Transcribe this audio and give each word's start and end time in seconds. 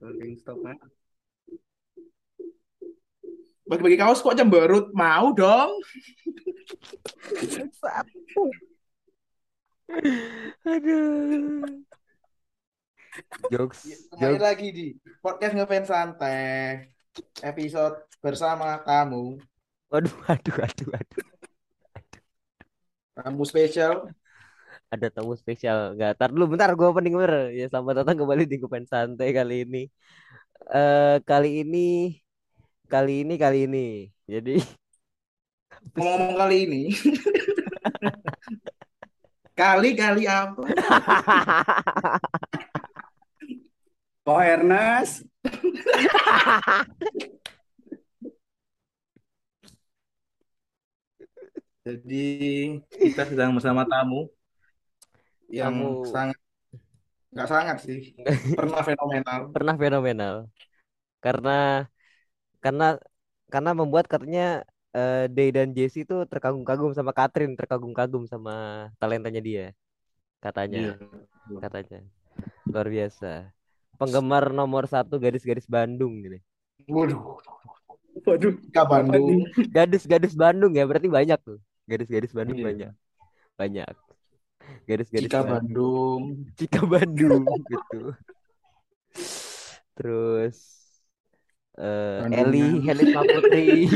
GameStop 0.00 0.58
kan. 0.64 0.76
Bagi-bagi 3.68 3.98
kaos 4.00 4.18
kok 4.18 4.34
cemberut 4.34 4.90
mau 4.90 5.30
dong. 5.30 5.70
Aduh. 10.64 11.82
Jokes, 13.50 14.06
Kembali 14.14 14.38
jokes. 14.38 14.42
lagi 14.42 14.68
di 14.70 14.86
podcast 15.18 15.52
ngefans 15.58 15.88
santai 15.90 16.38
episode 17.42 18.06
bersama 18.22 18.78
kamu 18.86 19.34
Waduh, 19.90 20.14
aduh, 20.30 20.56
aduh, 20.62 20.88
aduh. 20.94 21.24
tamu 23.18 23.42
spesial 23.42 24.06
Ada 24.94 25.06
tamu 25.14 25.32
spesial. 25.42 25.78
Nggak, 25.94 26.10
tar 26.18 26.28
dulu 26.34 26.44
bentar 26.52 26.70
gue 26.78 26.86
opening 26.90 27.14
bener. 27.18 27.34
Ya, 27.58 27.64
selamat 27.70 27.94
datang 28.02 28.16
kembali 28.20 28.42
di 28.50 28.56
Kupen 28.62 28.84
Santai 28.90 29.28
kali 29.38 29.54
ini. 29.64 29.78
Eh 30.74 31.14
kali 31.30 31.48
ini, 31.62 31.78
kali 32.92 33.12
ini, 33.22 33.34
kali 33.42 33.58
ini. 33.66 33.78
Jadi, 34.32 34.50
ngomong-ngomong 35.96 36.36
kali 36.40 36.56
ini 36.66 36.82
kali-kali 39.60 40.24
apa 40.24 40.64
Kok 44.24 44.40
Ernest? 44.40 45.24
jadi 51.86 52.16
kita 53.00 53.22
sedang 53.30 53.50
bersama 53.56 53.82
tamu 53.88 54.28
yang 55.58 55.74
Tamu. 55.74 56.04
sangat 56.12 56.38
nggak 57.34 57.48
sangat 57.52 57.76
sih 57.86 58.00
pernah 58.58 58.80
fenomenal 58.88 59.40
pernah 59.54 59.74
fenomenal. 59.82 60.34
Karena, 61.24 61.50
karena, 62.64 62.84
karena 63.52 63.70
membuat 63.80 64.06
katanya 64.12 64.64
eh, 64.96 65.26
Day 65.36 65.48
dan 65.56 65.68
Jesse 65.76 66.04
itu 66.06 66.14
terkagum-kagum 66.30 66.92
sama 66.98 67.12
Catherine, 67.18 67.54
terkagum-kagum 67.60 68.24
sama 68.32 68.52
talentanya 69.00 69.40
dia. 69.48 69.64
Katanya. 70.44 70.96
Iya. 71.50 71.58
katanya 71.64 71.98
luar 72.70 72.86
biasa 72.86 73.50
penggemar 73.98 74.44
nomor 74.54 74.84
satu 74.86 75.18
gadis-gadis 75.18 75.66
Bandung 75.66 76.22
gini 76.24 76.38
waduh 76.88 77.20
Waduh, 78.26 78.54
Ka 78.74 78.82
Bandung 78.86 79.46
gadis-gadis 79.76 80.34
Bandung 80.36 80.72
ya 80.78 80.84
berarti 80.86 81.08
banyak 81.10 81.38
tuh 81.42 81.58
gadis-gadis 81.90 82.32
Bandung 82.36 82.58
Iya. 82.60 82.66
banyak 82.68 82.92
banyak 83.60 83.94
gadis-gadis 84.88 85.30
Cika 85.30 85.40
Bandung 85.42 85.42
Bandung. 85.42 86.22
Cika 86.58 86.82
Bandung 86.84 87.44
gitu. 87.70 88.02
Terus 89.96 90.56
eh 91.78 92.20
Bandungan. 92.26 92.48
Eli 92.48 92.66
Heli 92.84 93.04
Putri 93.14 93.68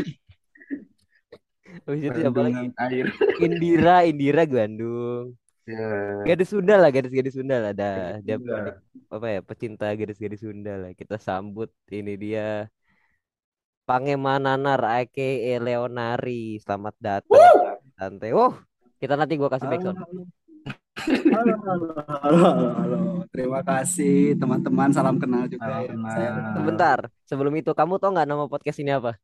Habis 1.85 2.01
itu 2.07 2.19
siapa 2.23 2.41
lagi? 2.41 2.67
air. 2.81 3.07
Indira 3.43 3.97
Indira 4.09 4.43
Bandung 4.49 5.37
ya 5.65 6.21
gadis 6.29 6.53
Sunda 6.53 6.77
lah 6.77 6.93
gadis-gadis 6.93 7.35
Sunda 7.37 7.57
lah. 7.61 7.73
Ada 7.73 8.21
dia 8.21 8.37
Sunda. 8.37 8.81
apa 9.09 9.27
ya 9.29 9.41
pecinta 9.45 9.87
gadis-gadis 9.93 10.41
Sunda 10.45 10.75
lah. 10.81 10.91
Kita 10.97 11.21
sambut 11.21 11.69
ini 11.93 12.17
dia. 12.17 12.69
Pangemananar 13.85 14.81
aka 14.81 15.61
Leonari. 15.61 16.57
Selamat 16.57 16.97
datang 16.97 17.65
santai 17.95 18.35
oh 18.35 18.55
kita 18.99 19.15
nanti 19.15 19.39
gua 19.39 19.53
kasih 19.53 19.71
backsound 19.71 19.99
Halo, 20.95 21.59
halo, 21.67 21.87
halo, 22.23 22.23
halo, 22.23 22.67
halo. 22.79 22.99
Terima 23.35 23.61
kasih 23.67 24.39
teman-teman. 24.39 24.95
Salam 24.95 25.19
kenal 25.19 25.51
juga 25.51 25.67
Salam 25.67 25.83
ya. 25.83 25.91
kenal. 25.91 26.15
Saya 26.15 26.31
sebentar 26.55 26.99
sebelum 27.27 27.53
itu 27.59 27.71
kamu 27.75 27.99
tau 27.99 28.15
nggak 28.15 28.29
nama 28.31 28.47
podcast 28.47 28.79
ini 28.79 28.95
apa 28.95 29.19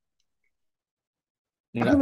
Enggak. 1.71 1.94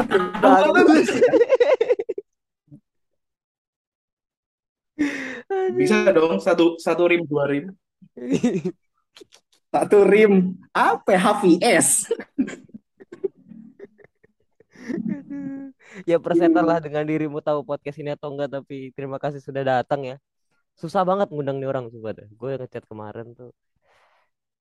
bisa 5.76 6.08
dong 6.16 6.40
satu 6.40 6.80
satu 6.80 7.04
rim 7.04 7.28
dua 7.28 7.44
rim 7.46 7.64
Satu 9.68 10.00
rim. 10.00 10.56
Apa? 10.72 11.12
ya? 11.12 11.20
HVS. 11.20 12.08
ya 16.04 16.16
persetan 16.20 16.64
lah 16.64 16.78
dengan 16.78 17.02
dirimu 17.06 17.40
tahu 17.40 17.64
podcast 17.64 17.98
ini 17.98 18.14
atau 18.14 18.30
enggak 18.32 18.60
tapi 18.60 18.92
terima 18.94 19.16
kasih 19.18 19.40
sudah 19.42 19.62
datang 19.64 20.04
ya. 20.04 20.16
Susah 20.78 21.02
banget 21.02 21.32
ngundang 21.34 21.58
nih 21.58 21.68
orang 21.68 21.90
sumpah 21.90 22.14
dah 22.14 22.28
gue 22.28 22.50
ngechat 22.54 22.84
kemarin 22.86 23.34
tuh. 23.34 23.50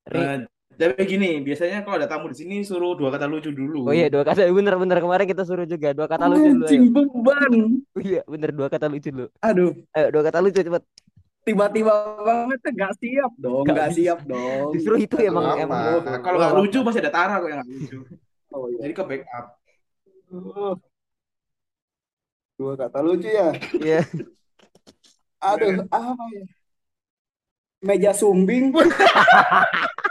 Ri, 0.08 0.18
Eh, 0.18 0.38
tapi 0.78 1.04
gini 1.10 1.42
biasanya 1.42 1.82
kalau 1.82 1.96
ada 1.98 2.08
tamu 2.10 2.28
di 2.30 2.38
sini 2.38 2.56
suruh 2.62 2.94
dua 2.98 3.10
kata 3.14 3.26
lucu 3.30 3.50
dulu. 3.54 3.88
Oh 3.90 3.96
iya 3.96 4.12
dua 4.12 4.26
kata 4.26 4.46
bener-bener 4.50 4.98
kemarin 5.00 5.26
kita 5.30 5.44
suruh 5.46 5.66
juga 5.66 5.94
dua 5.94 6.08
kata 6.10 6.26
lucu 6.28 6.48
dulu. 6.54 6.66
Anjing 6.66 6.84
beban. 6.92 7.54
iya 8.02 8.22
bener 8.26 8.50
dua 8.54 8.68
kata 8.68 8.86
lucu 8.90 9.10
dulu. 9.10 9.28
Aduh, 9.42 9.72
ayo 9.94 10.08
dua 10.14 10.24
kata 10.26 10.38
lucu 10.42 10.60
cepet. 10.62 10.84
Tiba-tiba 11.48 11.94
banget 12.20 12.60
nggak 12.60 12.94
siap 13.00 13.32
dong. 13.40 13.64
Nggak 13.64 13.90
bisa. 13.90 13.98
siap 13.98 14.20
dong. 14.28 14.68
justru 14.76 14.94
itu 15.00 15.16
emang 15.24 15.56
emang. 15.58 16.04
Kalau 16.22 16.38
nggak 16.38 16.54
lucu 16.60 16.80
pasti 16.84 17.00
ada 17.00 17.12
Tara 17.14 17.36
kok 17.40 17.48
yang 17.48 17.60
nggak 17.62 17.72
lucu. 17.72 18.00
Oh, 18.48 18.72
iya. 18.72 18.88
jadi 18.88 18.94
ke 18.96 19.04
backup 19.04 19.56
Oh. 20.32 20.76
Dua 22.58 22.74
kata 22.74 23.00
lucu 23.06 23.30
ya. 23.30 23.54
Iya. 23.78 24.02
Aduh, 25.40 25.86
apa 25.94 26.24
ya? 26.34 26.44
Meja 27.86 28.12
sumbing. 28.14 28.74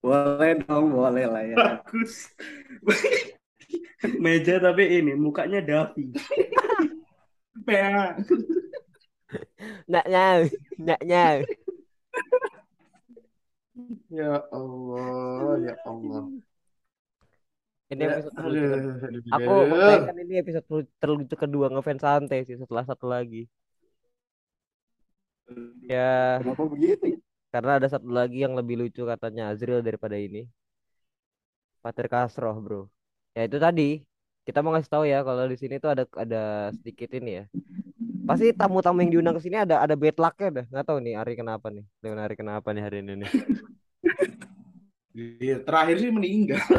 Boleh 0.00 0.56
dong, 0.64 0.96
boleh 0.96 1.28
lah 1.28 1.44
ya. 1.44 1.56
bagus 1.60 2.32
meja 4.24 4.56
tapi 4.56 4.96
ini 4.96 5.12
mukanya 5.12 5.60
Davi 5.60 6.08
Nak 9.92 10.06
nyau, 10.08 10.40
nak 10.80 11.00
nyau. 11.04 11.44
Ya 14.10 14.32
Allah 14.52 15.52
ya 15.66 15.74
Allah 15.86 16.22
Ini 17.90 18.02
Ya, 18.06 18.10
episode 18.22 18.34
terlucu 18.38 18.62
kedua. 18.70 18.78
aduh, 18.78 18.94
aduh, 19.02 19.22
Aku 19.34 19.50
aduh. 19.50 19.80
sayangkan 19.82 20.16
ini 20.22 20.34
episode 20.38 20.64
terlu- 20.70 20.92
terlucu 21.02 21.34
kedua 21.34 21.66
ngefans 21.74 22.02
santai 22.06 22.38
sih 22.46 22.54
setelah 22.54 22.84
satu 22.86 23.06
lagi. 23.10 23.50
Ya, 25.90 26.38
Kenapa 26.38 26.64
begitu? 26.70 27.18
karena 27.50 27.82
ada 27.82 27.88
satu 27.90 28.06
lagi 28.14 28.38
yang 28.46 28.54
lebih 28.54 28.78
lucu 28.78 29.02
katanya 29.02 29.50
Azril 29.50 29.82
daripada 29.82 30.14
ini. 30.14 30.46
Pater 31.82 32.06
Kasroh, 32.06 32.54
bro. 32.62 32.80
Ya 33.34 33.42
itu 33.50 33.58
tadi. 33.58 34.06
Kita 34.46 34.62
mau 34.62 34.70
ngasih 34.70 34.90
tahu 34.94 35.04
ya 35.10 35.18
kalau 35.26 35.44
di 35.50 35.56
sini 35.58 35.74
tuh 35.82 35.90
ada 35.94 36.04
ada 36.14 36.70
sedikit 36.78 37.10
ini 37.18 37.42
ya. 37.42 37.44
Pasti 38.30 38.54
tamu-tamu 38.54 39.02
yang 39.02 39.10
diundang 39.10 39.34
ke 39.34 39.42
sini 39.42 39.58
ada 39.58 39.82
ada 39.82 39.98
bad 39.98 40.14
luck-nya 40.14 40.62
dah. 40.62 40.64
Nggak 40.70 40.86
tahu 40.86 41.02
nih 41.02 41.18
Ari 41.18 41.34
kenapa 41.34 41.66
nih. 41.66 41.82
Leon 41.98 42.22
Ari 42.22 42.38
kenapa 42.38 42.70
nih 42.70 42.82
hari 42.86 43.02
ini 43.02 43.26
nih. 43.26 43.30
Iya, 45.10 45.58
terakhir 45.66 45.98
sih 45.98 46.14
meninggal 46.14 46.62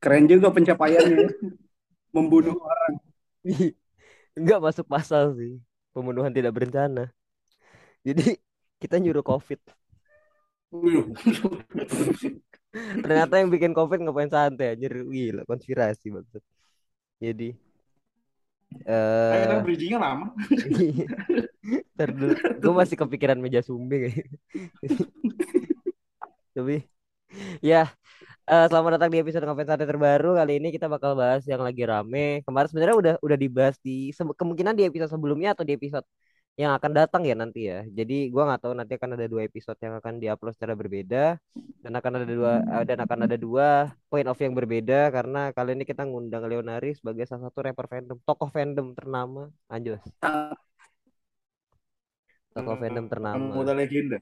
Keren 0.00 0.24
juga 0.24 0.48
pencapaiannya. 0.48 1.28
ya. 1.28 1.28
Membunuh 2.08 2.56
orang. 2.56 2.96
Enggak 4.40 4.64
masuk 4.64 4.88
pasal 4.88 5.36
sih. 5.36 5.60
Pembunuhan 5.92 6.32
tidak 6.32 6.56
berencana. 6.56 7.12
Jadi 8.00 8.40
kita 8.80 8.96
nyuruh 8.96 9.20
COVID. 9.20 9.60
Ternyata 13.04 13.44
yang 13.44 13.52
bikin 13.52 13.76
COVID 13.76 14.08
ngapain 14.08 14.32
santai 14.32 14.72
anjir. 14.72 15.04
Gila 15.04 15.44
konspirasi 15.44 16.16
banget. 16.16 16.40
Jadi 17.20 17.56
eh 18.84 19.62
bridgingnya 19.64 19.96
lama 19.96 20.36
gue 22.60 22.72
masih 22.76 22.96
kepikiran 22.98 23.40
meja 23.40 23.64
sumbing. 23.64 24.12
Tapi 26.52 26.84
ya 27.64 27.88
eh, 28.44 28.66
selamat 28.68 29.00
datang 29.00 29.10
di 29.14 29.18
episode 29.22 29.48
Ngapain 29.48 29.64
Santai 29.64 29.88
terbaru. 29.88 30.36
Kali 30.36 30.60
ini 30.60 30.68
kita 30.74 30.92
bakal 30.92 31.16
bahas 31.16 31.42
yang 31.48 31.64
lagi 31.64 31.82
rame. 31.88 32.44
Kemarin 32.44 32.68
sebenarnya 32.68 32.96
udah 33.00 33.14
udah 33.24 33.38
dibahas 33.38 33.76
di 33.80 34.12
kemungkinan 34.12 34.76
di 34.76 34.84
episode 34.84 35.10
sebelumnya 35.14 35.56
atau 35.56 35.64
di 35.64 35.72
episode 35.72 36.04
yang 36.56 36.72
akan 36.72 36.92
datang 36.96 37.22
ya 37.28 37.36
nanti 37.36 37.68
ya. 37.68 37.84
Jadi 37.98 38.32
gua 38.32 38.48
nggak 38.48 38.60
tahu 38.64 38.72
nanti 38.72 38.92
akan 38.96 39.10
ada 39.16 39.26
dua 39.28 39.42
episode 39.44 39.76
yang 39.84 39.94
akan 40.00 40.14
diupload 40.16 40.52
secara 40.56 40.72
berbeda 40.72 41.36
dan 41.84 41.92
akan 41.92 42.12
ada 42.16 42.26
dua 42.26 42.52
eh, 42.64 42.84
dan 42.88 42.98
akan 43.04 43.18
ada 43.28 43.36
dua 43.36 43.68
point 44.08 44.24
of 44.24 44.40
yang 44.40 44.56
berbeda 44.56 45.12
karena 45.12 45.52
kali 45.52 45.76
ini 45.76 45.84
kita 45.84 46.02
ngundang 46.08 46.48
Leonari 46.48 46.96
sebagai 46.96 47.28
salah 47.28 47.52
satu 47.52 47.60
rapper 47.60 47.86
fandom, 47.92 48.18
tokoh 48.24 48.48
fandom 48.48 48.96
ternama. 48.96 49.52
Anjos. 49.68 50.00
Tokoh 52.56 52.76
fandom 52.80 53.06
ternama. 53.12 53.52
Muda 53.52 53.76
legenda 53.76 54.16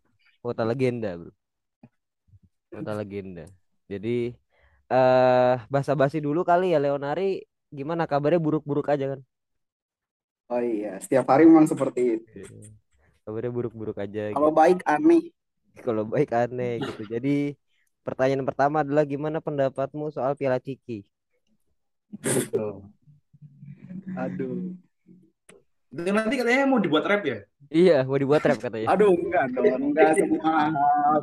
Kota 0.45 0.61
legenda, 0.67 1.17
bro. 1.17 1.33
Kota 2.69 2.93
legenda. 2.99 3.49
Jadi 3.89 4.35
eh 4.93 5.55
basa-basi 5.73 6.19
dulu 6.21 6.45
kali 6.45 6.75
ya 6.75 6.79
Leonari 6.83 7.41
gimana 7.73 8.05
kabarnya 8.11 8.41
buruk-buruk 8.43 8.87
aja 8.93 9.17
kan 9.17 9.21
Oh 10.55 10.63
iya, 10.63 11.03
setiap 11.03 11.27
hari 11.27 11.51
memang 11.51 11.67
seperti 11.67 12.01
itu. 12.23 12.47
Iya. 12.47 12.71
kabarnya 13.25 13.51
buruk-buruk 13.51 13.97
aja 13.99 14.31
Kalau 14.31 14.53
gitu 14.53 14.59
baik 14.61 14.79
aneh. 14.85 15.23
kalau 15.81 16.05
baik 16.07 16.31
aneh 16.31 16.79
gitu 16.79 17.03
jadi 17.09 17.57
pertanyaan 18.07 18.45
pertama 18.47 18.85
adalah 18.85 19.03
gimana 19.03 19.41
pendapatmu 19.43 20.13
soal 20.13 20.37
Piala 20.39 20.61
Ciki 20.61 21.03
Betul. 22.21 22.87
Aduh. 24.15 24.77
Itu 25.91 26.11
nanti 26.11 26.35
katanya 26.37 26.67
mau 26.69 26.79
dibuat 26.79 27.07
rap 27.07 27.23
ya? 27.27 27.39
iya 27.73 28.03
mau 28.07 28.15
dibuat 28.15 28.43
rap 28.45 28.59
katanya 28.61 28.87
Aduh, 28.93 29.15
enggak 29.15 29.45
dong. 29.57 29.67
Enggak 29.91 30.11
semua 30.21 30.55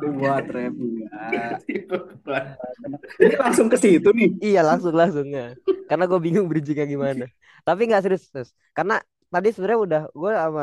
dibuat 0.02 0.44
rap. 0.48 0.72
Enggak. 0.74 1.56
Ini 3.22 3.34
langsung 3.40 3.68
ke 3.72 3.76
situ 3.78 4.08
nih. 4.12 4.30
Iya 4.42 4.60
langsung 4.66 4.92
langsung 4.92 5.28
ya. 5.30 5.54
Karena 5.88 6.04
gue 6.08 6.20
bingung 6.20 6.50
bridgingnya 6.50 6.84
gimana. 6.84 7.24
Tapi 7.68 7.80
nggak 7.88 8.02
serius, 8.04 8.26
serius. 8.28 8.50
Karena 8.74 8.98
tadi 9.34 9.46
sebenarnya 9.52 9.80
udah 9.86 10.02
gue 10.20 10.30
sama 10.42 10.62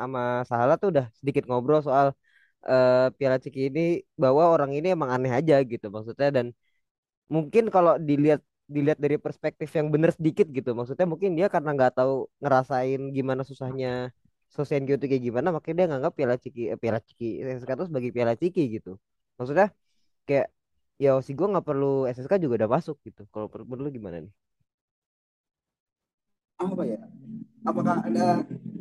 sama 0.00 0.20
Sahala 0.50 0.72
tuh 0.82 0.88
udah 0.92 1.06
sedikit 1.18 1.42
ngobrol 1.48 1.80
soal 1.88 2.06
eh, 2.70 2.92
Piala 3.18 3.38
Ciki 3.44 3.60
ini 3.70 3.80
bahwa 4.22 4.42
orang 4.54 4.70
ini 4.78 4.86
emang 4.96 5.10
aneh 5.16 5.32
aja 5.38 5.54
gitu 5.72 5.86
maksudnya. 5.96 6.28
Dan 6.36 6.46
mungkin 7.34 7.64
kalau 7.74 7.92
dilihat 8.08 8.40
dilihat 8.74 8.98
dari 9.04 9.16
perspektif 9.26 9.68
yang 9.78 9.88
bener 9.94 10.10
sedikit 10.18 10.46
gitu 10.56 10.70
maksudnya 10.78 11.06
mungkin 11.12 11.30
dia 11.38 11.46
karena 11.54 11.70
nggak 11.76 11.92
tahu 11.98 12.12
ngerasain 12.42 13.00
gimana 13.16 13.42
susahnya 13.50 13.88
Sosenkyo 14.54 14.94
itu 14.98 15.06
kayak 15.10 15.24
gimana 15.28 15.48
makanya 15.54 15.76
dia 15.78 15.86
nganggap 15.90 16.12
Piala 16.18 16.36
Ciki 16.44 16.60
eh, 16.72 16.78
Piala 16.82 17.00
Ciki 17.06 17.26
SSK 17.44 17.70
itu 17.76 17.84
sebagai 17.90 18.10
Piala 18.16 18.34
Ciki 18.42 18.62
gitu. 18.76 18.90
Maksudnya 19.38 19.66
kayak 20.28 20.46
ya 21.04 21.10
si 21.26 21.32
gue 21.38 21.46
nggak 21.52 21.66
perlu 21.68 21.86
SSK 22.14 22.34
juga 22.44 22.54
udah 22.64 22.70
masuk 22.76 22.96
gitu. 23.06 23.22
Kalau 23.32 23.46
perlu 23.52 23.88
gimana 23.96 24.16
nih 24.24 24.32
Apa 26.56 26.82
ya? 26.88 26.98
Apakah 27.66 27.96
ada 28.06 28.26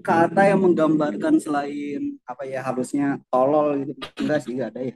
kata 0.06 0.42
yang 0.52 0.62
menggambarkan 0.66 1.36
selain 1.44 2.18
apa 2.30 2.44
ya 2.48 2.60
harusnya 2.68 3.20
tolol 3.32 3.84
gitu? 3.90 4.02
Enggak 4.22 4.40
sih, 4.46 4.52
enggak 4.56 4.70
ada 4.76 4.82
ya. 4.90 4.96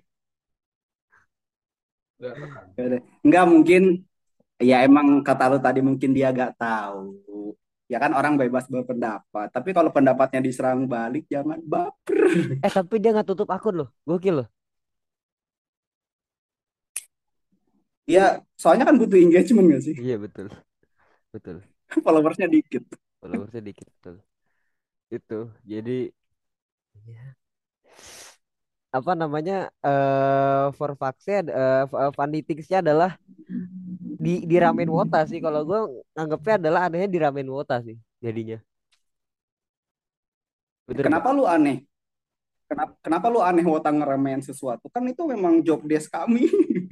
Enggak 2.76 2.86
ada. 2.90 2.98
Enggak 3.26 3.46
mungkin 3.52 3.82
ya 4.62 4.78
emang 4.88 5.08
kata 5.28 5.44
lu 5.52 5.58
tadi 5.64 5.80
mungkin 5.84 6.12
dia 6.18 6.30
gak 6.36 6.54
tahu. 6.60 7.00
Ya 7.92 7.98
kan 8.04 8.14
orang 8.14 8.36
bebas 8.42 8.66
berpendapat. 8.70 9.48
Tapi 9.56 9.70
kalau 9.78 9.92
pendapatnya 9.96 10.42
diserang 10.46 10.86
balik 10.90 11.26
jangan 11.32 11.60
baper. 11.66 12.20
eh 12.66 12.72
tapi 12.78 12.96
dia 13.02 13.10
nggak 13.14 13.28
tutup 13.30 13.50
akun 13.56 13.76
loh 13.80 13.88
gokil 14.10 14.34
loh 14.44 14.48
Ya 18.10 18.42
soalnya 18.58 18.90
kan 18.90 18.98
butuh 18.98 19.20
engagement 19.22 19.70
gak 19.74 19.84
sih? 19.86 19.96
iya 20.02 20.16
betul 20.24 20.48
betul 21.34 21.58
Followersnya 22.06 22.48
dikit. 22.50 22.84
followersnya 23.20 23.62
dikit 23.68 23.88
betul 23.96 24.16
itu 25.18 25.40
jadi 25.72 25.98
ya, 27.08 27.36
apa 28.98 29.12
namanya 29.22 29.54
eh 29.86 30.66
for 30.78 30.92
eh 30.98 31.82
f- 31.92 32.14
fanaticsnya 32.18 32.78
adalah 32.84 33.10
di 34.26 34.34
di 34.50 34.56
ramen 34.64 34.90
wota 34.96 35.20
sih 35.30 35.40
kalau 35.46 35.62
gue 35.70 35.80
nganggapnya 36.16 36.54
adalah 36.60 36.82
anehnya 36.88 37.10
di 37.14 37.20
ramen 37.24 37.48
wota 37.56 37.76
sih 37.86 37.96
jadinya 38.22 38.60
nggak? 40.88 41.04
Kenapa 41.06 41.30
lu 41.36 41.44
aneh? 41.48 41.86
Kenapa, 42.70 42.94
kenapa 43.06 43.28
lu 43.34 43.40
aneh 43.44 43.66
wotang 43.68 44.02
ngeremehin 44.02 44.44
sesuatu? 44.46 44.88
Kan 44.94 45.06
itu 45.12 45.24
memang 45.28 45.62
job 45.66 45.82
desk 45.88 46.10
kami. 46.14 46.48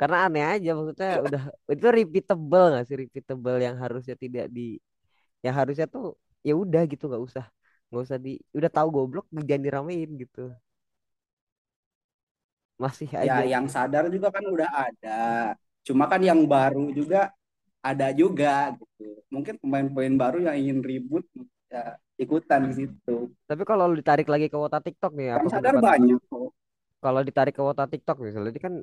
karena 0.00 0.16
aneh 0.26 0.44
aja 0.52 0.68
maksudnya 0.78 1.08
udah 1.26 1.42
itu 1.74 1.86
repeatable 1.98 2.62
nggak 2.72 2.84
sih 2.88 2.96
repeatable 3.02 3.56
yang 3.66 3.76
harusnya 3.82 4.14
tidak 4.24 4.44
di 4.56 4.60
yang 5.46 5.54
harusnya 5.60 5.86
tuh 5.94 6.04
ya 6.48 6.52
udah 6.62 6.82
gitu 6.92 7.04
nggak 7.10 7.24
usah 7.28 7.44
nggak 7.88 8.02
usah 8.06 8.18
di 8.24 8.30
udah 8.58 8.70
tahu 8.76 8.88
goblok 8.96 9.26
jangan 9.48 9.62
diramein 9.66 10.10
gitu 10.22 10.40
masih 12.82 13.08
Ya 13.26 13.34
aja 13.36 13.42
yang 13.52 13.66
sadar 13.74 14.04
juga 14.14 14.28
kan 14.34 14.44
udah 14.54 14.68
ada. 14.88 15.10
Cuma 15.86 16.04
kan 16.10 16.20
yang 16.22 16.40
baru 16.52 16.90
juga 16.98 17.30
ada 17.82 18.06
juga 18.14 18.74
gitu. 18.78 19.02
Mungkin 19.34 19.54
pemain-pemain 19.62 20.16
baru 20.22 20.38
yang 20.46 20.56
ingin 20.62 20.78
ribut 20.90 21.24
ya 21.72 21.98
ikutan 22.22 22.60
di 22.70 22.74
situ. 22.86 23.12
tapi 23.48 23.62
kalau 23.70 23.84
lu 23.90 23.94
ditarik 24.00 24.26
lagi 24.32 24.46
ke 24.52 24.56
wota 24.62 24.78
TikTok 24.86 25.12
nih 25.18 25.28
Yang 25.36 25.38
apa 25.38 25.48
sadar 25.52 25.74
pendapat 25.74 25.84
banyak 25.84 26.20
kok. 26.30 26.48
kalau 27.04 27.20
ditarik 27.28 27.54
ke 27.58 27.62
wota 27.68 27.84
TikTok 27.92 28.16
misalnya 28.24 28.50
ini 28.54 28.60
kan 28.66 28.74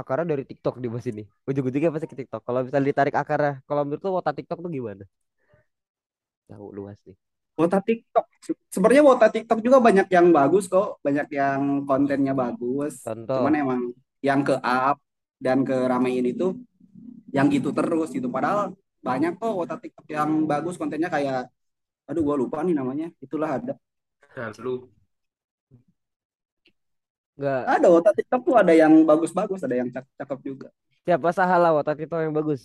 akarnya 0.00 0.26
dari 0.32 0.44
TikTok 0.50 0.74
di 0.82 0.86
bawah 0.90 1.04
sini 1.08 1.22
ujung-ujungnya 1.48 1.90
pasti 1.94 2.08
ke 2.12 2.16
TikTok 2.20 2.40
kalau 2.46 2.60
misalnya 2.66 2.88
ditarik 2.92 3.14
akarnya 3.22 3.52
kalau 3.68 3.82
menurut 3.86 4.02
lu 4.06 4.10
wota 4.18 4.32
TikTok 4.38 4.58
tuh 4.64 4.70
gimana 4.76 5.04
jauh 6.48 6.70
luas 6.76 6.98
nih 7.08 7.16
Wota 7.58 7.78
TikTok. 7.84 8.24
Se- 8.40 8.56
Sebenarnya 8.72 9.02
wota 9.04 9.26
TikTok 9.28 9.58
juga 9.60 9.78
banyak 9.84 10.06
yang 10.16 10.26
bagus 10.32 10.64
kok, 10.72 10.98
banyak 11.04 11.28
yang 11.34 11.60
kontennya 11.88 12.32
bagus. 12.32 12.94
contoh 13.04 13.34
Cuman 13.34 13.52
emang 13.62 13.80
yang 14.24 14.40
ke 14.46 14.56
up 14.64 14.96
dan 15.40 15.58
ke 15.68 15.76
ramein 15.90 16.24
itu 16.32 16.56
yang 17.36 17.46
gitu 17.52 17.70
terus 17.76 18.10
gitu. 18.16 18.28
Padahal 18.32 18.74
banyak 19.04 19.32
kok 19.40 19.52
wota 19.56 19.76
TikTok 19.82 20.06
yang 20.10 20.30
bagus 20.50 20.76
kontennya 20.80 21.08
kayak 21.12 21.48
aduh 22.08 22.22
gua 22.26 22.36
lupa 22.40 22.58
nih 22.66 22.74
namanya. 22.76 23.06
Itulah 23.24 23.50
ada. 23.60 23.74
Lu. 24.62 24.90
Nggak 27.40 27.64
Ada 27.74 27.86
wota 27.94 28.10
TikTok 28.16 28.40
tuh 28.46 28.54
ada 28.62 28.72
yang 28.82 28.92
bagus-bagus, 29.08 29.60
ada 29.66 29.76
yang 29.80 29.88
cakep-cakep 29.94 30.38
juga. 30.48 30.68
siapa 31.04 31.28
salah 31.38 31.70
wota 31.76 31.92
TikTok 31.98 32.20
yang 32.24 32.34
bagus 32.38 32.60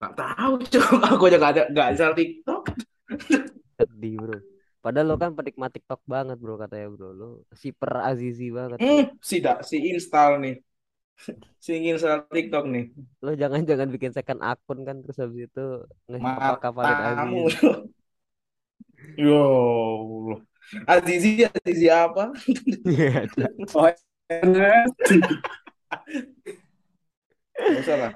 Gak 0.00 0.12
tahu, 0.20 0.52
Cok. 0.72 0.90
Aku 1.16 1.22
aja 1.28 1.36
gak 1.40 1.52
ada 1.56 1.62
gak 1.72 1.86
install 1.96 2.14
TikTok. 2.18 2.62
sedih 3.76 4.14
bro 4.22 4.36
padahal 4.84 5.06
lo 5.10 5.14
kan 5.22 5.30
penikmat 5.36 5.70
TikTok 5.74 6.00
banget 6.14 6.36
bro 6.42 6.54
katanya 6.62 6.86
bro 6.94 7.08
lo 7.20 7.26
super 7.62 7.90
Azizi 8.08 8.48
banget. 8.54 8.80
Hmm, 8.80 9.02
si 9.28 9.36
dak 9.44 9.58
si 9.68 9.76
install 9.92 10.32
nih. 10.42 10.54
Si 11.64 11.72
install 11.90 12.20
TikTok 12.36 12.64
nih. 12.74 12.84
lo 13.24 13.30
jangan 13.40 13.60
jangan 13.70 13.88
bikin 13.94 14.12
second 14.16 14.40
akun 14.50 14.78
kan 14.88 14.96
terus 15.02 15.18
habis 15.22 15.42
itu 15.48 15.60
nge 16.10 16.18
Matamu. 16.22 16.96
Aziz 17.10 17.54
Yo. 19.16 19.36
Allah. 19.36 20.55
Azizi, 20.86 21.46
Azizi 21.46 21.86
apa? 21.90 22.34
Iya. 22.84 23.30
Oh, 27.56 27.72
usah 27.80 27.96
lah. 27.96 28.12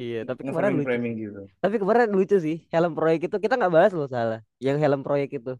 iya 0.00 0.24
tapi 0.24 0.40
kemarin 0.48 0.80
lucu 0.80 0.88
gitu. 0.96 1.40
tapi 1.60 1.76
kemarin 1.76 2.08
lucu 2.08 2.36
sih 2.40 2.56
helm 2.72 2.96
proyek 2.96 3.28
itu 3.28 3.36
kita 3.36 3.54
nggak 3.60 3.74
bahas 3.74 3.92
loh 3.92 4.08
salah 4.08 4.40
yang 4.62 4.80
helm 4.80 5.04
proyek 5.04 5.28
itu 5.38 5.52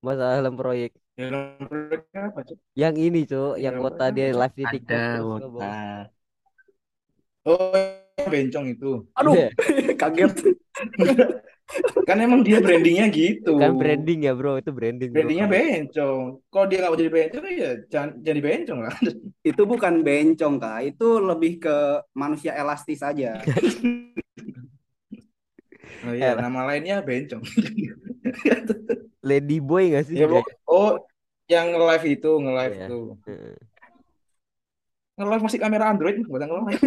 masalah 0.00 0.40
helm 0.40 0.56
proyek 0.56 0.96
Ya, 1.12 1.28
nomornya 1.28 2.32
apa, 2.32 2.40
Cok? 2.40 2.56
yang 2.72 2.96
ini 2.96 3.28
cuy 3.28 3.60
yang 3.60 3.76
Helm 3.76 3.84
kota 3.84 4.08
proyek 4.08 4.16
dia 4.16 4.26
live 4.32 4.54
di 4.56 4.64
TikTok 4.64 4.96
Ada, 4.96 6.08
Oh, 7.42 7.74
yang 8.16 8.30
bencong 8.32 8.66
itu. 8.72 8.90
Aduh, 9.12 9.34
Iya. 9.36 9.48
kaget. 10.00 10.32
Kan 12.02 12.18
emang 12.20 12.42
dia 12.44 12.58
brandingnya 12.58 13.06
gitu. 13.08 13.56
kan 13.56 13.78
branding 13.78 14.26
ya 14.26 14.32
bro 14.36 14.58
itu 14.60 14.70
branding 14.74 15.08
bro 15.12 15.22
Brandingnya 15.22 15.46
bencong. 15.48 16.20
Kalau 16.50 16.66
dia 16.68 16.78
nggak 16.82 16.90
mau 16.92 16.98
jadi 17.00 17.12
bencong 17.12 17.44
ya 17.52 17.70
jangan 17.88 18.10
jadi 18.20 18.40
bencong 18.42 18.78
lah. 18.84 18.94
Itu 19.50 19.62
bukan 19.66 20.06
bencong, 20.06 20.54
Kak. 20.62 20.78
Itu 20.94 21.18
lebih 21.18 21.62
ke 21.62 21.76
manusia 22.14 22.52
elastis 22.54 23.00
aja. 23.02 23.38
Oh 26.02 26.10
iya, 26.10 26.34
nama 26.34 26.66
lainnya 26.66 26.98
bencong. 26.98 27.46
Lady 29.30 29.62
Boy 29.62 29.94
gak 29.94 30.10
sih 30.10 30.18
Ya, 30.18 30.26
Bro. 30.26 30.42
Oh, 30.66 30.98
yang 31.46 31.70
nge-live 31.70 32.06
itu, 32.18 32.30
nge-live 32.42 32.74
Iya. 32.74 32.86
itu. 32.90 33.00
Heeh. 33.30 33.56
Nge-live 35.14 35.42
masih 35.46 35.60
kamera 35.62 35.94
Android, 35.94 36.18
bukan 36.26 36.50
nge-live. 36.50 36.82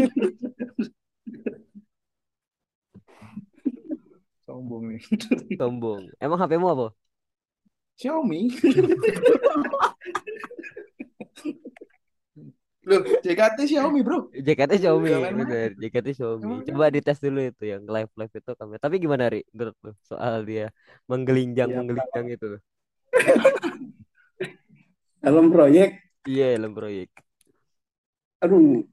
Sombong 4.56 4.84
nih. 4.88 5.04
sombong. 5.60 6.08
Emang 6.16 6.40
HP-mu 6.40 6.68
apa? 6.72 6.88
Xiaomi. 8.00 8.48
Loh, 12.86 13.02
JKT 13.02 13.58
Xiaomi, 13.66 14.00
Bro. 14.06 14.30
JKT 14.32 14.72
Xiaomi 14.80 15.10
Nggak 15.12 15.22
main-main. 15.28 15.42
bener. 15.44 15.70
JKT 15.76 16.08
Xiaomi. 16.16 16.44
Emang 16.46 16.62
coba 16.70 16.86
dites 16.94 17.18
dulu 17.20 17.40
itu 17.44 17.64
yang 17.66 17.84
live 17.84 18.12
live 18.16 18.32
itu 18.32 18.52
kamera 18.56 18.80
tapi 18.80 18.96
gimana 19.02 19.26
Ri? 19.28 19.42
Menurut 19.52 19.76
lu 19.84 19.92
soal 20.06 20.46
dia 20.48 20.70
menggelinjang 21.10 21.68
Ya, 21.74 21.76
menggelinjang 21.82 22.28
itu. 22.32 22.48
Dalam 25.20 25.50
proyek, 25.50 25.98
iya 26.30 26.54
helm 26.54 26.78
proyek. 26.78 27.10
Aduh, 28.46 28.86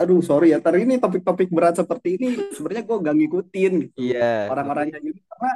aduh 0.00 0.24
sorry 0.24 0.50
ya. 0.50 0.58
Tadi 0.58 0.82
ini 0.82 0.96
topik-topik 0.96 1.52
berat 1.52 1.76
seperti 1.76 2.16
ini 2.16 2.28
sebenarnya 2.56 2.82
gue 2.88 2.96
gak 3.04 3.16
ngikutin 3.20 3.72
gitu. 3.84 3.96
iya 4.00 4.48
Orang-orangnya 4.48 4.98
gitu 4.98 5.20
karena 5.28 5.52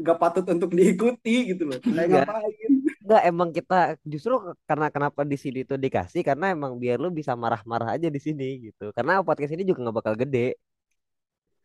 gak 0.00 0.18
patut 0.22 0.44
untuk 0.48 0.70
diikuti 0.70 1.50
gitu 1.50 1.62
loh. 1.66 1.78
Kayak 1.82 2.06
Iya. 2.06 2.22
ngapain? 2.22 2.72
Enggak 3.00 3.22
emang 3.26 3.50
kita 3.50 3.80
justru 4.06 4.34
karena 4.64 4.86
kenapa 4.94 5.26
di 5.26 5.34
sini 5.34 5.66
tuh 5.66 5.74
dikasih 5.74 6.22
karena 6.22 6.54
emang 6.54 6.78
biar 6.78 7.02
lu 7.02 7.10
bisa 7.10 7.34
marah-marah 7.34 7.98
aja 7.98 8.06
di 8.06 8.20
sini 8.22 8.70
gitu. 8.70 8.94
Karena 8.94 9.18
podcast 9.20 9.50
ini 9.50 9.66
juga 9.66 9.82
nggak 9.82 9.96
bakal 9.98 10.14
gede. 10.14 10.54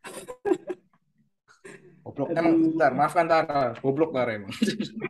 Goblok 2.06 2.30
emang 2.30 2.54
bentar, 2.62 2.90
maafkan 2.94 3.26
Tara. 3.26 3.74
Goblok 3.82 4.14
Tara 4.14 4.30
emang. 4.38 4.50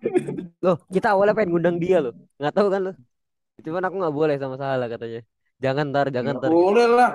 Loh, 0.64 0.80
kita 0.88 1.12
awalnya 1.12 1.36
pengen 1.36 1.52
ngundang 1.52 1.76
dia 1.76 2.00
loh. 2.00 2.16
Nggak 2.40 2.54
tahu 2.56 2.68
kan 2.72 2.80
lo. 2.80 2.92
Cuman 3.60 3.84
aku 3.84 3.96
nggak 4.00 4.16
boleh 4.16 4.36
sama 4.40 4.56
salah 4.56 4.88
katanya. 4.88 5.20
Jangan 5.56 5.84
ntar, 5.92 6.06
jangan 6.12 6.36
ntar. 6.36 6.50
boleh 6.52 6.86
lah. 6.88 7.12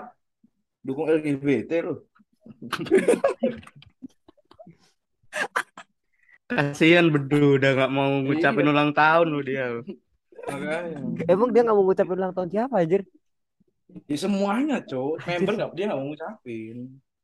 Dukung 0.81 1.07
LGBT 1.09 1.71
lu. 1.85 1.95
Kasihan 6.51 7.07
Bedu 7.07 7.55
udah 7.61 7.71
nggak 7.77 7.91
mau 7.93 8.11
ngucapin 8.27 8.67
ulang 8.67 8.91
tahun 8.91 9.27
lu 9.31 9.39
dia. 9.45 9.71
Emang 11.29 11.49
dia 11.53 11.61
nggak 11.63 11.77
mau 11.77 11.85
ngucapin 11.87 12.17
ulang 12.17 12.33
tahun 12.35 12.49
siapa 12.51 12.75
anjir? 12.81 13.01
Ya 14.07 14.17
semuanya, 14.19 14.83
Cok. 14.83 15.23
Member 15.27 15.53
nggak 15.55 15.71
dia 15.77 15.85
nggak 15.91 15.99
mau 15.99 16.07
ngucapin. 16.11 16.77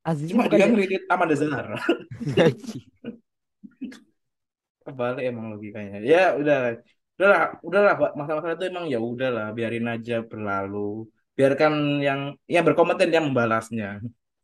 Aziz 0.07 0.31
Cuma 0.31 0.47
dia 0.47 0.63
ya? 0.63 0.71
ngeritit 0.71 1.03
Amanda 1.11 1.35
Zahra. 1.35 1.75
Anjing. 2.39 2.87
Kebalik 4.87 5.23
emang 5.27 5.51
logikanya. 5.51 5.99
Ya 5.99 6.31
udah, 6.39 6.79
udahlah, 7.17 7.41
udahlah. 7.65 7.93
Pak. 7.97 8.11
Masalah-masalah 8.13 8.55
itu 8.55 8.65
emang 8.69 8.85
ya 8.87 8.99
udahlah, 9.01 9.47
biarin 9.57 9.87
aja 9.89 10.21
berlalu. 10.21 11.09
Biarkan 11.33 12.01
yang 12.01 12.19
yang 12.45 12.63
berkompeten 12.65 13.09
yang 13.09 13.25
membalasnya. 13.29 14.01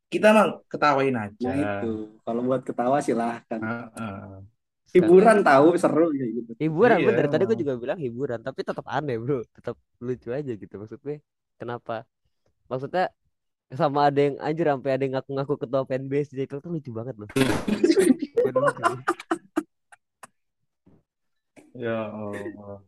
Kita 0.10 0.30
mah 0.30 0.62
ketawain 0.70 1.14
Nah 1.14 1.30
aja. 1.30 1.52
itu, 1.58 2.22
kalau 2.22 2.42
buat 2.46 2.62
ketawa 2.62 3.02
silahkan. 3.02 3.62
Heeh. 3.62 4.46
Hiburan 4.94 5.42
tahu 5.42 5.74
seru 5.74 6.14
kayak 6.14 6.32
gitu. 6.38 6.52
Hiburan 6.62 7.02
Iya, 7.02 7.08
bener. 7.10 7.26
Tadi 7.34 7.44
gue 7.50 7.58
juga 7.58 7.74
bilang 7.82 7.98
hiburan, 7.98 8.46
tapi 8.46 8.62
tetap 8.62 8.86
aneh 8.86 9.18
bro. 9.18 9.42
Tetap 9.58 9.74
lucu 9.98 10.30
aja 10.30 10.54
gitu 10.54 10.74
maksudnya. 10.78 11.18
Kenapa? 11.58 12.06
Maksudnya 12.70 13.10
sama 13.74 14.14
ada 14.14 14.22
yang 14.22 14.38
anjir 14.38 14.70
sampai 14.70 14.92
ada 14.94 15.02
yang 15.02 15.18
ngaku-ngaku 15.18 15.66
ketua 15.66 15.82
fanbase 15.90 16.30
jadi 16.30 16.46
itu 16.46 16.62
tuh 16.62 16.70
lucu 16.70 16.94
banget 16.94 17.18
loh. 17.18 17.30
Ya 21.74 22.06
Allah. 22.10 22.84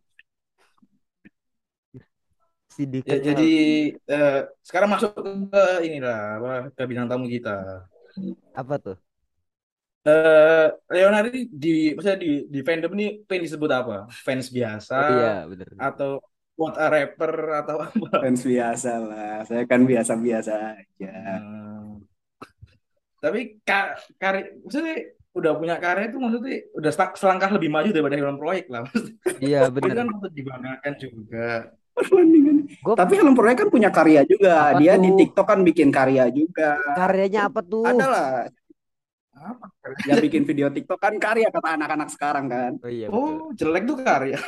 Si 2.69 2.83
Ya, 3.05 3.15
jadi 3.27 3.43
eh, 4.11 4.31
sekarang 4.67 4.89
masuk 4.93 5.09
ke 5.53 5.61
inilah 5.87 6.15
apa 6.41 6.49
ke 6.75 6.81
bintang 6.89 7.07
tamu 7.09 7.25
kita. 7.35 7.85
apa 8.55 8.75
tuh? 8.83 8.97
Eh 10.05 10.65
Leonardo 10.93 11.29
di 11.63 11.69
maksudnya 11.97 12.19
di 12.25 12.29
di 12.53 12.59
fandom 12.67 12.91
ini 12.95 13.05
pengen 13.27 13.43
disebut 13.49 13.71
apa? 13.79 13.93
Fans 14.25 14.47
biasa 14.57 14.95
Oh 15.01 15.09
iya 15.09 15.29
bener. 15.49 15.69
atau 15.87 16.09
what 16.59 16.73
a 16.77 16.85
rapper 16.93 17.33
atau 17.59 17.75
apa? 17.89 18.09
Fans 18.21 18.41
biasa 18.51 18.89
lah, 19.09 19.33
saya 19.47 19.63
kan 19.71 19.81
biasa-biasa 19.89 20.51
aja. 20.79 21.11
Hmm. 21.11 22.05
Tapi 23.23 23.39
ka 23.67 23.97
karya 24.21 24.43
maksudnya 24.63 24.95
udah 25.35 25.51
punya 25.59 25.75
karya 25.77 26.07
itu 26.07 26.17
maksudnya 26.17 26.55
udah 26.73 26.91
selangkah 27.13 27.51
lebih 27.51 27.67
maju 27.67 27.89
daripada 27.91 28.15
Helm 28.15 28.39
Proyek 28.39 28.65
lah. 28.71 28.87
Iya 29.37 29.67
Itu 29.67 29.75
bener. 29.75 29.95
kan 29.99 30.07
patut 30.15 30.31
dibanggakan 30.31 30.93
juga. 30.95 31.47
Perbandingan. 31.95 32.55
Gue 32.79 32.93
Tapi 32.95 33.13
Helm 33.19 33.35
Proyek 33.35 33.57
kan 33.59 33.69
punya 33.69 33.89
karya 33.91 34.21
juga. 34.23 34.71
Apa 34.71 34.79
Dia 34.79 34.93
di 34.95 35.09
tuh? 35.11 35.17
TikTok 35.19 35.45
kan 35.45 35.59
bikin 35.61 35.89
karya 35.91 36.23
juga. 36.31 36.79
karyanya 36.95 37.41
apa 37.51 37.59
tuh? 37.61 37.83
Ada 37.83 38.05
lah 38.07 38.29
Apa? 39.35 39.65
yang 40.07 40.17
bikin 40.23 40.47
video 40.47 40.71
TikTok 40.71 40.97
kan 40.97 41.13
karya 41.19 41.51
kata 41.51 41.75
anak-anak 41.75 42.09
sekarang 42.09 42.45
kan. 42.47 42.71
Oh 42.79 42.89
iya 42.89 43.07
betul. 43.11 43.19
Oh, 43.19 43.51
jelek 43.53 43.83
tuh 43.85 43.97
karya. 43.99 44.39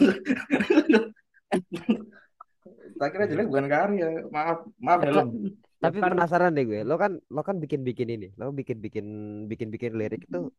Tak 2.97 3.13
kira 3.13 3.29
jelek 3.29 3.45
bukan 3.45 3.67
karya. 3.69 4.25
Maaf, 4.33 4.65
maaf 4.81 4.99
Helm. 5.05 5.53
Tapi 5.77 5.97
Kan 6.01 6.11
penasaran 6.13 6.51
deh 6.57 6.65
gue. 6.65 6.79
Lo 6.89 6.95
kan 6.97 7.11
lo 7.29 7.41
kan 7.47 7.55
bikin-bikin 7.63 8.09
ini. 8.15 8.27
Lo 8.39 8.49
bikin-bikin 8.49 9.05
bikin-bikin 9.51 9.93
lirik 9.99 10.25
itu 10.25 10.49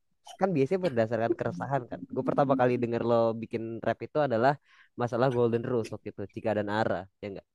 kan 0.41 0.49
biasanya 0.57 0.81
berdasarkan 0.87 1.33
keresahan 1.35 1.83
kan. 1.91 2.01
Gue 2.15 2.25
pertama 2.29 2.53
kali 2.55 2.79
denger 2.79 3.03
lo 3.03 3.35
bikin 3.35 3.83
rap 3.83 3.99
itu 4.07 4.19
adalah 4.23 4.55
masalah 4.95 5.27
Golden 5.35 5.65
Rules 5.67 5.91
waktu 5.95 6.15
itu, 6.15 6.23
Cika 6.39 6.51
dan 6.59 6.69
Ara, 6.71 7.03
ya 7.23 7.27
enggak? 7.33 7.47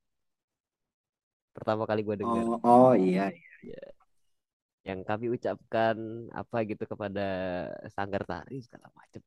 Pertama 1.54 1.82
kali 1.86 2.00
gue 2.02 2.16
denger 2.18 2.44
oh, 2.50 2.58
oh 2.66 2.92
iya. 2.98 3.30
yang 4.84 5.00
kami 5.00 5.32
ucapkan 5.32 5.96
apa 6.34 6.56
gitu 6.68 6.84
kepada 6.84 7.24
sanggar 7.94 8.22
tari 8.28 8.60
segala 8.60 8.90
macam. 8.92 9.22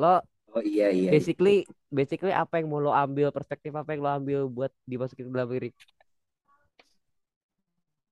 Lo 0.00 0.14
Oh 0.50 0.62
iya 0.66 0.90
iya. 0.90 1.06
iya. 1.06 1.10
basically 1.14 1.62
basically 1.94 2.34
apa 2.34 2.58
yang 2.58 2.66
mau 2.70 2.82
lo 2.82 2.90
ambil 2.90 3.30
perspektif 3.30 3.70
apa 3.70 3.94
yang 3.94 4.02
lo 4.02 4.10
ambil 4.10 4.40
buat 4.50 4.72
dimasukin 4.82 5.30
dalam 5.30 5.46
lirik? 5.54 5.74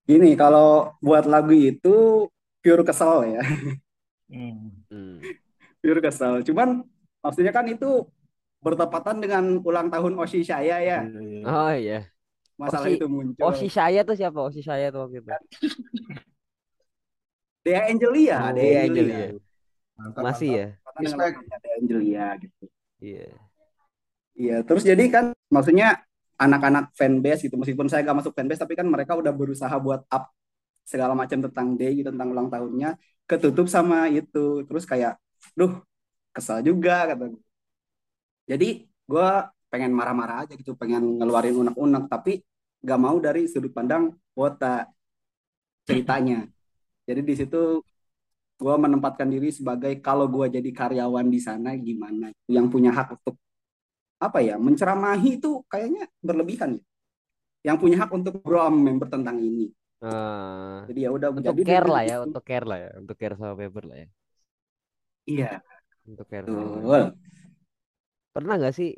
Gini, 0.08 0.32
kalau 0.40 0.96
buat 1.04 1.28
lagu 1.28 1.52
itu 1.52 2.24
pure 2.64 2.82
kesel 2.82 3.36
ya. 3.36 3.42
Hmm. 4.32 4.72
Hmm. 4.88 5.20
Pure 5.84 6.00
kesel. 6.00 6.40
Cuman 6.48 6.80
maksudnya 7.20 7.52
kan 7.52 7.68
itu 7.68 8.08
bertepatan 8.64 9.20
dengan 9.20 9.60
ulang 9.62 9.92
tahun 9.92 10.16
Oshi 10.16 10.40
saya 10.42 10.80
ya. 10.80 10.98
Iya. 11.04 11.42
Oh 11.44 11.72
iya. 11.76 11.98
Masalah 12.58 12.88
Oshi 12.88 12.96
itu 12.98 13.06
muncul. 13.06 13.44
Oshi 13.52 13.68
saya 13.68 14.00
tuh 14.02 14.16
siapa? 14.16 14.40
Oshi 14.40 14.64
saya 14.64 14.88
tuh 14.88 15.04
waktu 15.06 15.20
itu. 15.20 15.28
Dea 17.68 17.84
Angelia, 17.92 18.38
Oh, 18.48 18.52
Dea 18.56 18.64
Iya 18.64 18.80
Angelia. 18.88 19.16
Angelia. 19.28 19.28
Mantap, 19.98 20.22
Masih 20.24 20.48
mantap. 20.48 20.58
ya? 20.58 20.66
Respect. 21.04 21.36
Dea 21.44 21.74
Angelia 21.76 22.26
gitu. 22.40 22.64
Iya. 22.98 23.28
Iya, 24.38 24.56
terus 24.62 24.82
jadi 24.86 25.04
kan 25.10 25.24
maksudnya 25.50 26.00
anak-anak 26.38 26.94
fanbase 26.94 27.50
gitu, 27.50 27.58
meskipun 27.58 27.90
saya 27.90 28.06
gak 28.06 28.22
masuk 28.22 28.32
fanbase, 28.32 28.62
tapi 28.62 28.78
kan 28.78 28.86
mereka 28.86 29.18
udah 29.18 29.34
berusaha 29.34 29.74
buat 29.82 30.06
up 30.06 30.30
segala 30.86 31.12
macam 31.12 31.42
tentang 31.44 31.74
Day 31.74 32.00
gitu, 32.00 32.08
tentang 32.14 32.30
ulang 32.32 32.48
tahunnya, 32.48 32.96
ketutup 33.28 33.66
sama 33.66 34.08
itu. 34.08 34.64
Terus 34.64 34.86
kayak, 34.86 35.18
duh, 35.58 35.82
kesal 36.32 36.62
juga 36.62 37.10
kata. 37.10 37.34
gue. 37.34 37.42
Jadi 38.48 38.88
gue 38.88 39.28
pengen 39.68 39.92
marah-marah 39.92 40.48
aja 40.48 40.54
gitu, 40.56 40.72
pengen 40.78 41.20
ngeluarin 41.20 41.58
unek-unek, 41.58 42.08
tapi 42.08 42.40
gak 42.80 43.00
mau 43.02 43.18
dari 43.18 43.50
sudut 43.50 43.74
pandang 43.74 44.14
wota 44.32 44.88
ceritanya. 45.84 46.46
Jadi 47.04 47.20
di 47.26 47.34
situ 47.34 47.82
gue 48.58 48.74
menempatkan 48.74 49.28
diri 49.30 49.50
sebagai 49.54 50.02
kalau 50.02 50.26
gue 50.30 50.50
jadi 50.50 50.70
karyawan 50.70 51.26
di 51.28 51.40
sana 51.42 51.74
gimana, 51.76 52.30
yang 52.48 52.70
punya 52.70 52.94
hak 52.94 53.18
untuk 53.18 53.36
apa 54.26 54.38
ya 54.48 54.54
menceramahi 54.66 55.28
itu 55.38 55.50
kayaknya 55.72 56.02
berlebihan 56.26 56.70
ya. 56.78 56.82
Yang 57.68 57.76
punya 57.82 57.96
hak 58.06 58.10
untuk 58.18 58.34
sama 58.44 58.78
member 58.86 59.08
tentang 59.14 59.36
ini. 59.42 59.66
Eh, 60.02 60.78
Jadi 60.88 60.98
ya 61.04 61.10
udah 61.16 61.28
untuk 61.38 61.44
jadi 61.46 61.62
care 61.66 61.86
lah 61.94 62.02
ya, 62.10 62.16
situ. 62.16 62.26
untuk 62.26 62.42
care 62.48 62.66
lah 62.70 62.78
ya, 62.84 62.90
untuk 63.00 63.16
care 63.20 63.34
sama 63.40 63.54
member 63.62 63.84
lah 63.90 63.96
ya. 64.02 64.08
Iya, 65.26 65.62
Untuk 66.10 66.26
care 66.30 66.46
sama 66.50 66.66
member. 66.74 67.06
Pernah 68.34 68.54
nggak 68.58 68.74
sih 68.78 68.88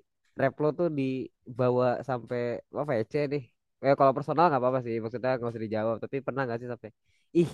rap 0.40 0.54
lo 0.62 0.68
tuh 0.78 0.88
dibawa 0.98 1.86
sampai 2.08 2.40
apa 2.82 2.92
ya 2.98 3.02
C 3.12 3.14
nih? 3.32 3.42
Eh 3.84 3.94
kalau 3.98 4.12
personal 4.16 4.44
nggak 4.48 4.60
apa-apa 4.62 4.80
sih, 4.86 4.94
maksudnya 5.02 5.30
nggak 5.38 5.50
usah 5.52 5.64
dijawab. 5.66 5.96
Tapi 6.04 6.16
pernah 6.26 6.42
nggak 6.46 6.58
sih 6.60 6.68
sampai 6.72 6.90
ih 7.40 7.50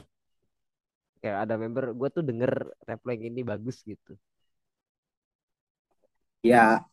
kayak 1.20 1.38
ada 1.44 1.54
member 1.62 1.84
gue 1.98 2.08
tuh 2.16 2.22
denger 2.28 2.52
rap 2.88 3.00
lo 3.04 3.10
yang 3.14 3.24
ini 3.30 3.40
bagus 3.50 3.76
gitu. 3.90 4.12
Ya 6.42 6.86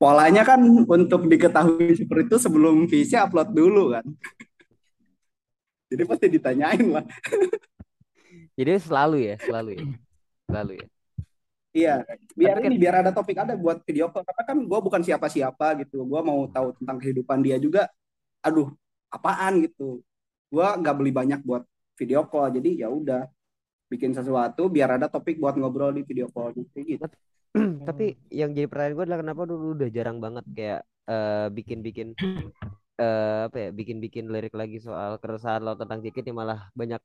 polanya 0.00 0.40
kan 0.48 0.64
untuk 0.88 1.28
diketahui 1.28 1.92
seperti 1.92 2.32
itu 2.32 2.36
sebelum 2.40 2.88
VC 2.88 3.20
upload 3.20 3.52
dulu 3.52 3.92
kan. 3.92 4.06
Jadi 5.92 6.02
pasti 6.08 6.26
ditanyain 6.32 6.86
lah. 6.88 7.04
Jadi 8.56 8.70
selalu 8.80 9.16
ya, 9.28 9.36
selalu 9.44 9.70
ya, 9.76 9.84
selalu 10.48 10.72
ya. 10.80 10.86
Iya, 11.70 11.94
biar 12.34 12.56
Tapi 12.58 12.64
kan- 12.64 12.70
ini 12.72 12.76
biar 12.80 12.94
ada 13.04 13.10
topik 13.12 13.36
ada 13.38 13.54
buat 13.54 13.84
video 13.84 14.08
call. 14.08 14.24
Karena 14.24 14.42
kan 14.42 14.56
gue 14.58 14.78
bukan 14.80 15.02
siapa-siapa 15.04 15.84
gitu. 15.84 16.02
Gue 16.02 16.20
mau 16.24 16.48
tahu 16.48 16.74
tentang 16.80 16.96
kehidupan 16.98 17.38
dia 17.44 17.60
juga. 17.60 17.86
Aduh, 18.42 18.72
apaan 19.12 19.62
gitu. 19.68 20.00
Gue 20.50 20.66
nggak 20.66 20.94
beli 20.96 21.12
banyak 21.14 21.40
buat 21.46 21.62
video 21.94 22.26
call. 22.26 22.56
Jadi 22.58 22.82
ya 22.82 22.88
udah 22.90 23.28
bikin 23.90 24.14
sesuatu 24.16 24.66
biar 24.70 24.98
ada 24.98 25.06
topik 25.06 25.38
buat 25.38 25.54
ngobrol 25.58 25.94
di 25.94 26.02
video 26.02 26.26
call 26.30 26.54
gitu. 26.56 26.96
Tapi 27.88 28.14
yang 28.30 28.54
jadi 28.54 28.70
pertanyaan 28.70 28.94
gue 28.94 29.04
adalah 29.10 29.20
kenapa 29.26 29.42
dulu 29.42 29.66
udah 29.74 29.88
jarang 29.90 30.22
banget 30.22 30.44
kayak 30.54 30.80
eh, 31.10 31.46
bikin-bikin 31.50 32.14
eh, 33.02 33.38
apa 33.50 33.56
ya, 33.58 33.68
bikin-bikin 33.74 34.30
lirik 34.30 34.54
lagi 34.54 34.78
soal 34.78 35.18
keresahan 35.18 35.66
lo 35.66 35.74
tentang 35.74 35.98
JKT 35.98 36.30
malah 36.30 36.70
banyak 36.78 37.02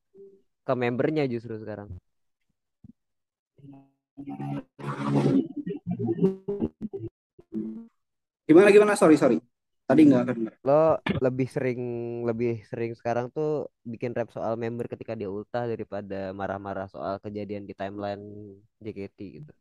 ke 0.66 0.74
membernya 0.74 1.25
justru 1.25 1.58
sekarang. 1.58 1.90
Gimana 8.46 8.70
gimana? 8.70 8.94
Sorry 8.94 9.18
sorry. 9.18 9.42
Tadi 9.86 10.02
nggak 10.10 10.24
kedengar. 10.30 10.54
Lo 10.66 10.98
lebih 11.22 11.46
sering 11.46 11.82
lebih 12.25 12.66
sering 12.66 12.98
sekarang 12.98 13.30
tuh 13.30 13.70
bikin 13.86 14.18
rap 14.18 14.34
soal 14.34 14.58
member 14.58 14.90
ketika 14.90 15.14
dia 15.14 15.30
ultah 15.30 15.70
daripada 15.70 16.34
marah-marah 16.34 16.90
soal 16.90 17.22
kejadian 17.22 17.70
di 17.70 17.74
timeline 17.78 18.58
JKT 18.82 19.20
gitu. 19.42 19.52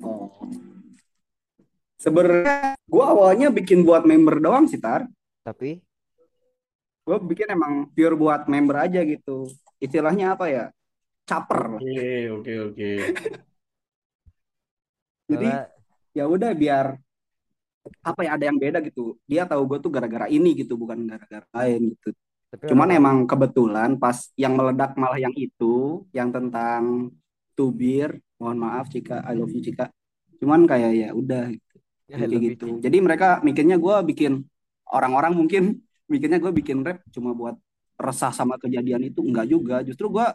Oh. 0.00 0.32
Sebenarnya 2.00 2.76
gue 2.76 3.04
awalnya 3.04 3.48
bikin 3.52 3.84
buat 3.84 4.08
member 4.08 4.40
doang 4.40 4.64
sih, 4.64 4.80
Tar. 4.80 5.04
Tapi 5.44 5.80
Gue 7.10 7.18
bikin 7.26 7.50
emang 7.50 7.90
pure 7.90 8.14
buat 8.14 8.46
member 8.46 8.86
aja 8.86 9.02
gitu. 9.02 9.50
Istilahnya 9.82 10.38
apa 10.38 10.46
ya? 10.46 10.64
Caper. 11.26 11.80
Oke, 11.80 12.30
oke, 12.30 12.52
oke. 12.70 12.90
Jadi 15.30 15.48
soalnya 15.50 15.66
ya 16.14 16.24
udah 16.26 16.50
biar 16.54 16.86
apa 18.06 18.20
ya 18.22 18.38
ada 18.38 18.44
yang 18.46 18.62
beda 18.62 18.78
gitu. 18.86 19.18
Dia 19.26 19.42
tahu 19.42 19.66
gue 19.66 19.78
tuh 19.82 19.90
gara-gara 19.90 20.30
ini 20.30 20.54
gitu, 20.54 20.78
bukan 20.78 21.02
gara-gara 21.06 21.46
lain 21.50 21.98
gitu. 21.98 22.14
tapi 22.50 22.66
Cuman 22.70 22.90
emang 22.94 23.16
kebetulan 23.26 23.98
pas 23.98 24.30
yang 24.38 24.54
meledak 24.54 24.94
malah 24.94 25.18
yang 25.18 25.34
itu, 25.34 26.06
yang 26.14 26.30
tentang 26.30 27.10
tubir. 27.60 28.16
Mohon 28.40 28.58
maaf 28.64 28.88
Cika, 28.88 29.20
I 29.28 29.36
love 29.36 29.52
you 29.52 29.60
Cika. 29.60 29.92
Cuman 30.40 30.64
kayak 30.64 30.92
ya 30.96 31.08
udah 31.12 31.52
gitu. 31.52 31.76
I 32.08 32.24
kayak 32.24 32.32
you, 32.32 32.40
gitu. 32.56 32.66
Ci. 32.80 32.88
Jadi 32.88 32.96
mereka 33.04 33.44
mikirnya 33.44 33.76
gue 33.76 33.96
bikin 34.08 34.40
orang-orang 34.88 35.36
mungkin 35.36 35.84
mikirnya 36.08 36.40
gue 36.40 36.48
bikin 36.48 36.80
rap 36.80 37.04
cuma 37.12 37.36
buat 37.36 37.60
resah 38.00 38.32
sama 38.32 38.56
kejadian 38.56 39.04
itu 39.12 39.20
enggak 39.20 39.46
juga. 39.52 39.84
Justru 39.84 40.08
gue 40.08 40.26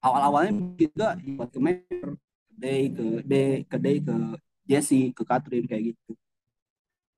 awal-awalnya 0.00 0.56
juga 0.80 1.20
buat 1.20 1.52
ke 1.52 1.60
ke 1.60 2.08
Day, 2.54 2.82
ke 2.88 3.04
Day, 3.28 3.50
ke 3.68 3.76
Day, 3.76 3.96
ke 4.00 4.16
Jesse, 4.64 5.12
ke 5.12 5.22
Catherine 5.22 5.68
kayak 5.68 5.92
gitu. 5.92 6.16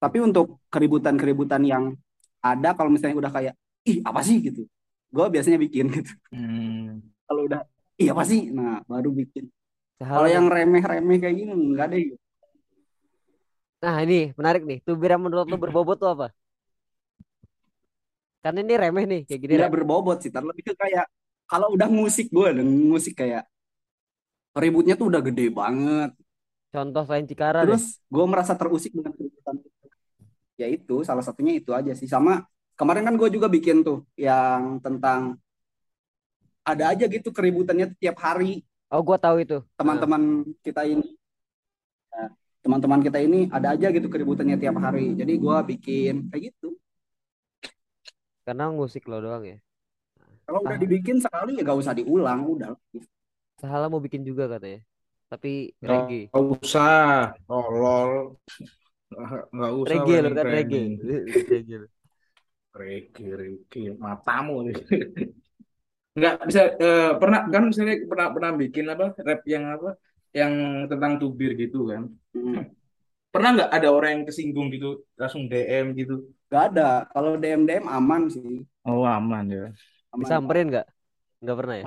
Tapi 0.03 0.19
untuk 0.21 0.59
keributan-keributan 0.69 1.63
yang 1.63 1.95
ada 2.43 2.75
kalau 2.75 2.91
misalnya 2.91 3.17
udah 3.17 3.33
kayak 3.33 3.55
ih 3.87 4.03
apa 4.03 4.21
sih 4.27 4.43
gitu, 4.43 4.67
gue 5.15 5.27
biasanya 5.31 5.59
bikin 5.63 5.87
gitu. 5.95 6.13
Hmm. 6.35 7.01
Kalau 7.27 7.47
udah 7.47 7.63
ih 8.01 8.09
apa 8.13 8.23
sih, 8.31 8.41
nah 8.57 8.81
baru 8.91 9.11
bikin. 9.13 9.45
Kalau 9.97 10.29
Sehalang 10.29 10.33
yang 10.37 10.47
remeh-remeh 10.53 11.17
kayak 11.23 11.37
gini 11.41 11.53
enggak 11.57 11.87
deh. 11.93 12.03
Nah 13.81 13.97
ini 14.05 14.37
menarik 14.39 14.63
nih. 14.69 14.79
Tubir 14.85 15.17
yang 15.17 15.23
menurut 15.25 15.47
lu 15.49 15.57
berbobot 15.57 15.97
tuh 15.97 16.11
apa? 16.13 16.27
Kan 18.45 18.55
ini 18.63 18.75
remeh 18.79 19.05
nih, 19.11 19.21
kayak 19.27 19.41
gini 19.43 19.53
Tidak 19.57 19.73
berbobot 19.73 20.19
sih, 20.23 20.31
Tar. 20.31 20.45
lebih 20.47 20.71
ke 20.71 20.75
kayak 20.77 21.07
kalau 21.51 21.73
udah 21.75 21.89
musik 21.91 22.27
gue 22.31 22.49
dan 22.59 22.67
musik 22.67 23.15
kayak 23.19 23.47
ributnya 24.55 24.95
tuh 25.01 25.07
udah 25.11 25.23
gede 25.25 25.47
banget. 25.53 26.11
Contoh 26.75 27.03
selain 27.09 27.25
Cikara. 27.25 27.65
Terus 27.65 28.01
gue 28.05 28.27
merasa 28.29 28.53
terusik 28.53 28.93
dengan 28.93 29.13
keributan 29.17 29.57
itu. 29.61 29.87
Ya 30.57 30.67
itu 30.73 30.97
salah 31.05 31.25
satunya 31.25 31.57
itu 31.57 31.71
aja 31.73 31.93
sih. 31.97 32.09
Sama 32.09 32.45
kemarin 32.77 33.05
kan 33.09 33.15
gue 33.17 33.29
juga 33.33 33.49
bikin 33.49 33.81
tuh 33.85 34.05
yang 34.17 34.81
tentang 34.85 35.41
ada 36.67 36.85
aja 36.91 37.05
gitu 37.07 37.31
keributannya 37.31 37.95
tiap 37.97 38.19
hari 38.19 38.67
Oh 38.87 39.03
gua 39.03 39.19
tahu 39.19 39.43
itu. 39.43 39.59
Nah, 39.59 39.75
teman-teman 39.83 40.23
kita 40.63 40.87
ini 40.87 41.19
ya, 42.15 42.31
teman-teman 42.63 43.01
kita 43.03 43.19
ini 43.19 43.51
ada 43.51 43.75
aja 43.75 43.91
gitu 43.91 44.07
keributannya 44.07 44.55
tiap 44.63 44.79
hari. 44.79 45.11
Jadi 45.19 45.33
gue 45.43 45.57
bikin 45.75 46.15
kayak 46.31 46.55
gitu. 46.55 46.79
karena 48.47 48.71
musik 48.71 49.11
lo 49.11 49.19
doang 49.19 49.43
ya. 49.43 49.59
Kalau 50.47 50.63
udah 50.63 50.79
Ah. 50.79 50.79
dibikin 50.79 51.19
sekali 51.19 51.59
ya 51.59 51.67
gak 51.67 51.79
usah 51.83 51.99
diulang, 51.99 52.47
udah. 52.47 52.79
Sahala 53.59 53.91
mau 53.91 53.99
bikin 53.99 54.23
juga 54.23 54.47
katanya. 54.47 54.87
Tapi 55.27 55.75
reggae. 55.83 56.31
usah, 56.31 57.35
tolol. 57.51 58.39
Nggak 59.51 59.73
usah 59.83 59.91
Reggae 59.91 60.19
lo 60.23 60.29
kan 60.31 60.47
reggae. 60.47 60.85
Reggae. 61.51 61.79
Reggae, 62.71 63.31
reggae, 63.35 63.99
matamu 63.99 64.71
nih. 64.71 64.79
Nggak 66.17 66.49
bisa 66.49 66.63
eh, 66.81 67.13
pernah 67.21 67.45
kan 67.53 67.63
misalnya 67.69 68.01
pernah 68.09 68.33
pernah 68.33 68.57
bikin 68.57 68.89
apa 68.89 69.13
rap 69.21 69.45
yang 69.45 69.69
apa 69.69 70.01
yang 70.33 70.53
tentang 70.89 71.21
tubir 71.21 71.53
gitu 71.61 71.93
kan. 71.93 72.09
Hmm. 72.33 72.65
Pernah 73.37 73.53
nggak 73.53 73.69
ada 73.69 73.93
orang 73.93 74.11
yang 74.17 74.25
kesinggung 74.25 74.73
gitu 74.73 75.05
langsung 75.13 75.45
DM 75.45 75.93
gitu? 75.93 76.25
Gak 76.49 76.73
ada. 76.73 77.05
Kalau 77.13 77.37
DM 77.37 77.69
DM 77.69 77.85
aman 77.85 78.33
sih. 78.33 78.65
Oh 78.81 79.05
aman 79.05 79.45
ya. 79.45 79.69
Aman. 80.17 80.25
Disamperin 80.25 80.73
nggak? 80.73 80.89
Nggak 81.45 81.57
pernah 81.61 81.77
ya? 81.77 81.85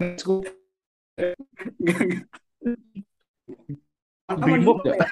Nggak, 0.00 0.32
nggak. 1.76 2.00
Brimob 4.40 4.80
nggak? 4.80 4.96
ya. 4.96 5.08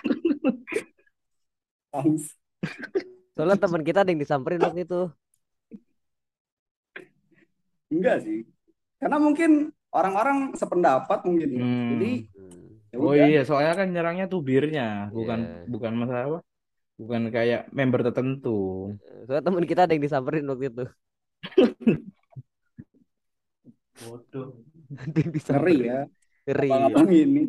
Soalnya 3.37 3.61
teman 3.61 3.85
kita 3.85 4.01
ada 4.01 4.09
yang 4.09 4.25
disamperin 4.25 4.65
waktu 4.65 4.89
itu. 4.89 5.13
Enggak 7.89 8.23
sih. 8.23 8.43
Karena 8.97 9.17
mungkin 9.17 9.51
orang-orang 9.91 10.53
sependapat 10.55 11.19
mungkin. 11.25 11.49
ya. 11.51 11.61
Hmm. 11.63 11.89
Jadi 11.95 12.13
Hmm. 12.33 12.65
ya 12.91 12.97
Oh 12.97 13.13
iya, 13.13 13.43
soalnya 13.45 13.75
kan 13.77 13.89
nyerangnya 13.93 14.27
tubirnya, 14.27 15.13
bukan 15.13 15.39
Iya. 15.45 15.69
bukan 15.69 15.93
masalah 15.95 16.23
apa? 16.27 16.39
Bukan 16.97 17.23
kayak 17.29 17.69
member 17.71 18.01
tertentu. 18.03 18.89
Soalnya 19.29 19.45
teman 19.45 19.65
kita 19.65 19.85
ada 19.85 19.93
yang 19.93 20.01
disamperin 20.01 20.49
waktu 20.49 20.73
itu. 20.73 20.85
Bodoh. 23.97 24.49
Ada 24.93 25.19
yang 25.19 25.29
Ngeri 25.29 25.37
disamperin. 25.37 25.79
ya. 25.83 26.01
Ngeri. 26.47 26.69
Ini. 27.13 27.43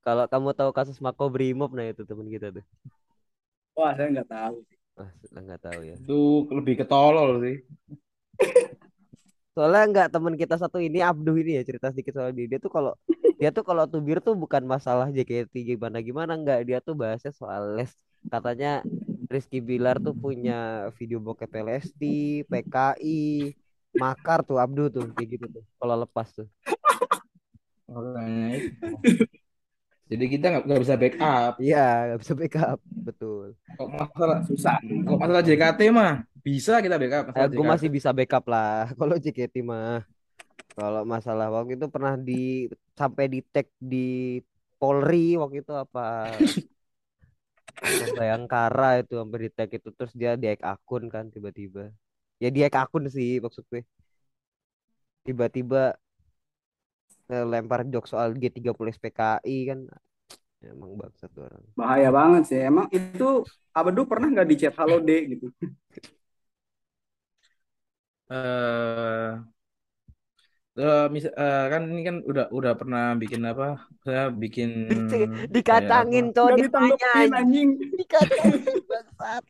Kalau 0.00 0.24
kamu 0.26 0.50
tahu 0.50 0.70
kasus 0.72 0.98
Mako 0.98 1.28
Brimob, 1.28 1.70
nah 1.70 1.84
itu 1.84 2.02
teman 2.02 2.26
kita 2.26 2.48
tuh. 2.50 2.64
Wah, 3.76 3.92
saya 3.94 4.08
nggak 4.10 4.30
tahu. 4.30 4.56
Wah, 4.98 5.10
nggak 5.30 5.60
tahu 5.62 5.80
ya. 5.84 5.94
Itu 5.94 6.20
lebih 6.50 6.74
ketolol 6.82 7.38
sih. 7.38 7.56
Soalnya 9.58 9.82
nggak 9.90 10.08
teman 10.14 10.38
kita 10.38 10.54
satu 10.54 10.78
ini 10.78 11.02
Abduh 11.02 11.34
ini 11.34 11.58
ya 11.58 11.66
cerita 11.66 11.90
sedikit 11.90 12.22
soal 12.22 12.30
dia. 12.30 12.46
Dia 12.46 12.62
tuh 12.62 12.70
kalau 12.70 12.94
dia 13.42 13.50
tuh 13.50 13.66
kalau 13.66 13.90
tubir 13.90 14.22
tuh 14.22 14.38
bukan 14.38 14.62
masalah 14.62 15.10
JKT 15.10 15.74
gimana 15.74 15.98
gimana 15.98 16.38
nggak 16.38 16.62
dia 16.62 16.78
tuh 16.78 16.94
bahasnya 16.94 17.34
soal 17.34 17.74
les. 17.74 17.90
Katanya 18.30 18.86
Rizky 19.26 19.58
Bilar 19.58 19.98
tuh 19.98 20.14
punya 20.14 20.86
video 20.94 21.18
bokep 21.18 21.50
LSD, 21.50 22.02
PKI, 22.46 23.50
makar 23.98 24.46
tuh 24.46 24.62
Abduh 24.62 24.94
tuh 24.94 25.10
kayak 25.18 25.26
gitu 25.26 25.46
tuh. 25.58 25.64
Kalau 25.74 26.06
lepas 26.06 26.30
tuh. 26.30 26.46
Jadi 30.06 30.24
kita 30.38 30.44
nggak 30.54 30.64
nggak 30.70 30.80
bisa 30.86 30.94
backup. 30.94 31.52
Iya, 31.58 32.14
nggak 32.14 32.20
bisa 32.22 32.32
backup. 32.38 32.78
Betul. 32.86 33.58
Kok 33.74 33.90
masalah 33.90 34.38
Susah. 34.46 34.78
kok 34.78 35.18
masalah 35.18 35.42
JKT 35.42 35.80
mah 35.90 36.22
bisa 36.42 36.80
kita 36.84 36.96
backup. 36.96 37.24
Eh, 37.34 37.48
gue 37.50 37.64
masih 37.64 37.88
bisa 37.92 38.10
backup 38.14 38.44
lah. 38.48 38.88
Kalau 38.98 39.14
JKT 39.18 39.54
mah. 39.64 40.02
Kalau 40.78 41.02
masalah 41.02 41.50
waktu 41.50 41.74
itu 41.74 41.86
pernah 41.90 42.14
di 42.14 42.70
sampai 42.94 43.26
di 43.26 43.40
tag 43.42 43.66
di 43.82 44.38
Polri 44.78 45.34
waktu 45.34 45.66
itu 45.66 45.74
apa 45.74 46.30
Bayangkara 48.14 49.02
itu 49.02 49.18
sampai 49.18 49.38
di 49.46 49.50
tag 49.50 49.70
itu 49.74 49.88
terus 49.94 50.14
dia 50.14 50.38
di 50.38 50.46
hack 50.50 50.62
akun 50.62 51.10
kan 51.10 51.30
tiba-tiba. 51.34 51.90
Ya 52.38 52.50
di 52.54 52.62
hack 52.62 52.78
akun 52.86 53.10
sih 53.10 53.42
maksud 53.42 53.66
gue. 53.70 53.82
Tiba-tiba 55.26 55.98
lempar 57.28 57.84
jok 57.84 58.08
soal 58.08 58.32
G30 58.38 58.88
SPKI 58.94 59.56
kan 59.68 59.78
emang 60.64 60.94
bangsat 60.98 61.30
orang. 61.38 61.62
Bahaya 61.74 62.10
banget 62.10 62.42
sih. 62.50 62.60
Emang 62.62 62.86
itu 62.90 63.46
Abedu 63.70 64.10
pernah 64.10 64.26
nggak 64.32 64.48
di 64.48 64.56
chat 64.58 64.74
halo 64.74 64.98
D 64.98 65.10
gitu? 65.38 65.46
Eh 68.30 69.32
eh, 70.78 71.04
mis- 71.14 71.34
eh, 71.42 71.62
kan 71.72 71.82
ini 71.90 72.02
kan 72.08 72.16
udah 72.30 72.44
udah 72.58 72.72
pernah 72.80 73.02
bikin 73.22 73.42
apa? 73.50 73.64
Saya 74.04 74.22
bikin 74.42 74.70
apa? 75.68 75.96
cowok 76.36 76.50
Nggak 76.52 76.58
ditanya 76.60 77.12
ditanggepin 77.12 77.30
anjing. 77.38 77.68
Dikacangin 77.98 78.78
bangsat. 78.90 79.42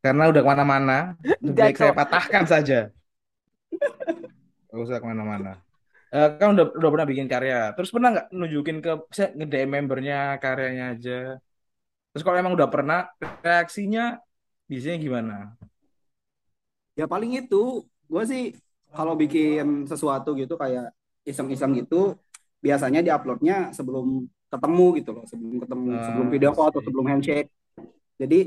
Karena 0.00 0.22
udah 0.32 0.40
ke 0.40 0.48
mana-mana, 0.48 0.98
baik 1.44 1.76
saya 1.76 1.92
patahkan 1.92 2.44
saja. 2.48 2.88
Gak 4.70 4.80
usah 4.80 4.98
ke 5.02 5.06
mana-mana. 5.06 5.60
Eh, 6.10 6.28
kan 6.40 6.48
udah 6.56 6.64
udah 6.74 6.90
pernah 6.90 7.06
bikin 7.06 7.28
karya. 7.30 7.70
Terus 7.76 7.90
pernah 7.94 8.08
nggak 8.14 8.26
nunjukin 8.34 8.78
ke 8.82 8.92
saya 9.14 9.28
nge-DM 9.36 9.70
membernya 9.70 10.40
karyanya 10.42 10.84
aja. 10.96 11.18
Terus 12.10 12.22
kalau 12.26 12.38
emang 12.42 12.54
udah 12.58 12.68
pernah, 12.74 12.98
reaksinya 13.46 14.18
biasanya 14.66 14.98
gimana? 14.98 15.34
Ya 16.98 17.06
paling 17.06 17.32
itu. 17.38 17.84
Gue 18.10 18.22
sih 18.26 18.42
kalau 18.90 19.14
bikin 19.14 19.86
sesuatu 19.86 20.34
gitu 20.34 20.58
kayak 20.58 20.90
iseng-iseng 21.22 21.72
gitu, 21.78 22.18
biasanya 22.64 23.00
diuploadnya 23.06 23.70
sebelum 23.70 24.26
ketemu 24.50 24.86
gitu 24.98 25.10
loh, 25.14 25.24
sebelum 25.30 25.56
ketemu, 25.62 25.88
sebelum 26.02 26.26
Ah, 26.26 26.32
video 26.34 26.50
call 26.56 26.68
atau 26.74 26.82
sebelum 26.82 27.06
handshake. 27.06 27.48
Jadi 28.18 28.38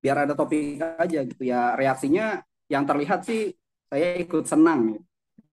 biar 0.00 0.16
ada 0.26 0.34
topik 0.34 0.80
aja 0.80 1.18
gitu 1.22 1.42
ya. 1.46 1.76
Reaksinya 1.78 2.42
yang 2.72 2.84
terlihat 2.88 3.22
sih 3.28 3.54
saya 3.90 4.18
ikut 4.18 4.44
senang 4.46 4.80
ya, 4.96 5.00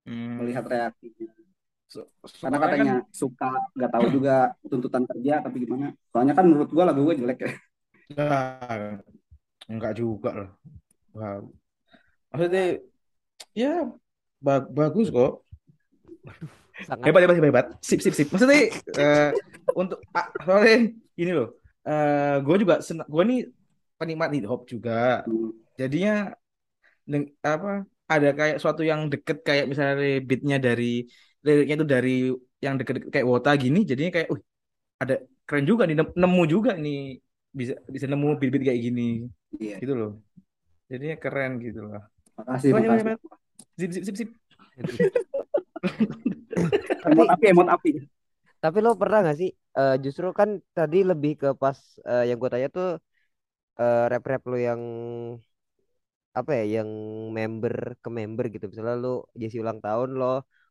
Hmm. 0.08 0.42
melihat 0.42 0.64
reaksinya. 0.66 1.30
So- 1.88 2.10
Karena 2.20 2.58
soalnya 2.58 2.60
kan 2.60 2.62
katanya 2.68 2.96
suka, 3.12 3.50
nggak 3.78 3.92
tahu 3.96 4.06
juga 4.16 4.36
tuntutan 4.72 5.04
kerja 5.08 5.34
tapi 5.46 5.58
gimana. 5.64 5.88
Soalnya 6.12 6.34
kan 6.38 6.46
menurut 6.50 6.70
gue 6.74 6.84
lagu 6.84 7.02
gue 7.06 7.16
jelek 7.22 7.40
ya. 7.46 7.52
Nah, 8.16 9.00
enggak 9.68 9.94
juga 10.00 10.32
lah. 10.32 10.50
Wah, 11.16 11.44
maksudnya 12.32 12.64
ya 13.56 13.74
ba- 14.46 14.70
bagus 14.70 15.08
kok. 15.12 15.44
sangat 16.86 17.06
Hebat, 17.10 17.22
hebat, 17.26 17.36
hebat, 17.38 17.50
hebat. 17.50 17.68
Sip, 17.82 18.00
sip, 18.04 18.14
sip. 18.14 18.28
Maksudnya 18.30 18.70
eh, 19.02 19.30
untuk 19.74 19.98
ah, 20.14 20.30
soalnya 20.46 20.94
ini 21.18 21.32
loh. 21.34 21.58
eh 21.88 22.36
gue 22.44 22.56
juga 22.62 22.76
senang. 22.84 23.08
Gue 23.10 23.24
nih 23.26 23.40
penikmat 23.98 24.30
hip 24.36 24.46
hop 24.46 24.62
juga. 24.70 25.24
Jadinya 25.80 26.36
deng- 27.08 27.34
apa? 27.42 27.86
Ada 28.08 28.30
kayak 28.40 28.58
suatu 28.64 28.82
yang 28.88 29.12
deket 29.12 29.44
kayak 29.44 29.66
misalnya 29.68 30.22
beatnya 30.24 30.58
dari 30.64 31.04
liriknya 31.44 31.76
itu 31.80 31.88
dari 31.88 32.16
yang 32.64 32.76
deket-deket 32.80 33.10
kayak 33.12 33.28
Wota 33.28 33.52
gini. 33.60 33.84
Jadinya 33.84 34.12
kayak, 34.16 34.28
uh, 34.32 34.40
ada 35.04 35.16
keren 35.48 35.66
juga 35.68 35.84
nih. 35.90 35.96
nem- 36.00 36.16
Nemu 36.16 36.44
juga 36.48 36.72
nih 36.78 37.20
bisa 37.52 37.74
bisa 37.90 38.06
nemu 38.06 38.38
beat-beat 38.40 38.64
kayak 38.70 38.82
gini 38.86 39.26
Iya. 39.58 39.76
gitu 39.82 39.94
loh. 39.98 40.12
Jadinya 40.92 41.16
keren 41.20 41.52
gitu 41.64 41.80
loh. 41.88 42.04
Makasih, 42.38 42.70
hebat, 42.72 42.84
makasih. 42.88 43.14
Sip, 43.78 43.90
sip, 43.94 44.04
sip, 44.08 44.16
sip. 44.18 44.30
Emot 47.08 47.28
api, 47.34 47.46
emot 47.54 47.68
api. 47.76 47.92
tapi 48.64 48.78
lo 48.86 48.92
pernah 49.02 49.20
gak 49.28 49.38
sih 49.42 49.50
eh, 49.80 49.96
justru 50.04 50.28
kan 50.40 50.50
tadi 50.78 50.98
lebih 51.12 51.32
ke 51.42 51.48
pas 51.62 51.78
eh, 52.10 52.24
yang 52.30 52.38
gue 52.42 52.50
tanya 52.54 52.68
tuh 52.78 52.88
eh, 53.82 54.04
rap-rap 54.12 54.42
lo 54.52 54.58
yang 54.68 54.82
apa 56.40 56.52
ya 56.60 56.64
yang 56.82 56.90
member 57.38 57.76
ke 58.04 58.10
member 58.20 58.46
gitu 58.54 58.66
misalnya 58.72 58.96
lo 59.06 59.10
Jesse 59.40 59.58
ulang 59.64 59.80
tahun 59.86 60.10
lo 60.20 60.26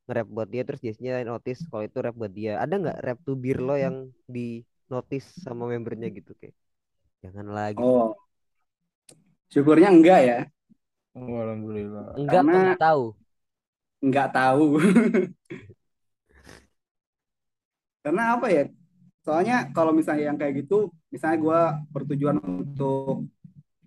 nge-rap 0.06 0.26
buat 0.34 0.48
dia 0.52 0.62
terus 0.66 0.80
Jesse-nya 0.84 1.12
notice 1.26 1.60
kalau 1.70 1.82
itu 1.88 1.98
rap 2.04 2.14
buat 2.20 2.32
dia 2.38 2.52
ada 2.62 2.74
nggak 2.82 2.98
rap 3.06 3.18
to 3.26 3.32
beer 3.42 3.58
lo 3.68 3.74
yang 3.84 3.96
di 4.34 4.62
notice 4.92 5.26
sama 5.44 5.62
membernya 5.72 6.08
gitu 6.18 6.30
kayak 6.38 6.54
jangan 7.24 7.48
lagi 7.58 7.82
Oh, 7.82 8.16
syukurnya 9.52 9.88
enggak 9.94 10.20
ya. 10.28 10.36
Oh, 11.16 11.40
alhamdulillah. 11.40 12.12
enggak 12.20 12.42
karena- 12.44 12.76
nggak 12.76 12.82
tahu 12.84 13.04
Enggak 14.04 14.28
tahu. 14.36 14.76
Karena 18.04 18.38
apa 18.38 18.46
ya? 18.52 18.64
Soalnya 19.26 19.56
kalau 19.74 19.90
misalnya 19.90 20.30
yang 20.30 20.38
kayak 20.38 20.62
gitu, 20.62 20.94
misalnya 21.10 21.38
gue 21.42 21.60
bertujuan 21.90 22.38
untuk 22.38 23.26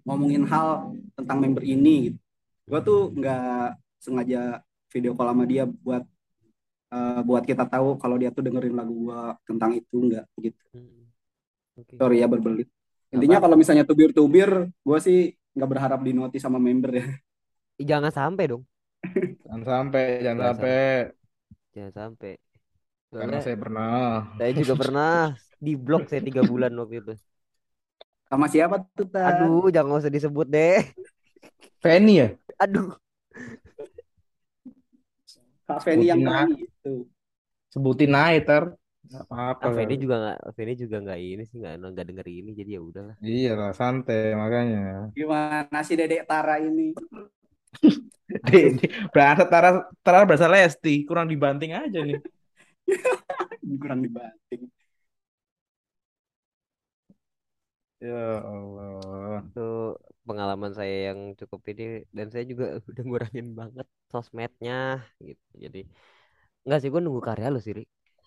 ngomongin 0.04 0.44
hal 0.50 0.92
tentang 1.16 1.38
member 1.40 1.64
ini, 1.64 2.12
gitu. 2.12 2.20
gue 2.68 2.80
tuh 2.84 3.02
nggak 3.16 3.80
sengaja 4.04 4.60
video 4.92 5.16
call 5.16 5.32
sama 5.32 5.46
dia 5.48 5.64
buat 5.70 6.04
eh, 6.92 7.22
buat 7.24 7.44
kita 7.48 7.64
tahu 7.70 7.96
kalau 8.02 8.18
dia 8.20 8.34
tuh 8.34 8.44
dengerin 8.44 8.76
lagu 8.76 8.92
gue 8.92 9.22
tentang 9.48 9.72
itu 9.78 9.96
nggak 9.96 10.26
gitu. 10.44 10.64
Hmm. 10.76 11.08
Oke. 11.80 11.96
Sorry 11.96 12.20
ya 12.20 12.28
berbelit. 12.28 12.68
Intinya 13.16 13.40
kalau 13.40 13.56
misalnya 13.56 13.88
tubir-tubir, 13.88 14.68
gue 14.68 15.00
sih 15.00 15.39
nggak 15.60 15.72
berharap 15.74 16.00
di 16.08 16.12
notice 16.20 16.44
sama 16.46 16.60
member 16.68 16.92
ya. 17.00 17.06
Jangan 17.90 18.12
sampai 18.14 18.46
dong 18.52 18.64
Jangan 19.44 19.64
sampai, 19.72 20.04
jangan 20.26 20.40
Jangan 20.40 20.54
sampai. 20.54 20.74
jangan 21.74 21.94
sampai 22.00 22.34
Karena 23.20 23.38
Soalnya 23.38 23.42
saya 23.46 23.58
pernah. 23.64 23.90
saya 24.38 24.52
juga 24.60 24.74
pernah 24.82 25.12
di 25.66 25.74
blok 25.86 26.04
saya 26.12 26.22
tiga 26.28 26.44
bulan 26.52 26.72
waktu 26.80 26.96
itu 27.04 27.14
Sama 28.30 28.46
siapa 28.54 28.76
tuh, 28.98 29.08
Tan? 29.14 29.26
aduh 29.30 29.68
jangan 29.76 30.00
usah 30.00 30.12
disebut 30.16 30.48
deh 30.56 30.78
Fanny 31.82 32.16
ya? 32.20 32.28
aduh 32.60 33.00
Kak 35.68 35.80
Feni 35.86 36.06
yang 36.12 36.22
nyanyi 36.28 36.56
itu. 36.68 36.94
Sebutin 37.74 38.14
aja, 38.18 38.40
ter. 38.48 38.64
Apa-apa. 39.10 39.66
Ah, 39.66 39.72
Feni 39.76 39.94
kali. 39.94 40.04
juga 40.04 40.16
nggak, 40.22 40.38
Feni 40.58 40.74
juga 40.84 40.96
nggak 41.04 41.20
ini 41.30 41.44
sih 41.50 41.58
nggak 41.62 41.74
nggak 41.94 42.06
denger 42.10 42.28
ini 42.40 42.50
jadi 42.60 42.70
ya 42.78 42.82
udahlah. 42.90 43.16
Iya 43.30 43.50
lah, 43.60 43.70
santai 43.80 44.20
makanya. 44.42 44.78
Gimana 45.18 45.80
sih 45.88 45.96
Dedek 46.00 46.24
Tara 46.30 46.56
ini? 46.68 46.94
Berasa 49.14 49.44
Tara, 49.50 49.70
Tara 50.06 50.20
berasa 50.28 50.48
Lesti, 50.50 51.04
kurang 51.08 51.28
dibanting 51.30 51.72
aja 51.74 52.00
nih. 52.06 52.20
Kurang 53.82 54.02
dibanting. 54.06 54.72
Ya 58.02 58.16
Allah. 58.50 59.44
Itu 59.50 59.60
pengalaman 60.28 60.72
saya 60.78 60.96
yang 61.08 61.20
cukup 61.40 61.62
ini 61.72 61.84
dan 62.18 62.28
saya 62.34 62.44
juga 62.52 62.66
udah 62.90 63.04
ngurangin 63.08 63.48
banget 63.60 63.88
sosmednya 64.12 64.74
gitu. 65.28 65.46
Jadi 65.64 65.78
nggak 66.66 66.80
sih 66.82 66.90
gue 66.94 67.02
nunggu 67.04 67.22
karya 67.30 67.48
lu 67.54 67.60
sih. 67.68 67.74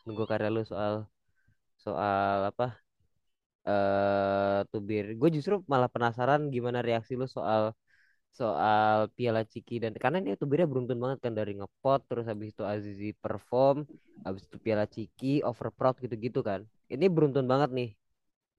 Nunggu 0.04 0.24
karya 0.30 0.48
lu 0.54 0.62
soal 0.70 0.94
soal 1.84 2.38
apa? 2.50 2.64
Eh 3.68 4.58
tubir. 4.72 5.04
Gue 5.20 5.28
justru 5.36 5.54
malah 5.72 5.86
penasaran 5.94 6.40
gimana 6.54 6.78
reaksi 6.88 7.12
lu 7.20 7.26
soal 7.36 7.62
soal 8.40 8.98
Piala 9.16 9.42
Ciki 9.52 9.74
dan 9.84 9.92
karena 10.02 10.18
ini 10.22 10.30
tubirnya 10.42 10.66
beruntun 10.72 10.98
banget 11.04 11.18
kan 11.24 11.34
dari 11.40 11.52
ngepot 11.58 12.00
terus 12.10 12.26
habis 12.30 12.48
itu 12.54 12.62
Azizi 12.72 13.08
perform 13.24 13.76
habis 14.26 14.42
itu 14.48 14.56
Piala 14.64 14.86
Ciki 14.94 15.28
overproud 15.50 15.96
gitu-gitu 16.04 16.40
kan 16.48 16.60
ini 16.94 17.06
beruntun 17.14 17.46
banget 17.52 17.70
nih 17.78 17.90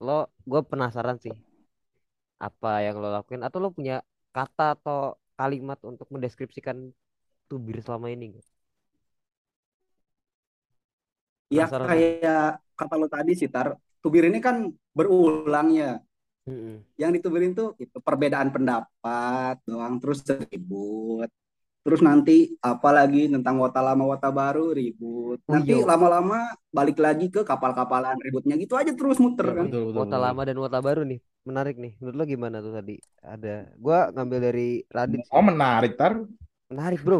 lo 0.04 0.12
gue 0.50 0.60
penasaran 0.70 1.18
sih 1.24 1.34
apa 2.46 2.70
yang 2.86 2.96
lo 3.02 3.08
lakuin 3.16 3.42
atau 3.46 3.58
lo 3.62 3.68
punya 3.76 3.96
kata 4.36 4.66
atau 4.78 4.98
kalimat 5.38 5.78
untuk 5.90 6.06
mendeskripsikan 6.14 6.76
tubir 7.50 7.78
selama 7.84 8.08
ini 8.14 8.24
nggak? 8.36 8.46
Ya 11.52 11.64
Penasaran 11.68 11.88
kayak 11.88 12.60
kata 12.78 12.94
lo 13.00 13.06
tadi 13.06 13.32
sih 13.38 13.48
Tar, 13.52 13.76
tubir 14.02 14.24
ini 14.30 14.38
kan 14.42 14.56
berulang 14.96 15.68
ya. 15.74 16.00
Mm-mm. 16.48 16.84
Yang 16.94 17.10
ditubirin 17.20 17.52
tuh 17.58 17.74
itu 17.82 17.98
perbedaan 17.98 18.48
pendapat 18.54 19.54
doang 19.66 19.98
terus 20.02 20.22
ribut. 20.30 21.26
Terus 21.84 22.00
nanti 22.00 22.32
apalagi 22.64 23.28
tentang 23.34 23.56
wota 23.62 23.80
lama 23.84 24.04
wota 24.10 24.28
baru 24.32 24.72
ribut. 24.78 25.38
Oh 25.48 25.54
Nanti 25.54 25.72
iya. 25.74 25.84
lama-lama 25.90 26.36
balik 26.72 26.98
lagi 27.02 27.26
ke 27.34 27.40
kapal-kapalan 27.44 28.16
ributnya 28.24 28.54
gitu 28.62 28.74
aja 28.80 28.92
terus 28.98 29.18
muter 29.20 29.46
Iya, 29.46 29.54
kan. 29.58 29.66
Betul, 29.68 29.82
betul, 29.88 29.98
Wota 30.00 30.16
betul. 30.16 30.24
lama 30.24 30.40
dan 30.48 30.56
wota 30.62 30.78
baru 30.88 31.00
nih 31.10 31.20
menarik 31.48 31.74
nih 31.82 31.92
menurut 32.00 32.16
lo 32.18 32.24
gimana 32.32 32.56
tuh 32.64 32.72
tadi 32.78 32.94
ada 33.20 33.48
gua 33.84 33.98
ngambil 34.14 34.38
dari 34.48 34.62
Radit. 34.96 35.20
Oh 35.34 35.42
menarik, 35.44 35.92
Tar. 36.00 36.12
menarik 36.72 37.00
bro 37.06 37.18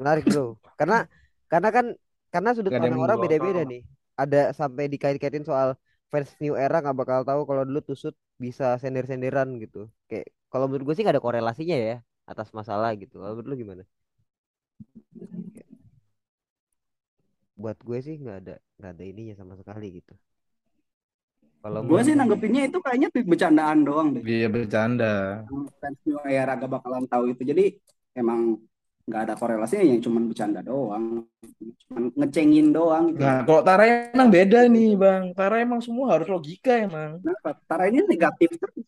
menarik 0.00 0.24
bro 0.30 0.44
karena 0.78 0.96
karena 1.52 1.68
kan 1.76 1.86
karena 2.30 2.50
sudut 2.54 2.72
Gak 2.72 2.80
pandang 2.82 3.02
orang 3.02 3.18
beda-beda 3.18 3.62
nih. 3.66 3.82
Ada 4.14 4.54
sampai 4.54 4.86
dikait-kaitin 4.86 5.44
soal 5.44 5.74
fans 6.10 6.30
new 6.42 6.54
era 6.58 6.82
nggak 6.82 6.96
bakal 6.96 7.20
tahu 7.22 7.40
kalau 7.46 7.62
dulu 7.62 7.80
tusut 7.82 8.14
bisa 8.38 8.74
sender-senderan 8.82 9.48
gitu. 9.62 9.90
Kayak 10.10 10.30
kalau 10.50 10.66
menurut 10.66 10.90
gue 10.90 10.94
sih 10.98 11.02
nggak 11.04 11.16
ada 11.18 11.24
korelasinya 11.24 11.76
ya 11.76 11.96
atas 12.26 12.48
masalah 12.54 12.94
gitu. 12.98 13.22
Kalau 13.22 13.34
menurut 13.38 13.48
lu 13.50 13.56
gimana? 13.58 13.82
Buat 17.58 17.78
gue 17.82 17.98
sih 18.00 18.16
nggak 18.18 18.36
ada 18.46 18.54
nggak 18.80 18.90
ada 18.96 19.04
ininya 19.04 19.34
sama 19.36 19.54
sekali 19.58 20.00
gitu. 20.00 20.14
Kalau 21.60 21.84
Gue 21.84 22.00
sih 22.00 22.16
nanggepinnya 22.16 22.72
itu 22.72 22.80
kayaknya 22.80 23.08
tweet 23.12 23.28
bercandaan 23.28 23.84
doang 23.84 24.16
deh. 24.16 24.24
Iya 24.24 24.48
bercanda. 24.48 25.44
Fans 25.76 26.00
New 26.08 26.16
Era 26.24 26.56
gak 26.56 26.72
bakalan 26.72 27.04
tahu 27.04 27.36
itu. 27.36 27.44
Jadi 27.44 27.76
emang 28.16 28.56
nggak 29.10 29.22
ada 29.26 29.34
korelasinya 29.34 29.82
yang 29.82 29.98
cuman 29.98 30.30
bercanda 30.30 30.62
doang. 30.62 31.26
Cuman 31.84 32.14
ngecengin 32.14 32.70
doang 32.70 33.10
gitu. 33.10 33.26
Nah, 33.26 33.42
kalau 33.42 33.62
Tara 33.66 33.84
emang 34.14 34.30
beda 34.30 34.70
nih, 34.70 34.94
Bang. 34.94 35.34
Tara 35.34 35.58
emang 35.58 35.82
semua 35.82 36.14
harus 36.14 36.30
logika 36.30 36.78
emang. 36.78 37.18
Kenapa? 37.18 37.58
Tara 37.66 37.90
ini 37.90 38.06
negatif 38.06 38.54
terus. 38.54 38.86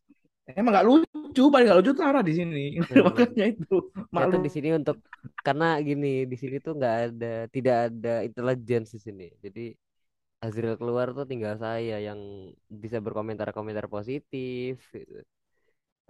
Emang 0.52 0.74
gak 0.74 0.86
lucu, 0.86 1.44
paling 1.50 1.66
gak 1.66 1.78
lucu 1.82 1.92
Tara 1.98 2.20
di 2.22 2.34
sini. 2.38 2.78
Hmm. 2.78 3.02
Makanya 3.10 3.44
itu 3.50 3.90
malu. 4.14 4.38
di 4.38 4.50
sini 4.50 4.68
untuk 4.78 5.02
karena 5.42 5.82
gini 5.82 6.28
di 6.30 6.36
sini 6.38 6.62
tuh 6.62 6.78
nggak 6.78 6.96
ada 7.08 7.34
tidak 7.50 7.76
ada 7.90 8.14
intelligence 8.22 8.94
di 8.94 9.00
sini. 9.02 9.26
Jadi 9.42 9.74
Azril 10.42 10.74
keluar 10.74 11.14
tuh 11.14 11.26
tinggal 11.26 11.54
saya 11.54 12.02
yang 12.02 12.50
bisa 12.66 12.98
berkomentar-komentar 12.98 13.86
positif 13.86 14.82
gitu. 14.90 15.22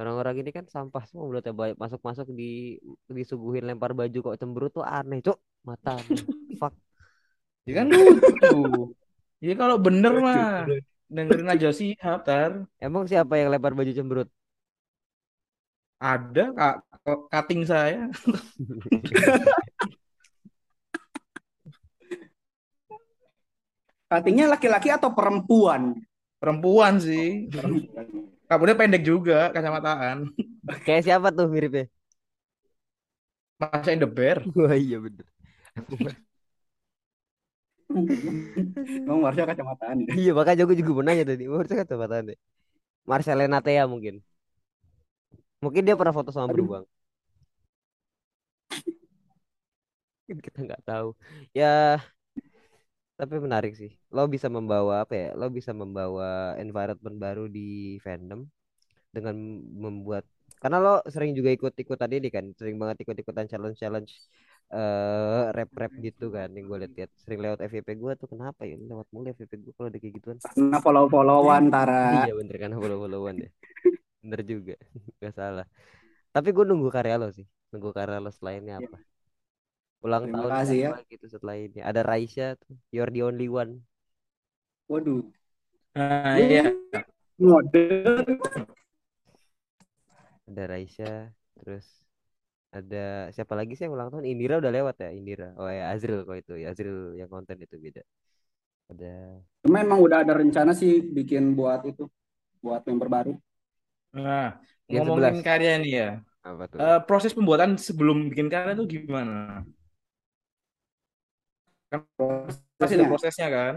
Orang-orang 0.00 0.40
ini 0.40 0.50
kan 0.56 0.64
sampah 0.64 1.04
semua 1.04 1.28
mulutnya 1.28 1.52
banyak 1.52 1.76
masuk-masuk 1.76 2.32
di 2.32 2.80
disuguhin 3.12 3.68
lempar 3.68 3.92
baju 3.92 4.18
kok 4.32 4.38
cemberut 4.40 4.72
tuh 4.72 4.84
aneh, 4.84 5.20
Cuk. 5.20 5.36
Mata 5.62 6.00
fuck. 6.58 6.74
Ya 7.68 7.84
kan 7.84 7.86
lucu. 7.92 8.90
Ya 9.38 9.54
kalau 9.54 9.76
bener 9.78 10.14
mah 10.18 10.66
dengerin 11.12 11.52
aja 11.52 11.68
sih, 11.70 11.92
Tar. 11.98 12.64
Emang 12.80 13.04
siapa 13.04 13.36
yang 13.36 13.52
lempar 13.52 13.76
baju 13.76 13.92
cemberut? 13.92 14.28
Ada 16.02 16.50
kak 16.50 16.76
cutting 17.30 17.62
saya. 17.62 18.10
Cuttingnya 24.10 24.50
laki-laki 24.50 24.90
atau 24.90 25.14
perempuan? 25.14 25.96
Perempuan 26.42 26.98
sih. 26.98 27.46
Rambutnya 28.50 28.76
pendek 28.76 29.02
juga, 29.06 29.54
kacamataan. 29.54 30.28
Kayak 30.82 31.02
siapa 31.06 31.30
tuh 31.30 31.46
miripnya? 31.46 31.86
Masa 33.62 33.94
in 33.94 34.02
the 34.02 34.10
bear. 34.10 34.42
Wah 34.58 34.74
iya 34.74 34.98
bener. 34.98 35.26
Kamu 39.06 39.22
harusnya 39.22 39.46
kacamataan 39.46 39.96
ya. 40.04 40.12
Iya 40.18 40.30
makanya 40.34 40.62
gue 40.66 40.76
juga 40.80 40.90
mau 40.96 41.04
nanya 41.06 41.24
tadi. 41.30 41.44
Saya 41.68 41.84
kata 41.86 42.16
deh. 42.28 42.38
Marcelena 43.06 43.58
Thea 43.64 43.84
mungkin. 43.86 44.20
Mungkin 45.62 45.82
dia 45.86 45.94
pernah 45.94 46.14
foto 46.14 46.34
sama 46.34 46.50
Aduh. 46.50 46.66
Beruang. 46.66 46.84
Kita 50.26 50.58
nggak 50.64 50.82
tahu. 50.88 51.08
Ya 51.52 52.00
tapi 53.22 53.38
menarik 53.38 53.78
sih. 53.78 53.94
Lo 54.10 54.26
bisa 54.26 54.50
membawa 54.50 55.06
apa 55.06 55.14
ya? 55.14 55.28
Lo 55.38 55.46
bisa 55.46 55.70
membawa 55.70 56.58
environment 56.58 57.16
baru 57.22 57.46
di 57.46 57.94
fandom 58.02 58.42
dengan 59.14 59.38
membuat 59.78 60.26
karena 60.58 60.78
lo 60.78 60.94
sering 61.10 61.34
juga 61.34 61.50
ikut-ikutan 61.50 62.10
ini 62.18 62.30
kan, 62.30 62.50
sering 62.54 62.78
banget 62.78 63.02
ikut-ikutan 63.02 63.50
challenge-challenge 63.50 64.10
eh 64.72 65.44
rap-rap 65.52 65.92
gitu 66.00 66.32
kan 66.32 66.48
yang 66.56 66.64
gue 66.64 66.78
liat-liat 66.80 67.10
sering 67.20 67.44
lewat 67.44 67.60
FYP 67.68 67.92
gue 67.92 68.12
tuh 68.16 68.24
kenapa 68.24 68.64
ya 68.64 68.80
lewat 68.80 69.04
mulu 69.12 69.28
FYP 69.36 69.60
gue 69.68 69.72
kalau 69.76 69.92
ada 69.92 70.00
kayak 70.00 70.14
gituan 70.16 70.40
Karena 70.40 70.80
follow-followan 70.80 71.68
Tara. 71.68 72.08
iya 72.24 72.32
bener 72.32 72.56
kan 72.56 72.72
follow-followan 72.80 73.36
ya 73.44 73.50
bener 74.24 74.40
juga 74.48 74.74
gak 75.20 75.34
salah 75.36 75.68
tapi 76.32 76.56
gue 76.56 76.64
nunggu 76.64 76.88
karya 76.88 77.20
lo 77.20 77.28
sih 77.28 77.44
nunggu 77.68 77.92
karya 77.92 78.16
lo 78.16 78.32
selainnya 78.32 78.80
apa 78.80 78.96
ulang 80.02 80.26
Terima 80.26 80.36
tahun 80.38 80.50
kasih 80.58 80.78
ya. 80.78 80.90
gitu 81.06 81.26
setelah 81.30 81.54
ini 81.56 81.80
ada 81.80 82.00
Raisya 82.02 82.58
tuh 82.58 82.74
You're 82.90 83.10
the 83.10 83.22
only 83.22 83.46
one 83.46 83.80
Waduh. 84.90 85.22
Nah, 85.94 86.36
iya. 86.36 86.68
Mode. 87.38 87.84
ada 90.44 90.62
Raisya 90.68 91.32
terus 91.56 91.86
ada 92.72 93.28
siapa 93.30 93.52
lagi 93.52 93.76
sih 93.76 93.84
yang 93.84 93.94
ulang 93.96 94.08
tahun 94.08 94.24
Indira 94.24 94.56
udah 94.56 94.72
lewat 94.72 94.96
ya 95.00 95.10
Indira 95.12 95.52
oh 95.56 95.68
ya 95.68 95.92
Azril 95.92 96.24
kok 96.24 96.36
itu 96.36 96.54
ya 96.56 96.72
Azril 96.72 97.16
yang 97.16 97.28
konten 97.28 97.56
itu 97.60 97.76
beda 97.76 98.02
ada 98.92 99.40
Cuma 99.64 99.80
emang 99.80 100.00
udah 100.02 100.20
ada 100.26 100.34
rencana 100.36 100.74
sih 100.74 101.00
bikin 101.00 101.54
buat 101.56 101.80
itu. 101.86 102.10
Buat 102.60 102.82
member 102.84 103.08
baru. 103.08 103.32
Nah, 104.12 104.58
Yang 104.90 105.06
ngomongin 105.08 105.40
11. 105.40 105.46
karya 105.46 105.72
nih 105.80 105.92
ya. 105.96 106.08
apa 106.42 106.62
tuh 106.68 106.76
Eh, 106.76 107.00
proses 107.06 107.32
pembuatan 107.32 107.78
sebelum 107.78 108.28
bikin 108.28 108.50
karya 108.52 108.74
tuh 108.74 108.84
gimana? 108.84 109.62
Kan 111.92 112.00
pasti 112.80 112.94
ada 112.96 113.04
Prosesnya. 113.04 113.08
prosesnya 113.12 113.48
kan? 113.52 113.74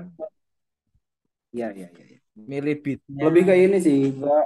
Iya, 1.52 1.68
iya, 1.76 1.88
iya. 1.92 2.06
iya. 2.16 2.20
Milih 2.52 2.76
beatnya. 2.84 3.22
Lebih 3.28 3.44
ke 3.48 3.54
ini 3.60 3.78
sih. 3.84 4.00
Gua 4.16 4.40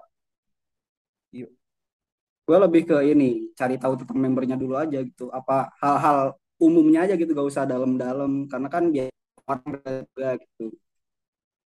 gue 2.49 2.58
lebih 2.58 2.82
ke 2.89 2.97
ini 3.13 3.53
cari 3.53 3.77
tahu 3.77 3.93
tentang 4.01 4.17
membernya 4.17 4.58
dulu 4.58 4.73
aja 4.73 5.05
gitu 5.05 5.29
apa 5.29 5.69
hal-hal 5.77 6.34
umumnya 6.58 7.05
aja 7.05 7.13
gitu 7.13 7.29
gak 7.38 7.45
usah 7.45 7.63
dalam-dalam 7.69 8.49
karena 8.49 8.67
kan 8.73 8.89
dia 8.89 9.05
orang 9.45 9.62
juga 9.86 10.29
gitu 10.41 10.73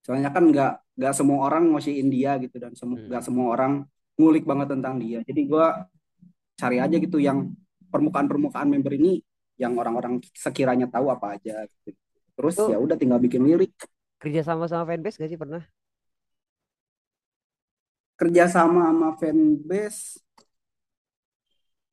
soalnya 0.03 0.35
kan 0.35 0.43
nggak 0.51 0.73
nggak 0.99 1.15
semua 1.15 1.39
orang 1.47 1.71
ngosiin 1.71 2.11
dia 2.11 2.35
gitu 2.43 2.59
dan 2.59 2.75
semu- 2.75 2.99
Hmm. 2.99 3.07
nggak 3.07 3.23
semua 3.23 3.47
orang 3.55 3.73
ngulik 4.19 4.43
banget 4.43 4.75
tentang 4.75 4.99
dia 4.99 5.23
jadi 5.23 5.41
gue 5.47 5.67
cari 6.59 6.77
aja 6.83 6.97
gitu 6.99 7.23
yang 7.23 7.55
permukaan-permukaan 7.95 8.67
member 8.67 8.93
ini 8.99 9.23
yang 9.63 9.79
orang-orang 9.79 10.19
sekiranya 10.35 10.91
tahu 10.91 11.15
apa 11.15 11.39
aja 11.39 11.63
gitu. 11.87 11.95
terus 12.35 12.59
ya 12.59 12.81
udah 12.81 12.97
tinggal 12.99 13.23
bikin 13.23 13.47
lirik. 13.47 13.71
Kerja 14.19 14.43
sama 14.43 14.67
sama 14.67 14.87
fanbase 14.87 15.19
gak 15.23 15.31
sih 15.31 15.39
pernah? 15.39 15.63
Kerjasama 18.19 18.91
sama 18.91 19.09
fanbase 19.19 20.23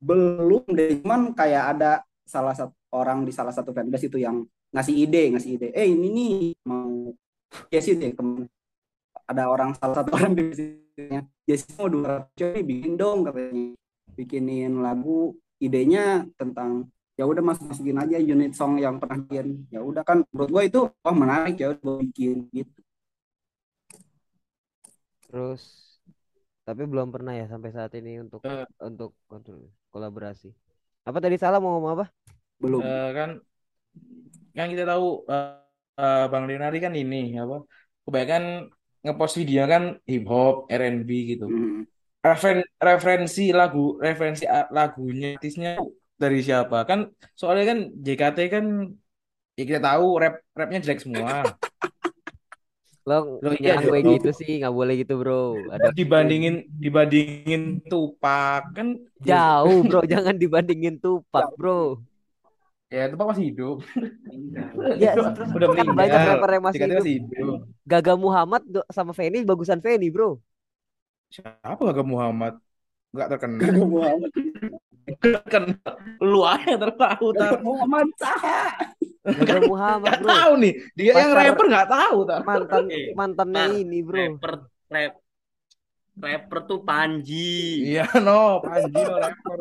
belum 0.00 0.64
deh. 0.70 1.02
Cuman 1.02 1.36
kayak 1.36 1.64
ada 1.76 1.92
salah 2.24 2.54
satu 2.56 2.74
orang 2.94 3.22
di 3.26 3.32
salah 3.34 3.54
satu 3.54 3.70
fanbase 3.70 4.08
itu 4.08 4.18
yang 4.18 4.42
ngasih 4.70 4.94
ide 4.94 5.22
ngasih 5.34 5.50
ide. 5.58 5.68
Eh 5.74 5.90
ini 5.90 6.08
nih 6.10 6.32
mau 6.66 7.12
ya 7.70 7.80
sih 7.82 7.98
deh 7.98 8.14
ada 9.30 9.46
orang 9.46 9.74
salah 9.78 10.02
satu 10.02 10.10
orang 10.14 10.32
di 10.34 10.44
sini. 10.54 11.18
Jesse 11.46 11.70
mau 11.78 11.86
dua 11.86 12.30
ratus 12.30 12.62
bikin 12.62 12.94
dong 12.98 13.26
katanya. 13.26 13.74
Bikinin 14.14 14.82
lagu 14.82 15.34
idenya 15.62 16.26
tentang 16.34 16.90
ya 17.20 17.28
udah 17.28 17.44
masuk 17.44 17.68
masukin 17.68 18.00
aja 18.00 18.16
unit 18.16 18.56
song 18.56 18.80
yang 18.80 18.96
pernah 18.96 19.20
bikin 19.20 19.68
ya 19.68 19.84
udah 19.84 20.00
kan 20.00 20.24
menurut 20.32 20.48
gua 20.48 20.62
itu 20.64 20.80
wah 21.04 21.12
menarik 21.12 21.60
ya 21.60 21.76
udah 21.76 22.00
bikin 22.00 22.48
gitu. 22.48 22.80
Terus 25.28 25.62
tapi 26.64 26.88
belum 26.88 27.12
pernah 27.12 27.36
ya 27.36 27.44
sampai 27.44 27.70
saat 27.76 27.92
ini 28.00 28.24
untuk 28.24 28.40
Eh. 28.48 28.64
untuk 28.80 29.12
kolaborasi. 29.92 30.48
Apa 31.04 31.20
tadi 31.20 31.36
salah 31.36 31.60
mau 31.60 31.76
ngomong 31.76 31.92
apa? 32.00 32.06
Belum. 32.56 32.80
Eh, 32.80 33.10
kan 33.12 33.30
kan 34.56 34.66
kita 34.72 34.88
tahu 34.88 35.28
eh, 35.28 35.60
eh, 36.00 36.24
Bang 36.32 36.48
Leonardi 36.48 36.78
kan 36.80 36.96
ini 36.96 37.36
apa 37.36 37.68
kebanyakan 38.08 38.72
ngepost 39.04 39.34
video 39.36 39.68
kan 39.68 39.82
hip 40.08 40.24
hop 40.24 40.72
R&B 40.72 41.10
gitu. 41.36 41.46
Hmm. 41.48 41.84
Referen- 42.20 42.68
referensi 42.76 43.48
lagu 43.52 43.96
referensi 43.96 44.44
lagunya 44.72 45.40
artisnya 45.40 45.80
dari 46.20 46.44
siapa? 46.44 46.84
Kan 46.84 47.08
soalnya 47.32 47.64
kan 47.72 47.78
JKT 47.96 48.38
kan 48.52 48.64
ya 49.56 49.64
kita 49.64 49.80
tahu 49.80 50.06
rap 50.20 50.44
rapnya 50.52 50.84
jelek 50.84 51.00
semua. 51.00 51.40
Lo 53.08 53.40
Loh, 53.40 53.56
iya 53.56 53.80
jangan 53.80 53.88
gue 53.88 54.00
gitu 54.20 54.30
sih 54.36 54.60
nggak 54.60 54.74
boleh 54.76 54.94
gitu 55.00 55.14
bro. 55.16 55.56
Ada 55.72 55.88
dibandingin 55.96 56.68
dibandingin 56.68 57.80
Tupac 57.88 58.76
kan 58.76 59.00
jauh 59.24 59.80
bro. 59.88 60.00
Jangan 60.12 60.36
dibandingin 60.36 61.00
Tupac 61.00 61.56
bro. 61.56 61.96
Ya 62.92 63.08
Tupac 63.08 63.32
masih 63.32 63.44
hidup. 63.50 63.76
Ya 65.00 65.16
udah 65.16 65.68
meninggal. 65.72 65.96
banyak 65.96 66.20
rapper 66.28 66.50
yang 66.52 66.64
masih 66.64 66.80
hidup. 66.84 67.00
masih 67.00 67.14
hidup. 67.24 67.56
Gaga 67.88 68.14
Muhammad 68.20 68.62
sama 68.92 69.12
Feni 69.16 69.42
bagusan 69.48 69.80
Feni 69.80 70.12
bro. 70.12 70.36
Siapa 71.32 71.80
gak 71.80 72.06
Muhammad? 72.06 72.60
Nggak 73.16 73.28
terkenal. 73.32 73.60
Gagak 73.64 73.88
Muhammad. 73.88 74.30
Terkenal 75.18 75.92
lu 76.22 76.40
aja 76.44 76.74
tar 76.76 76.92
Gagak 76.94 77.62
Muhammad 77.64 78.06
Saha. 78.14 78.60
Gaga 79.20 79.58
Muhammad 79.66 80.06
nggak 80.06 80.20
bro. 80.22 80.30
tahu 80.30 80.52
nih. 80.62 80.72
Dia 80.94 81.04
yang 81.10 81.30
Pacar- 81.32 81.40
rapper 81.50 81.66
nggak 81.66 81.88
tahu 81.88 82.18
tar. 82.24 82.40
mantan 82.46 82.84
Eh, 82.88 83.04
mantannya 83.12 83.64
Tar, 83.66 83.80
ini 83.82 83.98
bro. 84.00 84.16
rapper 84.16 84.52
rap 84.90 85.12
rapper 86.20 86.58
tuh 86.64 86.80
Panji. 86.82 87.58
Iya 87.90 88.06
no 88.20 88.60
Panji 88.60 88.96
no 88.96 89.14
rapper. 89.16 89.60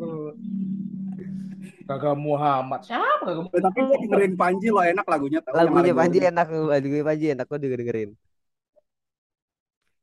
Gagak 1.89 2.15
Muhammad. 2.15 2.79
Siapa 2.85 3.23
Gagak 3.25 3.43
Muhammad? 3.49 3.63
Tapi 3.65 3.79
gue 3.81 3.97
dengerin 4.05 4.33
Panji 4.37 4.67
lo 4.69 4.81
enak 4.81 5.05
lagunya 5.05 5.39
tau 5.41 5.57
yang 5.57 5.65
lagunya 5.73 5.93
Panji 5.97 6.17
enak 6.21 6.47
lagunya 6.69 7.01
Panji 7.01 7.25
enak 7.33 7.47
juga 7.57 7.75
dengerin. 7.75 8.09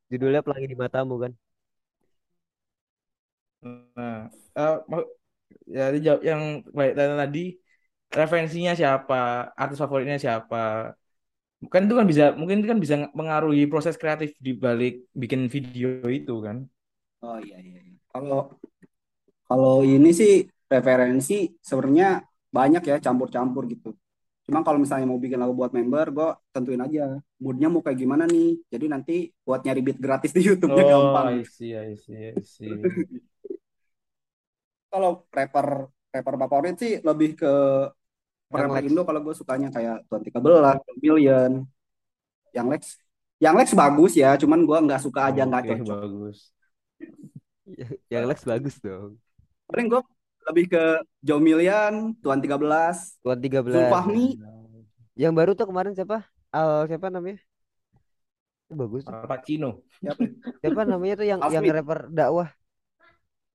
Judulnya 0.07 0.39
pelangi 0.39 0.67
di 0.67 0.75
matamu 0.75 1.15
kan? 1.19 1.31
Nah, 3.97 4.29
eh, 4.53 4.77
mak- 4.85 5.11
jadi 5.67 5.97
jawab 6.05 6.21
yang 6.23 6.41
baik 6.77 6.93
tadi 6.95 7.39
referensinya 8.19 8.73
siapa, 8.79 9.51
artis 9.53 9.79
favoritnya 9.83 10.17
siapa. 10.17 10.57
Kan 11.73 11.89
itu 11.89 11.95
kan 11.97 12.05
bisa 12.05 12.23
mungkin 12.39 12.61
itu 12.61 12.67
kan 12.69 12.79
bisa 12.79 12.95
mengaruhi 13.17 13.65
proses 13.65 13.97
kreatif 13.97 14.37
di 14.37 14.53
balik 14.53 15.09
bikin 15.11 15.49
video 15.49 16.05
itu 16.07 16.33
kan. 16.45 16.69
Oh 17.25 17.37
iya 17.41 17.57
iya. 17.59 17.79
iya. 17.81 17.95
Kalau 18.13 18.53
kalau 19.47 19.81
ini 19.83 20.09
sih 20.11 20.43
referensi 20.67 21.33
sebenarnya 21.63 22.21
banyak 22.51 22.83
ya 22.83 22.95
campur-campur 22.99 23.63
gitu. 23.71 23.89
Cuma 24.47 24.63
kalau 24.63 24.79
misalnya 24.79 25.07
mau 25.11 25.19
bikin 25.19 25.39
lagu 25.43 25.51
buat 25.51 25.75
member, 25.75 26.05
gue 26.15 26.29
tentuin 26.55 26.79
aja 26.79 27.19
moodnya 27.43 27.67
mau 27.67 27.83
kayak 27.83 27.99
gimana 27.99 28.23
nih. 28.23 28.59
Jadi 28.71 28.85
nanti 28.87 29.15
buat 29.43 29.59
nyari 29.65 29.81
beat 29.83 29.99
gratis 29.99 30.31
di 30.31 30.41
YouTube-nya 30.47 30.83
Oh, 30.83 30.87
gampang. 30.87 31.27
I 31.39 31.43
see, 31.43 31.75
I 31.75 31.95
see, 31.95 32.31
I 32.31 32.41
see. 32.41 32.75
Kalau 34.91 35.27
rapper 35.31 35.67
rapper 36.13 36.35
favorit 36.41 36.75
sih 36.79 36.91
lebih 37.03 37.29
ke 37.39 37.51
Yang 38.47 38.59
rapper 38.59 38.75
Lex. 38.79 38.85
Indo 38.87 39.01
kalau 39.03 39.19
gue 39.25 39.35
sukanya 39.35 39.67
kayak 39.75 39.95
Tuan 40.07 40.21
13, 40.23 40.77
Million, 41.03 41.51
yang 42.55 42.67
Lex. 42.71 42.83
Yang 43.37 43.55
Lex 43.59 43.67
bagus 43.77 44.13
ya, 44.17 44.33
cuman 44.41 44.59
gue 44.65 44.77
nggak 44.87 45.01
suka 45.03 45.29
aja 45.29 45.41
nggak 45.45 45.63
Oke, 45.67 45.69
cocok. 45.83 45.97
bagus. 46.01 46.37
yang 48.13 48.23
Lex 48.27 48.39
bagus 48.47 48.75
dong 48.79 49.19
Paling 49.67 49.87
gue 49.91 50.01
lebih 50.47 50.65
ke 50.71 50.83
Joe 51.19 51.43
Million, 51.43 52.15
Tuan 52.23 52.39
13, 52.39 53.19
Tuan 53.19 53.37
13 53.43 53.75
Zulfahmi, 53.75 54.39
yang 55.19 55.33
baru 55.35 55.51
tuh 55.59 55.67
kemarin 55.67 55.91
siapa 55.91 56.23
Al 56.55 56.87
siapa 56.87 57.11
namanya 57.11 57.37
Itu 58.67 58.73
bagus 58.79 59.03
tuh. 59.03 59.15
Al 59.15 59.27
Pacino. 59.27 59.69
siapa? 59.99 60.23
siapa 60.63 60.81
namanya 60.87 61.13
tuh 61.19 61.27
yang 61.27 61.41
Al 61.43 61.51
yang 61.51 61.63
Smith. 61.63 61.75
rapper 61.75 61.99
dakwah 62.11 62.47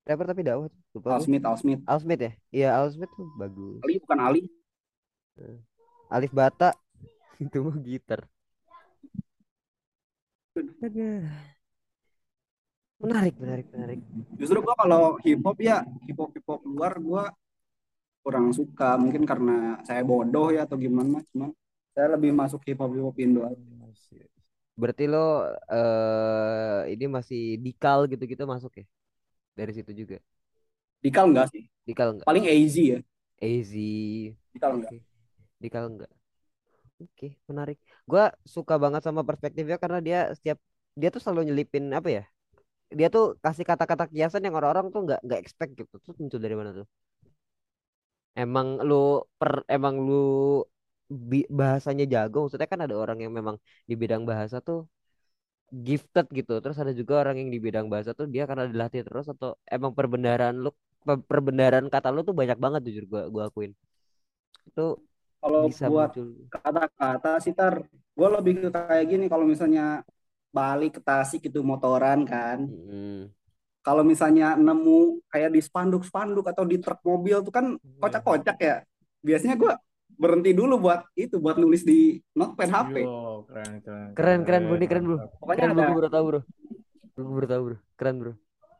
rapper 0.07 0.25
tapi 0.31 0.41
dakwah 0.47 0.67
tuh. 0.71 0.82
Lupa 0.93 1.17
Al. 1.17 1.21
Smith, 1.25 1.43
Al 1.43 1.57
Smith. 1.57 1.81
Al 1.89 1.99
Smith 1.99 2.21
ya 2.21 2.31
iya 2.53 2.69
Al 2.77 2.87
Smith 2.93 3.09
tuh 3.17 3.25
bagus 3.35 3.81
Ali 3.81 3.97
bukan 3.97 4.19
Ali. 4.21 4.41
Alif 6.13 6.29
Bata 6.29 6.77
itu 7.43 7.57
mah 7.65 7.77
gitar 7.81 8.21
menarik 13.01 13.35
menarik 13.41 13.67
menarik 13.73 13.99
Justru 14.37 14.61
gua 14.61 14.77
kalau 14.77 15.17
hip 15.25 15.41
hop 15.41 15.57
ya 15.57 15.81
hip 16.05 16.17
hop 16.21 16.29
hip 16.37 16.45
hop 16.45 16.61
luar 16.61 16.93
gua 17.01 17.33
kurang 18.23 18.53
suka 18.53 18.95
mungkin 18.95 19.25
karena 19.25 19.81
saya 19.83 20.05
bodoh 20.05 20.53
ya 20.53 20.63
atau 20.63 20.77
gimana 20.77 21.19
cuman 21.33 21.51
saya 21.91 22.15
lebih 22.15 22.31
masuk 22.31 22.61
hip 22.69 22.77
hop 22.79 22.93
hip 22.93 23.03
hop 23.03 23.17
Indo 23.17 23.41
aja. 23.43 23.57
berarti 24.73 25.05
lo 25.05 25.45
eh 25.69 26.81
ini 26.93 27.05
masih 27.05 27.61
dikal 27.61 28.09
gitu-gitu 28.09 28.45
masuk 28.45 28.73
ya 28.81 28.85
dari 29.53 29.73
situ 29.73 29.93
juga 29.93 30.17
Dikal 31.03 31.25
enggak 31.29 31.47
sih 31.53 31.63
dikal 31.87 32.09
enggak 32.13 32.27
paling 32.27 32.45
easy 32.49 32.83
ya 32.93 32.99
easy 33.41 34.37
Dikal 34.53 34.71
enggak 34.77 34.93
Oke. 34.93 35.03
dikal 35.63 35.85
enggak 35.91 36.11
Oke, 37.03 37.27
menarik. 37.49 37.77
Gua 38.11 38.23
suka 38.55 38.75
banget 38.83 39.01
sama 39.07 39.21
perspektifnya 39.29 39.77
karena 39.83 39.99
dia 40.07 40.19
setiap 40.37 40.57
dia 40.99 41.09
tuh 41.13 41.21
selalu 41.23 41.41
nyelipin 41.49 41.85
apa 41.99 42.09
ya? 42.17 42.23
Dia 42.99 43.07
tuh 43.15 43.23
kasih 43.45 43.65
kata-kata 43.71 44.05
kiasan 44.13 44.43
yang 44.47 44.55
orang-orang 44.59 44.87
tuh 44.93 45.01
nggak 45.05 45.19
nggak 45.25 45.39
expect 45.43 45.71
gitu. 45.79 45.95
Terus 46.03 46.17
muncul 46.21 46.41
dari 46.45 46.55
mana 46.59 46.71
tuh? 46.79 46.87
Emang 48.43 48.67
lu 48.87 48.95
per 49.39 49.51
emang 49.75 49.95
lu 50.07 50.13
bi- 51.29 51.49
bahasanya 51.59 52.03
jago. 52.13 52.37
Maksudnya 52.43 52.69
kan 52.73 52.81
ada 52.85 52.95
orang 53.03 53.17
yang 53.23 53.33
memang 53.37 53.55
di 53.89 53.93
bidang 54.01 54.23
bahasa 54.29 54.57
tuh 54.67 54.79
gifted 55.87 56.25
gitu. 56.37 56.53
Terus 56.63 56.77
ada 56.83 56.93
juga 56.99 57.13
orang 57.21 57.35
yang 57.41 57.49
di 57.55 57.59
bidang 57.65 57.87
bahasa 57.93 58.11
tuh 58.19 58.27
dia 58.33 58.43
karena 58.49 58.65
dilatih 58.71 59.01
terus 59.07 59.25
atau 59.33 59.49
emang 59.75 59.91
perbendaharaan 59.97 60.55
lu 60.63 60.69
perbendaharaan 61.03 61.87
kata 61.93 62.07
lu 62.13 62.21
tuh 62.27 62.35
banyak 62.35 62.57
banget 62.59 62.81
jujur 62.87 63.05
gua 63.11 63.21
gua 63.33 63.43
akuin. 63.49 63.71
Itu 64.69 64.99
Kalau 65.43 65.67
bisa 65.67 65.85
buat 65.91 66.11
muncul. 66.15 66.27
kata-kata 66.47 67.31
sih 67.43 67.51
tar, 67.51 67.83
gue 67.91 68.27
lebih 68.31 68.53
ke 68.63 68.69
kayak 68.71 69.05
gini 69.11 69.25
kalau 69.27 69.43
misalnya 69.43 70.07
balik 70.55 70.97
ke 70.97 71.01
Tasik 71.03 71.41
itu 71.51 71.59
motoran 71.65 72.23
kan. 72.23 72.63
Mm-mm. 72.63 73.27
Kalau 73.83 73.99
misalnya 74.07 74.55
nemu 74.55 75.19
kayak 75.27 75.51
di 75.51 75.59
spanduk-spanduk 75.59 76.47
atau 76.47 76.63
di 76.63 76.79
truk 76.79 77.03
mobil 77.03 77.43
tuh 77.43 77.51
kan 77.51 77.65
kocak-kocak 77.99 78.57
ya. 78.63 78.75
Biasanya 79.19 79.59
gue 79.59 79.71
berhenti 80.15 80.51
dulu 80.55 80.79
buat 80.79 81.03
itu 81.19 81.35
buat 81.43 81.59
nulis 81.59 81.83
di 81.83 82.15
notepad 82.39 82.69
HP. 82.71 82.95
Yo, 83.03 83.43
keren, 83.49 83.73
keren, 83.83 84.07
Keren 84.15 84.39
keren 84.47 84.63
bro, 84.69 84.75
ini 84.79 84.87
keren 84.87 85.03
bro. 85.03 85.17
Pokoknya 85.41 85.67
Keren 85.67 85.71
bro, 85.75 85.83
ada 85.83 85.89
gue 85.91 85.95
baru 85.99 86.09
tahu 86.15 86.23
bro. 86.31 86.39
Gue 87.13 87.33
baru 87.35 87.47
tahu 87.51 87.61
bro. 87.67 87.77
Keren 87.99 88.15
bro. 88.21 88.33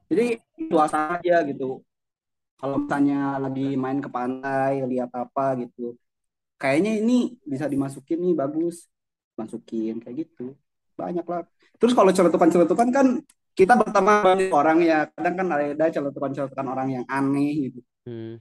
jadi 0.07 0.25
suasana 0.71 1.19
aja 1.19 1.35
gitu. 1.49 1.81
Kalau 2.63 2.79
misalnya 2.79 3.43
lagi 3.43 3.75
main 3.75 3.99
ke 3.99 4.07
pantai, 4.07 4.87
lihat 4.87 5.11
apa 5.11 5.59
gitu. 5.59 5.99
Kayaknya 6.55 7.03
ini 7.03 7.35
bisa 7.43 7.67
dimasukin 7.67 8.23
nih 8.23 8.39
bagus. 8.39 8.87
Masukin 9.35 9.99
kayak 9.99 10.23
gitu. 10.23 10.55
Banyak 10.95 11.27
lah. 11.27 11.43
Terus 11.75 11.91
kalau 11.91 12.15
celetukan-celetukan 12.15 12.87
kan 12.95 13.07
kita 13.51 13.75
berteman 13.75 14.23
banyak 14.23 14.55
orang 14.55 14.79
ya. 14.79 15.11
Kadang 15.11 15.35
kan 15.43 15.47
ada 15.59 15.91
celetukan-celetukan 15.91 16.67
orang 16.71 16.87
yang 17.03 17.05
aneh 17.11 17.67
gitu. 17.67 17.83
Hmm. 18.07 18.39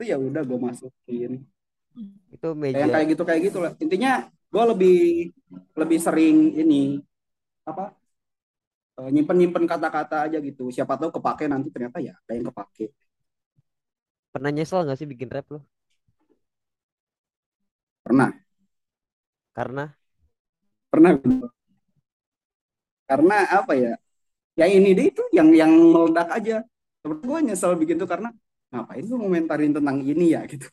Itu 0.00 0.02
ya 0.08 0.16
udah 0.16 0.40
gue 0.40 0.56
masukin. 0.56 1.44
Itu 2.32 2.48
meja 2.56 2.80
yang 2.80 2.96
kayak 2.96 3.06
gitu 3.12 3.22
kayak 3.28 3.40
gitu 3.44 3.58
lah. 3.60 3.76
Intinya 3.76 4.24
gue 4.48 4.64
lebih 4.72 4.96
lebih 5.76 5.98
sering 6.00 6.56
ini 6.56 6.96
apa 7.68 7.92
eh, 9.00 9.10
nyimpen-nyimpen 9.14 9.64
kata-kata 9.70 10.16
aja 10.28 10.38
gitu. 10.48 10.68
Siapa 10.74 10.94
tahu 11.00 11.10
kepake 11.16 11.44
nanti 11.52 11.68
ternyata 11.74 11.98
ya 12.02 12.14
ada 12.24 12.32
yang 12.36 12.46
kepake. 12.50 12.84
pernah 14.32 14.50
nyesel 14.52 14.84
gak 14.88 14.98
sih 15.00 15.08
bikin 15.12 15.28
rap 15.34 15.46
lo? 15.54 15.60
Pernah, 18.04 18.30
Karena 19.56 19.84
pernah 20.90 21.12
gitu. 21.18 21.46
Karena 23.06 23.36
apa 23.58 23.72
ya? 23.78 23.94
Ya 24.60 24.66
ini 24.70 24.90
deh 24.98 25.06
itu 25.12 25.22
yang 25.36 25.48
yang 25.54 25.72
meledak 25.94 26.28
aja. 26.32 26.56
Sebenarnya 27.02 27.26
gue 27.30 27.38
nyesel 27.52 27.72
bikin 27.80 27.96
tuh 28.02 28.08
karena 28.10 28.28
ngapain 28.72 29.04
gue 29.06 29.18
komentarin 29.24 29.72
tentang 29.76 29.98
ini 30.02 30.34
ya 30.34 30.42
gitu. 30.52 30.66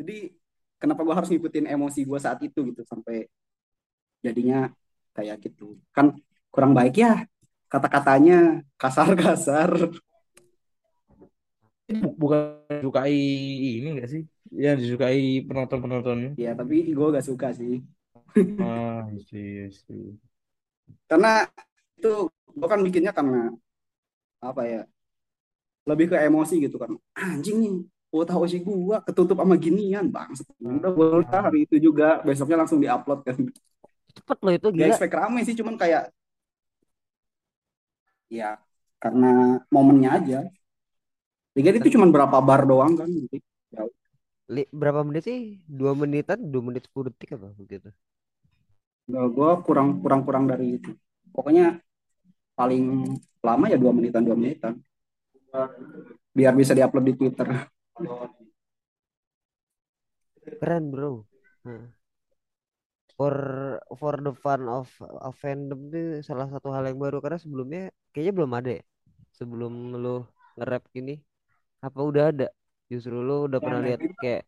Jadi 0.00 0.16
kenapa 0.80 1.00
gue 1.06 1.14
harus 1.16 1.30
ngikutin 1.32 1.66
emosi 1.74 2.00
gue 2.08 2.18
saat 2.20 2.40
itu 2.44 2.58
gitu 2.72 2.82
sampai 2.88 3.28
jadinya 4.24 4.68
kayak 5.16 5.36
gitu. 5.44 5.76
Kan 5.96 6.16
kurang 6.54 6.72
baik 6.78 6.94
ya 7.04 7.12
kata-katanya 7.72 8.62
kasar-kasar. 8.80 9.70
Bu- 12.02 12.14
Bukan 12.22 12.40
disukai 12.70 13.18
ini 13.78 13.86
enggak 13.92 14.08
sih? 14.14 14.22
Yang 14.64 14.76
disukai 14.82 15.20
penonton-penontonnya. 15.46 16.30
Ya 16.38 16.50
tapi 16.58 16.76
gue 16.96 17.06
gak 17.16 17.26
suka 17.26 17.48
sih. 17.58 17.82
Ah, 18.62 19.08
iya 19.34 19.66
sih. 19.70 20.20
Karena 21.10 21.44
itu 21.98 22.12
gue 22.58 22.68
kan 22.72 22.80
bikinnya 22.86 23.12
karena 23.18 23.38
apa 24.42 24.62
ya? 24.66 24.80
Lebih 25.88 26.12
ke 26.12 26.16
emosi 26.28 26.54
gitu 26.60 26.76
kan. 26.76 26.92
Anjing 27.16 27.56
nih, 27.64 27.74
gue 28.12 28.24
tahu 28.28 28.42
sih 28.46 28.60
gue 28.62 28.96
ketutup 29.08 29.36
sama 29.40 29.56
ginian 29.56 30.06
bang. 30.12 30.30
Udah 30.60 30.90
gue 30.92 31.06
hari 31.26 31.58
itu 31.66 31.76
juga 31.80 32.20
besoknya 32.22 32.56
langsung 32.62 32.78
diupload 32.84 33.20
kan. 33.26 33.36
cepet 34.16 34.38
lo 34.44 34.50
itu 34.58 34.68
Gak 34.70 34.76
gila. 34.76 34.88
expect 34.94 35.14
rame 35.18 35.40
sih, 35.46 35.54
cuman 35.58 35.74
kayak 35.80 36.02
ya 38.30 38.56
karena 39.02 39.60
momennya 39.74 40.10
aja. 40.18 40.38
Jadi 41.52 41.76
itu 41.82 41.88
cuman 41.98 42.10
berapa 42.14 42.36
bar 42.40 42.62
doang 42.70 42.92
kan. 42.96 43.10
Li- 44.54 44.70
berapa 44.80 45.00
menit 45.06 45.22
sih? 45.28 45.40
Dua 45.78 45.92
menitan, 46.00 46.38
dua 46.52 46.62
menit 46.66 46.82
sepuluh 46.86 47.10
detik 47.10 47.38
apa 47.38 47.48
begitu? 47.54 47.88
gue 49.10 49.50
kurang 49.66 49.88
kurang 50.02 50.22
kurang 50.26 50.44
dari 50.50 50.78
itu. 50.78 50.90
Pokoknya 51.34 51.82
paling 52.58 52.84
lama 53.42 53.64
ya 53.72 53.76
dua 53.82 53.92
menitan 53.96 54.22
dua 54.26 54.36
menitan. 54.38 54.74
Biar 56.36 56.54
bisa 56.54 56.72
diupload 56.78 57.04
di 57.10 57.14
Twitter. 57.18 57.46
Keren 60.60 60.84
bro. 60.92 61.26
Nah. 61.64 61.99
For 63.20 63.36
for 64.00 64.14
the 64.24 64.32
fun 64.32 64.64
of 64.64 64.88
of 65.20 65.36
fandom 65.44 65.92
itu 65.92 66.24
salah 66.24 66.48
satu 66.48 66.72
hal 66.72 66.88
yang 66.88 66.96
baru 67.04 67.20
karena 67.20 67.36
sebelumnya 67.36 67.92
kayaknya 68.16 68.32
belum 68.38 68.52
ada 68.56 68.70
ya. 68.80 68.82
Sebelum 69.38 69.72
lo 70.02 70.24
nge-rap 70.56 70.84
gini, 70.96 71.20
apa 71.84 72.00
udah 72.00 72.24
ada? 72.32 72.48
Justru 72.88 73.16
lo 73.20 73.44
udah 73.48 73.60
pernah 73.60 73.80
lihat 73.84 74.00
kayak 74.22 74.42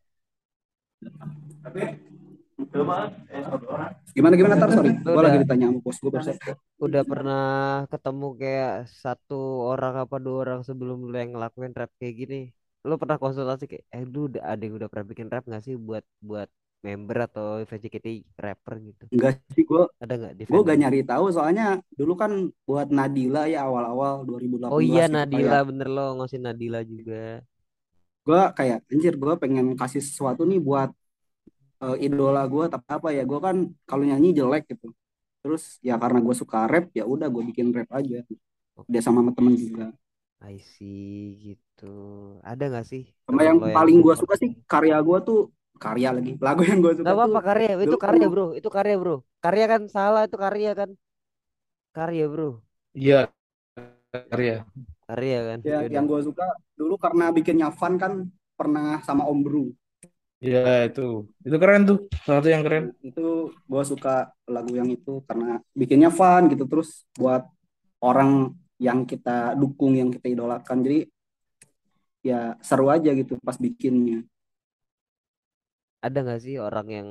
Gimana 4.16 4.34
gimana 4.38 4.56
tar 4.60 4.70
sorry, 4.72 4.90
gue 4.96 5.12
Udah. 5.12 5.24
lagi 5.26 5.38
ditanya 5.44 5.66
sama 5.68 5.80
bos 5.84 5.96
gue 6.02 6.10
barusan. 6.14 6.36
udah 6.84 7.02
pernah 7.10 7.42
ketemu 7.92 8.26
kayak 8.40 8.72
satu 9.02 9.40
orang 9.72 9.94
apa 10.04 10.16
dua 10.24 10.36
orang 10.44 10.60
sebelum 10.68 10.98
lu 11.10 11.16
yang 11.16 11.30
ngelakuin 11.36 11.72
rap 11.76 11.90
kayak 12.00 12.14
gini 12.20 12.40
lu 12.88 12.94
pernah 13.00 13.16
konsultasi 13.22 13.64
kayak 13.70 13.84
eh 13.94 14.04
lu 14.12 14.20
udah 14.30 14.42
ada 14.52 14.62
yang 14.64 14.74
udah 14.78 14.88
pernah 14.90 15.06
bikin 15.10 15.28
rap 15.32 15.44
nggak 15.48 15.62
sih 15.66 15.74
buat 15.78 16.04
buat 16.22 16.48
member 16.82 17.30
atau 17.30 17.62
VCKT 17.62 18.06
rapper 18.34 18.74
gitu. 18.82 19.04
Enggak 19.14 19.38
sih 19.54 19.62
gue, 19.62 19.82
ada 20.02 20.14
nggak 20.18 20.34
di 20.34 20.42
gue 20.50 20.60
gak 20.66 20.78
nyari 20.82 21.00
tahu 21.06 21.24
soalnya 21.30 21.78
dulu 21.94 22.12
kan 22.18 22.50
buat 22.66 22.90
Nadila 22.90 23.46
ya 23.46 23.64
awal-awal 23.70 24.26
2018 24.26 24.66
oh 24.66 24.82
iya 24.82 25.06
gitu, 25.06 25.14
Nadila 25.14 25.58
kayak. 25.62 25.68
bener 25.70 25.88
lo 25.88 26.06
ngosin 26.18 26.42
Nadila 26.42 26.80
juga. 26.82 27.24
Gue 28.26 28.42
kayak 28.58 28.78
anjir 28.90 29.14
gue 29.14 29.34
pengen 29.38 29.66
kasih 29.78 30.02
sesuatu 30.02 30.42
nih 30.42 30.58
buat 30.58 30.90
eh, 31.86 31.96
idola 32.06 32.42
gue 32.50 32.64
tapi 32.66 32.86
apa 32.90 33.08
ya 33.14 33.22
gue 33.22 33.38
kan 33.38 33.56
kalau 33.86 34.02
nyanyi 34.02 34.34
jelek 34.34 34.66
gitu. 34.74 34.90
Terus 35.42 35.78
ya 35.86 35.94
karena 36.02 36.18
gue 36.18 36.34
suka 36.34 36.66
rap 36.66 36.90
ya 36.94 37.06
udah 37.06 37.30
gue 37.30 37.42
bikin 37.54 37.70
rap 37.70 37.90
aja. 37.94 38.26
Dia 38.90 39.00
sama 39.02 39.22
sama 39.22 39.30
temen 39.38 39.54
juga. 39.54 39.94
I 40.42 40.58
see 40.58 41.38
gitu. 41.38 41.94
Ada 42.42 42.66
nggak 42.66 42.86
sih 42.90 43.06
sama 43.22 43.46
yang 43.46 43.58
paling 43.62 44.02
gue 44.02 44.14
suka 44.18 44.34
sih 44.34 44.50
karya 44.66 44.98
gue 44.98 45.18
tuh 45.22 45.54
karya 45.82 46.08
lagi. 46.16 46.32
Lagu 46.38 46.62
yang 46.62 46.78
gue 46.84 46.92
suka 46.94 47.04
nggak 47.06 47.18
apa-apa 47.18 47.40
karya. 47.42 47.70
Itu 47.82 47.98
dulu 47.98 48.04
karya 48.06 48.26
bro. 48.32 48.46
Itu 48.54 48.68
karya 48.70 48.96
bro. 49.02 49.16
Karya 49.42 49.64
kan 49.72 49.82
salah 49.90 50.22
itu 50.30 50.36
karya 50.38 50.70
kan. 50.78 50.90
Karya 51.96 52.24
bro. 52.30 52.48
Iya, 52.94 53.20
karya. 54.30 54.56
karya 55.02 55.38
kan 55.44 55.58
ya 55.60 55.84
Yaudah. 55.84 55.92
yang 55.92 56.04
gue 56.08 56.20
suka 56.24 56.46
dulu 56.72 56.94
karena 56.96 57.28
bikinnya 57.36 57.68
fun 57.68 58.00
kan 58.00 58.12
pernah 58.56 59.02
sama 59.04 59.28
Om 59.28 59.40
Bru 59.44 59.64
Iya, 60.42 60.90
itu. 60.90 61.30
Itu 61.46 61.56
keren 61.62 61.86
tuh. 61.86 61.98
Salah 62.26 62.42
satu 62.42 62.48
yang 62.50 62.66
keren. 62.66 62.84
itu 62.98 63.54
gue 63.54 63.82
suka 63.86 64.34
lagu 64.50 64.74
yang 64.74 64.90
itu 64.90 65.22
karena 65.22 65.62
bikinnya 65.70 66.10
fun 66.10 66.50
gitu. 66.50 66.66
Terus 66.66 67.06
buat 67.14 67.46
orang 68.02 68.50
yang 68.82 69.06
kita 69.06 69.54
dukung 69.54 69.94
yang 69.94 70.10
kita 70.10 70.26
idolakan. 70.26 70.82
Jadi 70.82 71.06
ya 72.26 72.58
seru 72.58 72.90
aja 72.90 73.14
gitu 73.14 73.38
pas 73.38 73.54
bikinnya 73.54 74.26
ada 76.06 76.18
nggak 76.24 76.40
sih 76.44 76.54
orang 76.66 76.86
yang 76.96 77.08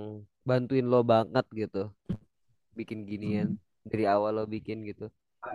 bantuin 0.50 0.86
lo 0.92 1.00
banget 1.14 1.46
gitu? 1.62 1.80
Bikin 2.78 3.00
ginian 3.10 3.50
dari 3.90 4.04
awal 4.14 4.32
lo 4.38 4.44
bikin 4.56 4.78
gitu. 4.90 5.06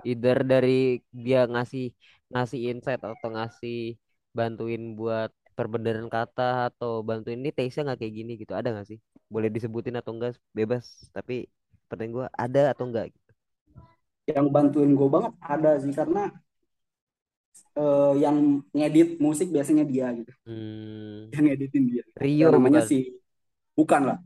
Either 0.08 0.38
dari 0.52 1.02
dia 1.26 1.46
ngasih 1.52 1.84
ngasih 2.32 2.60
insight 2.70 3.00
atau 3.04 3.28
ngasih 3.36 3.96
bantuin 4.38 4.82
buat 4.98 5.30
perbendaharaan 5.56 6.10
kata 6.12 6.68
atau 6.72 7.00
bantuin 7.08 7.38
ini 7.40 7.50
taste-nya 7.56 7.82
nggak 7.92 8.00
kayak 8.02 8.14
gini 8.18 8.32
gitu. 8.42 8.52
Ada 8.58 8.68
nggak 8.74 8.88
sih? 8.90 8.98
Boleh 9.32 9.48
disebutin 9.54 9.96
atau 10.00 10.12
enggak? 10.16 10.34
Bebas. 10.58 10.84
Tapi 11.16 11.34
pertanyaan 11.88 12.14
gue 12.16 12.26
ada 12.46 12.62
atau 12.74 12.84
enggak? 12.88 13.06
Gitu. 13.14 13.32
yang 14.26 14.46
bantuin 14.54 14.90
gue 14.98 15.08
banget 15.14 15.32
ada 15.54 15.70
sih 15.82 15.92
karena 15.98 16.20
eh, 17.76 18.12
yang 18.22 18.36
ngedit 18.76 19.08
musik 19.24 19.48
biasanya 19.54 19.84
dia 19.86 20.06
gitu. 20.18 20.32
Hmm, 20.46 21.30
yang 21.34 21.44
ngeditin 21.50 21.84
dia. 21.90 22.04
Rio 22.22 22.46
namanya 22.54 22.80
bukan? 22.82 22.90
si 22.90 22.96
bukan 23.76 24.02
lah. 24.08 24.18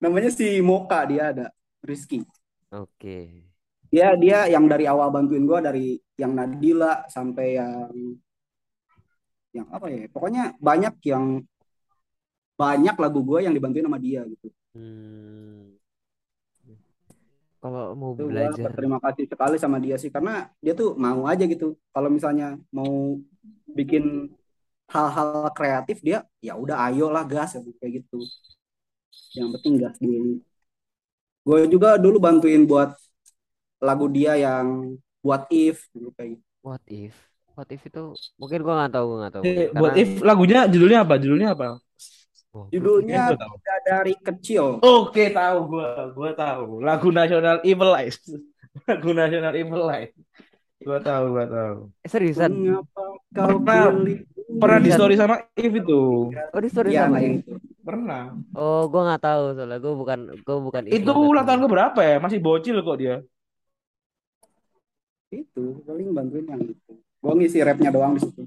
Namanya 0.00 0.32
si 0.32 0.64
Moka 0.64 1.04
dia 1.04 1.30
ada. 1.36 1.46
Rizky. 1.84 2.24
Oke. 2.72 3.46
Dia 3.92 4.16
dia 4.16 4.48
yang 4.48 4.64
dari 4.64 4.88
awal 4.88 5.12
bantuin 5.12 5.44
gue 5.44 5.58
dari 5.60 5.86
yang 6.16 6.32
Nadila 6.32 7.04
sampai 7.10 7.60
yang 7.60 7.92
yang 9.52 9.66
apa 9.68 9.86
ya? 9.92 10.08
Pokoknya 10.08 10.56
banyak 10.56 10.94
yang 11.04 11.44
banyak 12.56 12.96
lagu 12.96 13.20
gue 13.24 13.44
yang 13.44 13.52
dibantuin 13.52 13.84
sama 13.84 14.00
dia 14.00 14.24
gitu. 14.24 14.48
Hmm. 14.72 15.76
Kalau 17.60 17.92
mau 17.92 18.16
itu 18.16 18.24
belajar, 18.24 18.72
berterima 18.72 18.96
kasih 19.04 19.28
sekali 19.28 19.56
sama 19.60 19.76
dia 19.76 20.00
sih 20.00 20.08
karena 20.08 20.48
dia 20.64 20.72
tuh 20.72 20.96
mau 20.96 21.28
aja 21.28 21.44
gitu. 21.44 21.76
Kalau 21.92 22.08
misalnya 22.08 22.56
mau 22.72 23.20
bikin 23.68 24.32
hal-hal 24.90 25.48
kreatif 25.54 26.02
dia 26.02 26.18
ya 26.42 26.58
udah 26.58 26.90
ayo 26.90 27.08
lah 27.14 27.24
gas 27.24 27.54
kayak 27.78 28.02
gitu 28.02 28.18
yang 29.38 29.48
penting 29.54 29.74
gas 29.78 29.96
dulu 30.02 30.42
gue 31.40 31.58
juga 31.70 31.96
dulu 31.96 32.16
bantuin 32.18 32.62
buat 32.66 32.92
lagu 33.80 34.06
dia 34.12 34.36
yang 34.36 34.98
buat 35.24 35.48
if 35.48 35.88
gitu 35.92 36.12
kayak 36.16 36.36
gitu. 36.36 36.44
what 36.60 36.84
if? 36.88 37.16
What 37.56 37.68
if 37.72 37.82
itu 37.84 38.16
mungkin 38.40 38.60
gua 38.64 38.74
nggak 38.84 38.92
tahu, 38.96 39.04
gua 39.04 39.18
nggak 39.26 39.34
tahu. 39.36 39.44
Eh, 39.44 39.68
Karena 39.68 39.80
buat 39.80 39.92
if 39.96 40.10
lagunya 40.24 40.60
judulnya 40.68 40.98
apa? 41.04 41.14
Judulnya 41.20 41.48
apa? 41.52 41.66
Oh, 42.50 42.66
judulnya 42.72 43.30
Gue. 43.30 43.46
Beda 43.46 43.74
dari 43.86 44.14
kecil 44.18 44.82
Oke, 44.82 45.30
tahu 45.30 45.58
gua. 45.70 46.10
Gua 46.16 46.30
tahu. 46.34 46.80
Lagu 46.82 47.08
nasional 47.12 47.60
Evil 47.62 47.92
Eyes. 47.94 48.18
Lagu 48.88 49.10
nasional 49.12 49.52
Evil 49.54 49.84
Eyes. 49.92 50.12
Gua 50.80 50.98
tahu, 51.04 51.24
gua 51.36 51.46
tahu. 51.46 51.76
eh, 52.00 52.08
seriusan. 52.08 52.50
mengapa 52.50 53.02
kau 53.36 53.60
Pernah 53.60 53.92
pilih 53.92 54.18
pernah 54.58 54.78
di 54.82 54.90
Seriusan. 54.90 54.98
story 54.98 55.14
sama 55.20 55.36
If 55.54 55.72
itu. 55.80 56.00
Oh, 56.54 56.60
di 56.64 56.68
story 56.72 56.90
Iya, 56.90 57.00
sama 57.06 57.16
ya? 57.20 57.24
yang 57.24 57.34
itu. 57.44 57.52
Pernah. 57.86 58.22
Oh, 58.56 58.80
gua 58.90 59.00
nggak 59.06 59.22
tahu 59.26 59.42
soalnya 59.56 59.78
gua 59.84 59.94
bukan 60.00 60.18
gua 60.46 60.56
bukan 60.66 60.82
Itu 60.90 61.10
ulang 61.30 61.44
tahun 61.46 61.60
ke 61.64 61.68
berapa 61.74 62.00
ya? 62.02 62.16
Masih 62.24 62.38
bocil 62.42 62.76
kok 62.86 62.96
dia. 63.00 63.14
Itu 65.30 65.62
paling 65.86 66.08
bantuin 66.16 66.46
yang 66.50 66.62
itu. 66.66 66.92
Gua 67.22 67.32
ngisi 67.38 67.58
rapnya 67.62 67.90
doang 67.94 68.12
di 68.16 68.20
situ. 68.24 68.42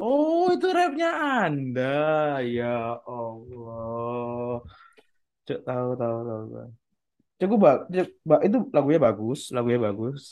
Oh, 0.00 0.52
itu 0.54 0.66
rapnya 0.78 1.08
Anda. 1.44 1.82
Ya 2.56 3.00
Allah. 3.06 4.62
Cuk, 5.46 5.60
tahu, 5.68 5.88
tahu, 6.00 6.16
tahu. 6.28 6.42
Cukup. 7.40 7.60
Cuk, 7.94 8.08
Mbak, 8.28 8.40
itu 8.48 8.58
lagunya 8.76 9.00
bagus, 9.06 9.40
lagunya 9.56 9.80
bagus. 9.88 10.22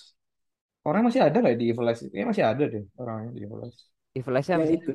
Orang 0.89 1.03
masih 1.09 1.23
ada 1.27 1.37
nggak 1.43 1.57
di 1.61 1.67
Eyes? 1.73 2.01
Kayaknya 2.11 2.29
masih 2.33 2.45
ada 2.53 2.65
deh 2.75 2.85
orangnya 3.01 3.31
di 3.37 3.41
Eyes. 3.49 3.79
If-nya 4.19 4.57
Ya 4.57 4.63
masih 4.63 4.77
itu. 4.79 4.93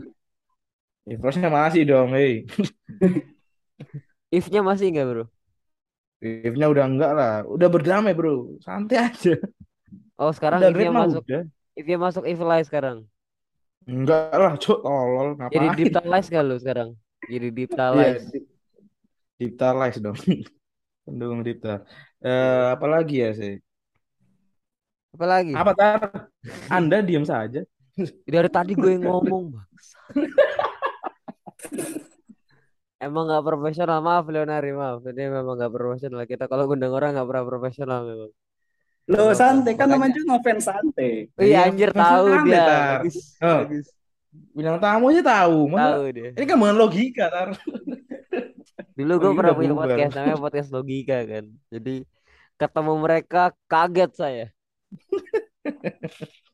Evil 1.11 1.27
Eyes-nya 1.29 1.49
masih 1.57 1.81
dong, 1.89 2.09
hei. 2.15 2.33
if-nya 4.37 4.61
masih 4.67 4.87
nggak, 4.93 5.05
Bro? 5.09 5.23
If-nya 6.47 6.65
udah 6.73 6.85
enggak 6.89 7.11
lah. 7.19 7.33
Udah 7.55 7.67
berdamai, 7.73 8.11
bro. 8.17 8.59
Santai 8.65 8.97
aja. 9.07 9.33
Oh, 10.21 10.31
sekarang 10.37 10.61
Udah 10.61 10.71
if-nya 10.71 10.89
masuk 10.99 11.23
udah. 11.25 11.41
if-nya 11.79 11.97
masuk 12.05 12.23
Eye 12.29 12.65
sekarang. 12.67 12.97
Enggak 13.91 14.37
lah, 14.41 14.53
cuk, 14.63 14.77
tolol. 14.85 15.27
Jadi 15.51 15.65
Ngapain? 15.69 15.91
Lies 16.11 16.27
gak 16.33 16.43
lu 16.47 16.55
sekarang? 16.61 16.89
Jadi 17.31 17.47
Deep 17.57 17.71
Iya, 17.93 18.07
Lies. 18.13 18.23
Di- 18.31 18.47
Dipta 19.39 19.67
Lies 19.79 19.97
dong. 20.05 20.17
Pendukung 21.05 21.41
Dipta. 21.47 21.69
Eh, 22.25 22.63
apa 22.75 22.85
lagi 22.93 23.15
ya 23.23 23.29
sih? 23.39 23.53
Apa 25.13 25.25
lagi? 25.29 25.55
Apa 25.59 25.71
tar? 25.77 25.99
Anda 26.69 27.01
diam 27.07 27.25
saja. 27.25 27.65
Dari 28.25 28.49
tadi 28.49 28.71
gue 28.73 28.91
yang 28.93 29.05
ngomong, 29.05 29.43
Bang. 29.51 29.67
Emang 32.99 33.31
nggak 33.31 33.45
profesional, 33.45 34.03
maaf 34.03 34.27
Leonari, 34.27 34.75
maaf. 34.75 34.99
Ini 35.01 35.31
memang 35.31 35.55
nggak 35.55 35.71
profesional. 35.71 36.19
Kita 36.23 36.51
kalau 36.51 36.67
ngundang 36.67 36.91
orang 36.91 37.15
nggak 37.15 37.27
pernah 37.27 37.45
profesional 37.47 37.99
memang. 38.03 38.31
Lo 39.09 39.33
santai 39.33 39.73
kan 39.73 39.89
namanya 39.89 40.13
juga 40.13 40.37
ngefans 40.37 40.63
santai. 40.67 41.31
oh 41.33 41.41
iya 41.41 41.65
Iya, 41.65 41.71
anjir 41.71 41.89
tahu 41.89 42.25
santai, 42.29 42.45
dia. 42.45 42.67
Bagus, 42.67 43.15
Oh, 43.41 43.57
bagus. 43.65 43.87
bilang 44.53 44.77
tamu 44.77 45.09
aja 45.09 45.23
tahu. 45.25 45.57
Masa 45.65 45.81
Tahu 45.97 46.03
dia. 46.13 46.29
ini 46.35 46.45
kan 46.45 46.57
bukan 46.59 46.75
logika, 46.77 47.25
tar. 47.31 47.49
Dulu 48.93 49.11
Oh, 49.15 49.17
gue 49.17 49.31
pernah 49.33 49.53
punya 49.55 49.73
podcast 49.73 50.13
namanya 50.13 50.37
podcast 50.37 50.69
logika 50.69 51.17
kan. 51.23 51.45
Jadi 51.71 51.95
ketemu 52.59 52.93
mereka 52.99 53.41
kaget 53.65 54.11
saya. 54.13 54.45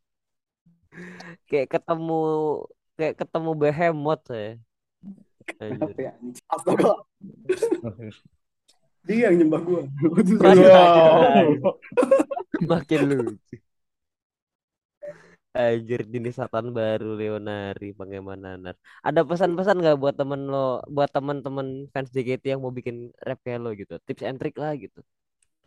Kayak 1.46 1.68
ketemu 1.78 2.20
kayak 2.96 3.16
ketemu 3.20 3.52
behemoth. 3.56 4.28
Anjir. 5.62 5.78
Apa 5.78 6.00
ya? 6.02 6.12
Astaga, 6.50 6.92
dia 9.06 9.30
yang 9.30 9.36
nyembah 9.46 9.62
gua. 9.62 9.82
Wow. 10.42 11.78
makin 12.72 13.02
lucu. 13.06 13.56
Anjir 15.56 16.04
jenis 16.04 16.36
setan 16.36 16.76
baru 16.76 17.16
Leonari 17.16 17.96
Pangemananar. 17.96 18.76
Ada 19.00 19.24
pesan-pesan 19.24 19.80
nggak 19.80 19.98
buat 20.02 20.16
temen 20.20 20.52
lo, 20.52 20.84
buat 20.92 21.08
teman-teman 21.08 21.88
fans 21.96 22.12
JKT 22.12 22.58
yang 22.58 22.60
mau 22.60 22.76
bikin 22.76 23.16
rap 23.24 23.40
kayak 23.40 23.64
lo 23.64 23.72
gitu? 23.72 23.96
Tips 24.04 24.26
and 24.28 24.36
trick 24.36 24.60
lah 24.60 24.76
gitu. 24.76 25.00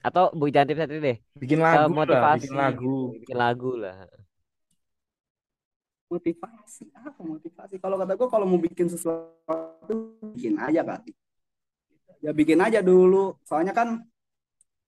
Atau 0.04 0.28
bu 0.36 0.52
jangan 0.52 0.68
tips 0.68 0.82
and 0.84 0.90
trick 0.92 1.02
deh. 1.06 1.16
Bikin 1.40 1.58
Eh, 1.58 1.64
lagu 1.64 1.88
lah, 1.88 1.88
motivasi 2.04 2.44
bikin 2.44 2.58
lagu. 2.58 2.96
gitu. 3.14 3.22
Bikin 3.24 3.36
lagu 3.38 3.70
lah. 3.80 3.96
Motivasi 6.08 6.88
apa 6.96 7.20
motivasi? 7.20 7.76
Kalau 7.76 8.00
kata 8.00 8.16
gua 8.16 8.28
kalau 8.32 8.48
mau 8.48 8.56
bikin 8.56 8.88
sesuatu 8.88 10.16
bikin 10.32 10.56
aja 10.56 10.80
kali. 10.80 11.12
Ya 12.24 12.32
bikin 12.32 12.58
aja 12.64 12.80
dulu. 12.80 13.36
Soalnya 13.44 13.76
kan 13.76 14.08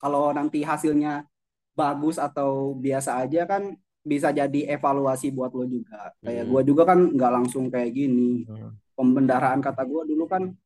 kalau 0.00 0.32
nanti 0.32 0.64
hasilnya 0.64 1.28
bagus 1.76 2.16
atau 2.16 2.72
biasa 2.72 3.20
aja 3.20 3.44
kan 3.44 3.76
bisa 4.00 4.32
jadi 4.32 4.72
evaluasi 4.80 5.28
buat 5.28 5.52
lo 5.52 5.68
juga. 5.68 6.16
Kayak 6.24 6.48
Hmm. 6.48 6.50
gua 6.56 6.62
juga 6.64 6.82
kan 6.88 6.98
nggak 7.12 7.32
langsung 7.36 7.68
kayak 7.68 7.92
gini. 7.92 8.48
Hmm. 8.48 8.72
Pembendaraan 8.96 9.60
kata 9.60 9.84
gua 9.84 10.08
dulu 10.08 10.24
kan 10.24 10.56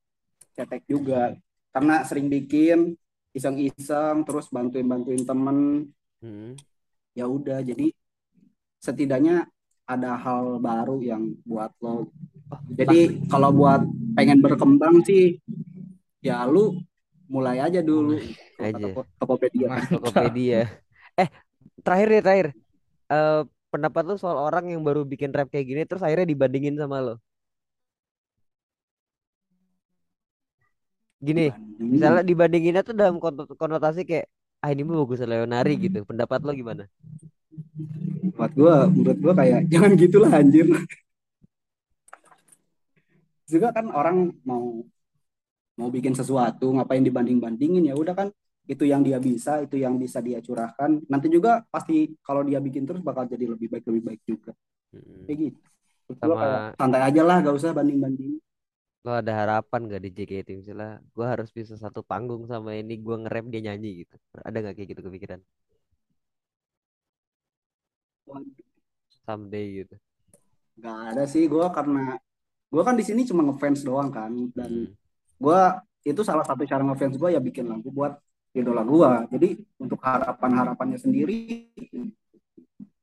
cetek 0.55 0.87
juga. 0.87 1.35
Karena 1.75 2.07
sering 2.07 2.31
bikin 2.31 2.95
iseng-iseng 3.35 4.23
terus 4.23 4.47
bantuin-bantuin 4.55 5.27
temen 5.27 5.91
Hmm. 6.23 6.55
ya 7.13 7.27
udah 7.27 7.59
jadi 7.61 7.91
setidaknya 8.79 9.51
ada 9.85 10.17
hal 10.17 10.59
baru 10.59 11.01
yang 11.05 11.37
buat 11.45 11.71
lo 11.85 12.09
jadi 12.73 13.21
kalau 13.29 13.53
buat 13.53 13.85
pengen 14.17 14.41
berkembang 14.41 15.05
sih 15.05 15.37
ya 16.25 16.45
lu 16.49 16.81
mulai 17.29 17.61
aja 17.61 17.81
dulu 17.85 18.17
Aja. 18.55 18.87
Ko- 18.95 19.09
Tokopedia. 19.19 19.67
Tokopedia. 19.91 20.71
Eh, 21.19 21.27
terakhir 21.83 22.07
deh, 22.07 22.23
terakhir. 22.23 22.47
Eh, 23.11 23.43
pendapat 23.69 24.03
lu 24.07 24.15
soal 24.15 24.39
orang 24.39 24.71
yang 24.71 24.79
baru 24.87 25.03
bikin 25.03 25.35
rap 25.35 25.51
kayak 25.51 25.67
gini 25.67 25.83
terus 25.83 26.07
akhirnya 26.07 26.31
dibandingin 26.31 26.79
sama 26.79 27.03
lo. 27.03 27.15
Gini, 31.19 31.51
Dibandingin. 31.51 31.91
misalnya 31.91 32.23
dibandinginnya 32.23 32.83
tuh 32.87 32.95
dalam 32.95 33.19
konot- 33.19 33.51
konotasi 33.59 34.07
kayak 34.07 34.31
ah 34.63 34.71
ini 34.71 34.87
mah 34.87 35.03
bagus 35.03 35.21
Leonari 35.27 35.75
gitu. 35.83 36.07
Pendapat 36.07 36.41
lo 36.47 36.55
gimana? 36.55 36.87
Buat 38.45 38.53
gua 38.61 38.75
menurut 38.93 39.19
gua 39.25 39.35
kayak 39.41 39.61
jangan 39.73 39.93
gitulah 39.97 40.33
anjir 40.37 40.67
juga 43.49 43.69
kan 43.77 43.87
orang 43.93 44.17
mau 44.49 44.85
mau 45.79 45.89
bikin 45.91 46.15
sesuatu 46.15 46.67
ngapain 46.77 47.03
dibanding 47.03 47.39
bandingin 47.43 47.85
ya 47.91 47.95
udah 47.99 48.15
kan 48.15 48.29
itu 48.65 48.85
yang 48.89 49.03
dia 49.05 49.19
bisa 49.21 49.61
itu 49.65 49.77
yang 49.77 49.95
bisa 50.01 50.19
dia 50.25 50.39
curahkan 50.41 51.03
nanti 51.13 51.27
juga 51.29 51.67
pasti 51.69 52.15
kalau 52.25 52.43
dia 52.49 52.59
bikin 52.63 52.87
terus 52.89 53.03
bakal 53.05 53.25
jadi 53.29 53.45
lebih 53.53 53.69
baik 53.73 53.85
lebih 53.91 54.03
baik 54.09 54.21
juga 54.25 54.53
Hmm. 54.95 55.27
kayak 55.27 55.39
gitu 55.51 55.61
Sama 56.21 56.35
kayak 56.41 56.61
santai 56.79 57.03
aja 57.09 57.23
lah 57.27 57.37
gak 57.45 57.57
usah 57.59 57.71
banding 57.77 57.99
banding 58.05 58.33
lo 59.05 59.11
ada 59.21 59.33
harapan 59.41 59.81
gak 59.93 60.03
di 60.05 60.11
JKT 60.17 60.49
misalnya 60.61 60.91
gue 61.15 61.27
harus 61.33 61.49
bisa 61.59 61.75
satu 61.85 62.01
panggung 62.11 62.43
sama 62.53 62.71
ini 62.81 62.95
gue 63.05 63.17
nge-rap 63.23 63.45
dia 63.53 63.61
nyanyi 63.67 63.91
gitu. 64.05 64.17
Ada 64.49 64.57
nggak 64.63 64.75
kayak 64.77 64.89
gitu 64.93 65.01
kepikiran? 65.07 65.41
Someday 69.25 69.85
gitu. 69.85 69.95
Gak 70.77 71.15
ada 71.15 71.25
sih 71.25 71.47
gue 71.47 71.67
karena 71.71 72.19
gue 72.69 72.83
kan 72.83 72.99
di 72.99 73.05
sini 73.07 73.23
cuma 73.23 73.47
ngefans 73.47 73.87
doang 73.87 74.11
kan 74.11 74.33
dan 74.53 74.91
Hmm. 74.91 74.91
gue 75.39 75.61
itu 76.05 76.21
salah 76.21 76.43
satu 76.43 76.67
cara 76.67 76.83
ngefans 76.83 77.15
gue 77.15 77.31
ya 77.31 77.39
bikin 77.39 77.65
lagu 77.65 77.87
buat 77.89 78.19
idola 78.51 78.83
gue 78.83 79.11
jadi 79.31 79.49
untuk 79.79 79.99
harapan 79.99 80.51
harapannya 80.55 80.99
sendiri 80.99 81.71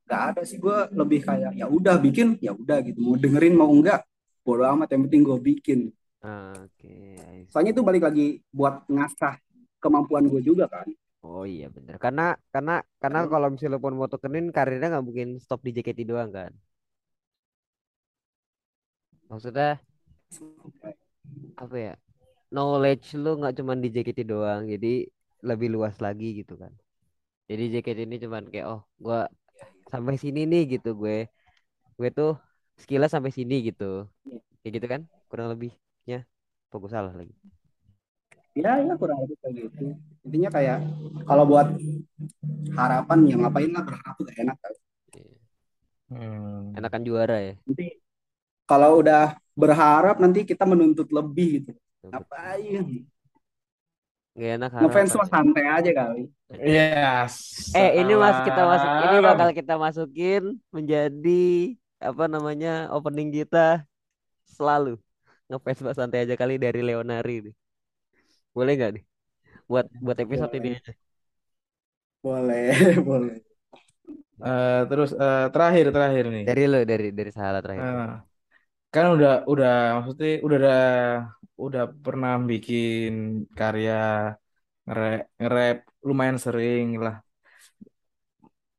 gak 0.04 0.22
ada 0.36 0.42
sih 0.44 0.60
gue 0.60 0.78
lebih 0.92 1.24
kayak 1.24 1.56
ya 1.56 1.68
udah 1.68 1.96
bikin 1.98 2.36
ya 2.40 2.52
udah 2.52 2.84
gitu 2.84 3.00
mau 3.00 3.16
dengerin 3.16 3.56
mau 3.56 3.72
enggak 3.72 4.04
bodo 4.44 4.68
amat 4.68 4.92
yang 4.92 5.08
penting 5.08 5.22
gue 5.24 5.40
bikin 5.40 5.80
Ah, 6.22 6.54
Oke, 6.54 7.18
see. 7.18 7.50
soalnya 7.50 7.74
itu 7.74 7.82
balik 7.82 8.06
lagi 8.06 8.44
buat 8.54 8.86
ngasah 8.86 9.42
kemampuan 9.80 10.28
gue 10.28 10.42
juga 10.44 10.70
kan 10.70 10.86
Oh 11.28 11.44
iya 11.54 11.66
bener. 11.76 11.96
Karena 12.04 12.22
karena 12.54 12.72
karena 13.02 13.20
kalau 13.34 13.48
misalnya 13.54 13.80
pun 13.86 13.94
mau 14.00 14.10
tekenin 14.14 14.46
karirnya 14.56 14.88
nggak 14.92 15.06
mungkin 15.08 15.28
stop 15.44 15.60
di 15.66 15.72
JKT 15.76 16.00
doang 16.12 16.30
kan. 16.38 16.52
Maksudnya 19.30 19.80
apa 21.62 21.76
ya? 21.86 21.94
Knowledge 22.54 23.08
lu 23.24 23.30
nggak 23.40 23.56
cuma 23.60 23.74
di 23.84 23.90
JKT 23.96 24.20
doang, 24.34 24.62
jadi 24.74 24.90
lebih 25.50 25.70
luas 25.76 25.96
lagi 26.06 26.28
gitu 26.40 26.54
kan. 26.64 26.74
Jadi 27.50 27.64
JKT 27.74 28.00
ini 28.08 28.18
cuman 28.26 28.44
kayak 28.54 28.68
oh 28.74 28.82
gua 29.06 29.20
sampai 29.94 30.16
sini 30.24 30.42
nih 30.52 30.64
gitu 30.80 30.90
gue. 31.02 31.18
Gue 32.00 32.10
tuh 32.20 32.32
skillnya 32.82 33.10
sampai 33.16 33.32
sini 33.38 33.56
gitu 33.70 33.86
Iya. 34.28 34.40
kayak 34.62 34.74
gitu 34.78 34.88
kan 34.94 35.02
kurang 35.30 35.48
lebihnya 35.54 36.18
fokus 36.72 36.92
salah 36.96 37.14
lagi 37.20 37.34
Ya, 38.52 38.84
ya 38.84 38.94
kurang 39.00 39.24
lebih 39.24 39.38
kayak 39.40 39.54
gitu. 39.58 39.96
Intinya 40.28 40.50
kayak 40.52 40.78
kalau 41.24 41.44
buat 41.48 41.72
harapan 42.76 43.18
ya 43.28 43.36
ngapain 43.40 43.72
lah 43.72 43.84
berharap 43.84 44.14
tuh 44.20 44.26
gak 44.28 44.40
enak 44.44 44.58
kan. 44.60 44.74
Hmm. 46.12 46.76
enakan 46.76 47.08
juara 47.08 47.40
ya 47.40 47.56
Nanti 47.64 48.04
kalau 48.68 49.00
udah 49.00 49.40
berharap 49.56 50.20
nanti 50.20 50.44
kita 50.44 50.68
menuntut 50.68 51.08
lebih 51.08 51.64
gitu. 51.64 51.72
Ngapain? 52.04 53.08
nggak 54.32 54.52
enak 54.60 54.70
Ngefans 54.80 55.12
mah 55.16 55.28
santai 55.28 55.66
aja 55.68 55.92
kali. 55.92 56.24
Yes. 56.56 57.36
eh 57.76 58.00
ini 58.00 58.16
mas 58.16 58.44
kita 58.44 58.64
masuk 58.64 58.90
ini 58.92 59.18
bakal 59.24 59.50
kita 59.56 59.76
masukin 59.80 60.44
menjadi 60.72 61.76
apa 62.00 62.26
namanya 62.28 62.92
opening 62.92 63.32
kita 63.32 63.88
selalu 64.56 65.00
ngefans 65.48 65.80
Mas 65.84 65.96
santai 66.00 66.24
aja 66.28 66.36
kali 66.36 66.60
dari 66.60 66.80
Leonari 66.84 67.52
nih 67.52 67.56
boleh 68.56 68.72
nggak 68.78 68.92
nih 68.96 69.04
buat 69.72 69.86
buat 70.06 70.18
episode 70.26 70.54
ini 70.60 70.70
aja 70.80 70.92
Boleh, 72.24 72.98
boleh. 73.08 73.42
Eh, 74.46 74.80
terus 74.90 75.10
eh, 75.24 75.40
terakhir 75.54 75.86
terakhir 75.96 76.26
nih. 76.36 76.46
dari 76.48 76.62
lo 76.72 76.78
dari 76.92 77.08
dari 77.18 77.32
salah 77.38 77.62
terakhir 77.66 77.86
Eh, 77.86 78.06
kan 78.94 79.06
udah 79.16 79.32
udah 79.52 79.70
maksudnya 79.96 80.28
udah 80.46 80.58
udah 80.60 80.76
udah 81.66 81.84
pernah 82.06 82.32
bikin 82.52 83.10
karya 83.58 83.94
nge-rap, 84.86 85.20
nge-rap 85.40 85.78
lumayan 86.08 86.38
sering 86.46 86.86
lah. 87.06 87.16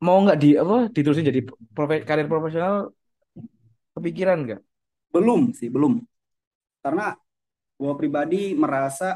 Mau 0.04 0.16
nggak 0.22 0.38
di 0.42 0.48
apa 0.62 0.74
diterusin 0.94 1.28
jadi 1.30 1.40
profe- 1.76 2.04
karir 2.08 2.26
profesional 2.32 2.74
kepikiran 3.94 4.38
nggak? 4.44 4.60
Belum 5.14 5.40
sih, 5.58 5.68
belum. 5.74 5.92
Karena 6.84 7.04
gua 7.80 7.94
pribadi 8.00 8.54
merasa 8.62 9.06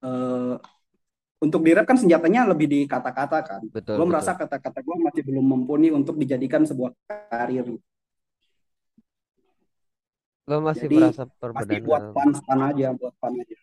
eh, 0.00 0.54
untuk 1.38 1.62
di 1.62 1.70
rap 1.70 1.86
kan 1.86 1.94
senjatanya 1.94 2.50
lebih 2.50 2.66
di 2.66 2.80
kata-kata 2.84 3.38
kan. 3.42 3.60
betul 3.70 3.94
Gue 3.94 4.06
merasa 4.06 4.34
kata-kata 4.34 4.82
gue 4.82 4.96
masih 4.98 5.22
belum 5.22 5.44
mumpuni 5.44 5.88
untuk 5.90 6.18
dijadikan 6.18 6.66
sebuah 6.66 6.90
karir. 7.30 7.66
lo 10.48 10.56
masih 10.64 10.88
Jadi, 10.88 10.96
merasa 10.96 11.22
Pasti 11.28 11.36
perbedaan 11.38 11.82
buat 11.84 12.02
hal- 12.02 12.14
fun, 12.16 12.30
fun 12.40 12.60
aja, 12.64 12.88
buat 12.96 13.14
fun 13.20 13.32
aja. 13.36 13.56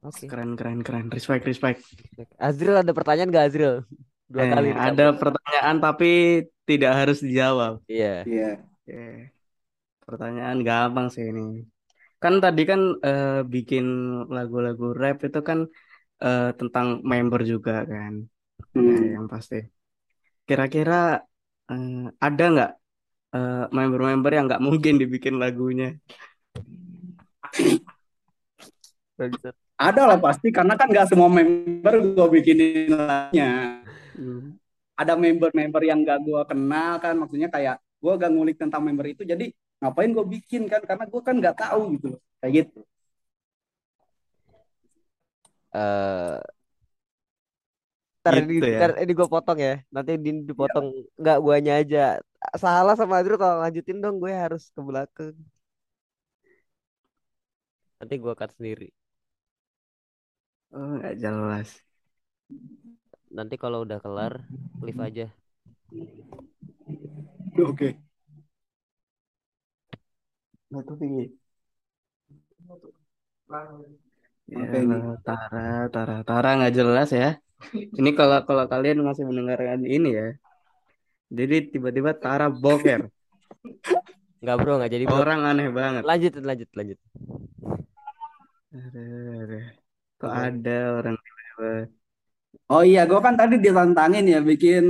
oke 0.00 0.24
Keren, 0.28 0.50
keren, 0.54 0.80
keren. 0.84 1.06
Respect, 1.10 1.42
respect. 1.42 1.80
Azril 2.38 2.76
ada 2.76 2.92
pertanyaan 2.94 3.32
gak 3.32 3.46
Azril 3.50 3.74
dua 4.28 4.44
Eh, 4.44 4.50
kali 4.52 4.68
ada 4.70 5.04
kamu. 5.08 5.18
pertanyaan 5.18 5.76
tapi 5.80 6.10
tidak 6.68 6.92
harus 6.94 7.18
dijawab. 7.18 7.80
iya 7.88 8.22
Iya. 8.22 8.50
Oke. 8.60 9.32
Pertanyaan 10.04 10.58
gampang 10.60 11.08
sih 11.08 11.24
ini. 11.24 11.64
Kan 12.18 12.42
tadi 12.42 12.62
kan 12.66 12.80
eh, 13.02 13.40
bikin 13.46 13.86
lagu-lagu 14.26 14.90
rap 14.94 15.22
itu 15.22 15.40
kan 15.42 15.70
eh, 16.22 16.50
tentang 16.58 17.00
member 17.06 17.42
juga 17.46 17.86
kan. 17.86 18.26
Hmm. 18.74 19.14
yang 19.14 19.26
pasti. 19.30 19.62
Kira-kira 20.42 21.22
eh, 21.70 22.06
ada 22.18 22.44
nggak 22.54 22.72
eh, 23.38 23.64
member-member 23.70 24.32
yang 24.34 24.44
nggak 24.50 24.64
mungkin 24.64 24.94
dibikin 24.98 25.38
lagunya? 25.38 25.94
Ada 29.78 30.02
lah 30.10 30.18
pasti, 30.18 30.50
karena 30.50 30.74
kan 30.74 30.90
gak 30.90 31.10
semua 31.10 31.30
member 31.30 31.94
gue 32.02 32.26
bikinin 32.38 32.90
lagunya. 32.94 33.82
Hmm. 34.14 34.58
Ada 34.98 35.14
member-member 35.14 35.82
yang 35.86 36.02
gak 36.02 36.18
gue 36.22 36.42
kenal 36.50 36.98
kan, 36.98 37.14
maksudnya 37.14 37.46
kayak 37.50 37.78
gue 37.98 38.12
gak 38.14 38.30
ngulik 38.30 38.58
tentang 38.58 38.82
member 38.82 39.06
itu, 39.06 39.22
jadi 39.22 39.50
ngapain 39.80 40.10
gue 40.16 40.24
bikin 40.34 40.62
kan, 40.72 40.82
karena 40.88 41.04
gue 41.12 41.20
kan 41.26 41.34
gak 41.46 41.56
tahu 41.62 41.80
gitu 41.94 42.06
loh, 42.16 42.20
kayak 42.40 42.52
gitu. 42.58 42.78
eh 45.72 46.40
ntar 48.22 48.34
ini, 48.40 48.52
Gitu 48.52 48.66
ya. 48.74 48.78
ntar 48.78 48.90
ini 49.02 49.12
gue 49.18 49.28
potong 49.34 49.58
ya. 49.66 49.72
Nanti 49.94 50.10
di 50.24 50.30
dipotong. 50.48 50.86
Nggak 51.20 51.36
guanya 51.44 51.72
aja. 51.80 51.98
Salah 52.62 52.94
sama 52.98 53.14
Azril 53.20 53.38
kalau 53.42 53.56
lanjutin 53.64 53.98
dong. 54.04 54.16
Gue 54.22 54.32
harus 54.42 54.62
ke 54.74 54.80
belakang. 54.88 55.34
Nanti 57.98 58.14
gue 58.22 58.34
cut 58.40 58.50
sendiri. 58.56 58.88
Oh, 60.72 60.88
nggak 60.98 61.14
jelas. 61.22 61.68
nanti 63.36 63.54
kalau 63.62 63.78
udah 63.86 63.98
kelar 64.04 64.34
leave 64.84 65.00
aja. 65.08 65.26
Oke. 67.58 67.98
Batu 70.70 70.92
tinggi. 71.00 71.24
Ya, 74.48 74.58
Oke, 74.64 74.78
nih. 74.88 75.00
Tara, 75.26 75.58
Tara, 75.94 76.14
Tara 76.28 76.48
nggak 76.58 76.74
jelas 76.78 77.08
ya. 77.12 77.28
Ini 77.98 78.10
kalau 78.18 78.38
kalau 78.48 78.64
kalian 78.72 78.98
masih 79.08 79.24
mendengarkan 79.28 79.80
ini 79.84 80.08
ya. 80.18 80.26
Jadi 81.38 81.56
tiba-tiba 81.72 82.10
Tara 82.16 82.46
boker. 82.48 83.00
nggak 84.38 84.56
bro 84.62 84.72
nggak 84.78 84.92
jadi 84.94 85.04
bro 85.10 85.18
Orang 85.18 85.40
aneh 85.50 85.66
banget. 85.74 86.02
lanjut 86.06 86.32
lanjut 86.48 86.68
lanjut 86.78 86.98
Aduh, 88.70 89.42
aduh. 89.42 89.64
Kok 90.20 90.32
ada 90.46 90.76
orang 90.98 91.14
tiba-tiba. 91.24 91.68
Oh 92.72 92.82
iya, 92.84 93.00
gue 93.10 93.20
kan 93.26 93.34
tadi 93.40 93.54
ditantangin 93.64 94.24
ya 94.28 94.38
bikin 94.50 94.84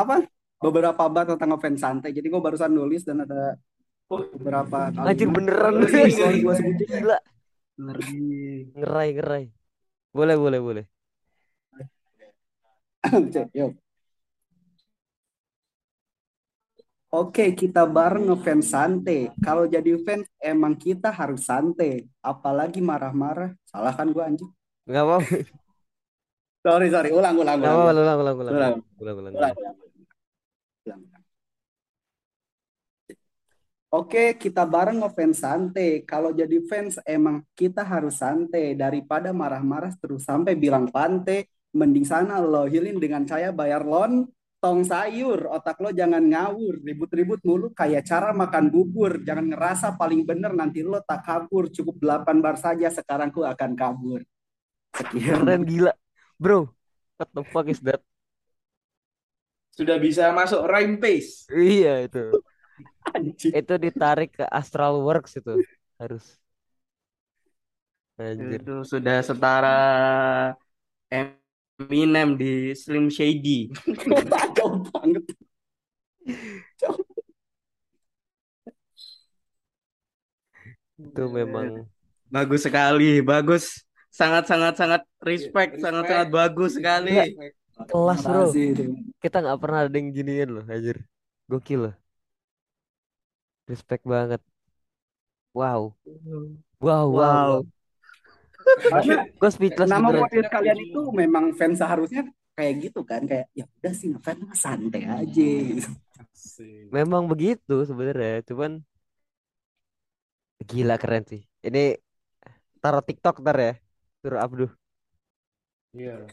apa 0.00 0.14
beberapa 0.62 1.02
bab 1.14 1.26
tentang 1.30 1.48
ngefans 1.54 1.80
santai. 1.84 2.10
Jadi 2.16 2.26
gue 2.32 2.40
barusan 2.46 2.72
nulis 2.78 3.02
dan 3.08 3.22
ada 3.26 3.58
beberapa 4.08 4.78
anjir 5.06 5.28
kalimat. 5.28 5.34
beneran 5.34 5.74
sorry, 6.12 6.38
gua 6.44 6.54
sebutin. 6.58 6.86
gila 6.88 7.18
Ngeri. 7.74 8.12
ngerai 8.78 9.08
ngerai 9.16 9.44
boleh 10.14 10.36
boleh 10.38 10.60
boleh 10.62 10.84
yuk. 13.54 13.72
Oke, 17.14 17.54
kita 17.54 17.86
bareng 17.86 18.26
ngefans 18.26 18.74
santai. 18.74 19.30
Kalau 19.38 19.70
jadi 19.70 19.94
fans 20.02 20.26
emang 20.42 20.74
kita 20.74 21.14
harus 21.14 21.46
santai, 21.46 22.02
apalagi 22.18 22.82
marah-marah. 22.82 23.54
Salah 23.70 23.94
kan 23.94 24.10
gua 24.10 24.26
anjing? 24.26 24.50
nggak 24.84 25.04
mau 25.08 25.20
Sorry, 26.64 26.88
sorry. 26.92 27.08
Ulang, 27.12 27.36
ulang, 27.36 27.60
ulang. 27.60 27.76
mau 27.76 27.88
ulang 27.88 27.96
ulang 28.04 28.18
ulang 28.20 28.36
ulang 28.40 28.54
Ulang. 28.56 28.74
ulang 29.00 29.16
ulang 29.20 29.32
Ulang, 29.36 29.52
ulang. 29.54 29.54
Ulang. 29.54 29.83
Oke, 33.94 34.34
kita 34.34 34.66
bareng 34.66 35.06
ngefans 35.06 35.38
santai. 35.38 36.02
Kalau 36.02 36.34
jadi 36.34 36.58
fans 36.66 36.98
emang 37.06 37.46
kita 37.54 37.86
harus 37.86 38.18
santai 38.18 38.74
daripada 38.74 39.30
marah-marah 39.30 39.94
terus 40.02 40.26
sampai 40.26 40.58
bilang 40.58 40.90
pantai. 40.90 41.46
Mending 41.74 42.02
sana 42.02 42.42
lo 42.42 42.66
healing 42.66 42.98
dengan 42.98 43.22
saya 43.22 43.54
bayar 43.54 43.86
loan 43.86 44.26
tong 44.58 44.82
sayur. 44.82 45.46
Otak 45.46 45.78
lo 45.78 45.94
jangan 45.94 46.26
ngawur, 46.26 46.82
ribut-ribut 46.82 47.38
mulu 47.46 47.70
kayak 47.70 48.02
cara 48.02 48.34
makan 48.34 48.66
bubur. 48.74 49.22
Jangan 49.22 49.46
ngerasa 49.54 49.94
paling 49.94 50.26
bener 50.26 50.50
nanti 50.58 50.82
lo 50.82 50.98
tak 51.06 51.22
kabur. 51.22 51.70
Cukup 51.70 52.02
8 52.02 52.42
bar 52.42 52.58
saja 52.58 52.90
sekarang 52.90 53.30
ku 53.30 53.46
akan 53.46 53.78
kabur. 53.78 54.26
Sekian. 54.94 55.42
keren 55.42 55.62
gila 55.66 55.92
bro 56.38 56.70
what 57.18 57.30
the 57.34 57.42
fuck 57.50 57.66
is 57.66 57.82
that 57.82 57.98
Sudah 59.74 59.98
bisa 59.98 60.30
masuk 60.30 60.62
rhyme 60.70 61.02
pace. 61.02 61.50
iya 61.50 62.06
itu 62.06 62.30
Anjing. 63.12 63.52
itu 63.52 63.74
ditarik 63.84 64.30
ke 64.38 64.44
Astral 64.48 64.94
Works 65.04 65.36
itu 65.40 65.52
harus 66.00 66.24
anjir 68.18 68.60
Itu 68.62 68.72
sudah 68.86 69.18
setara 69.26 69.76
Eminem 71.78 72.38
di 72.38 72.74
Slim 72.74 73.10
Shady. 73.10 73.70
Jauh 74.56 74.82
banget. 74.94 75.24
itu 80.98 81.22
memang 81.28 81.86
Bagus 82.34 82.66
sekali, 82.66 83.22
bagus. 83.22 83.86
Sangat 84.10 84.50
sangat 84.50 84.74
sangat 84.74 85.02
respect, 85.22 85.78
sangat 85.78 86.02
sangat 86.10 86.28
bagus 86.34 86.74
sekali. 86.74 87.14
kelas 87.90 88.22
bro 88.22 88.54
kita 89.18 89.36
nggak 89.42 89.58
pernah 89.58 89.78
ada 89.86 89.96
yang 89.98 90.14
giniin 90.14 90.48
loh 90.54 90.64
anjir 90.70 90.96
gokil 91.50 91.90
loh 91.90 91.94
respect 93.70 94.04
banget. 94.04 94.40
Wow. 95.54 95.94
Wow 96.82 97.06
wow, 97.08 97.08
Wow. 97.10 97.52
Karena 98.90 99.16
gue 99.28 99.50
speechless 99.52 99.90
nama 99.90 100.08
beneran. 100.08 100.22
model 100.24 100.46
kalian 100.50 100.78
itu 100.88 101.00
memang 101.12 101.44
fans 101.58 101.78
seharusnya 101.80 102.22
kayak 102.54 102.74
gitu 102.90 103.00
kan 103.02 103.22
kayak 103.26 103.46
ya 103.52 103.64
udah 103.66 103.92
sih 103.92 104.08
ngefans 104.14 104.40
mah 104.46 104.56
santai 104.56 105.02
aja. 105.04 105.46
Gitu. 105.68 105.88
memang 106.94 107.26
begitu 107.30 107.74
sebenarnya 107.88 108.40
cuman 108.48 108.80
gila 110.70 110.96
keren 111.02 111.24
sih. 111.30 111.40
Ini 111.66 111.80
taruh 112.82 113.02
TikTok 113.08 113.34
ntar 113.42 113.56
ya 113.66 113.72
suruh 114.20 114.40
Abduh. 114.44 114.70
Iya. 115.94 116.26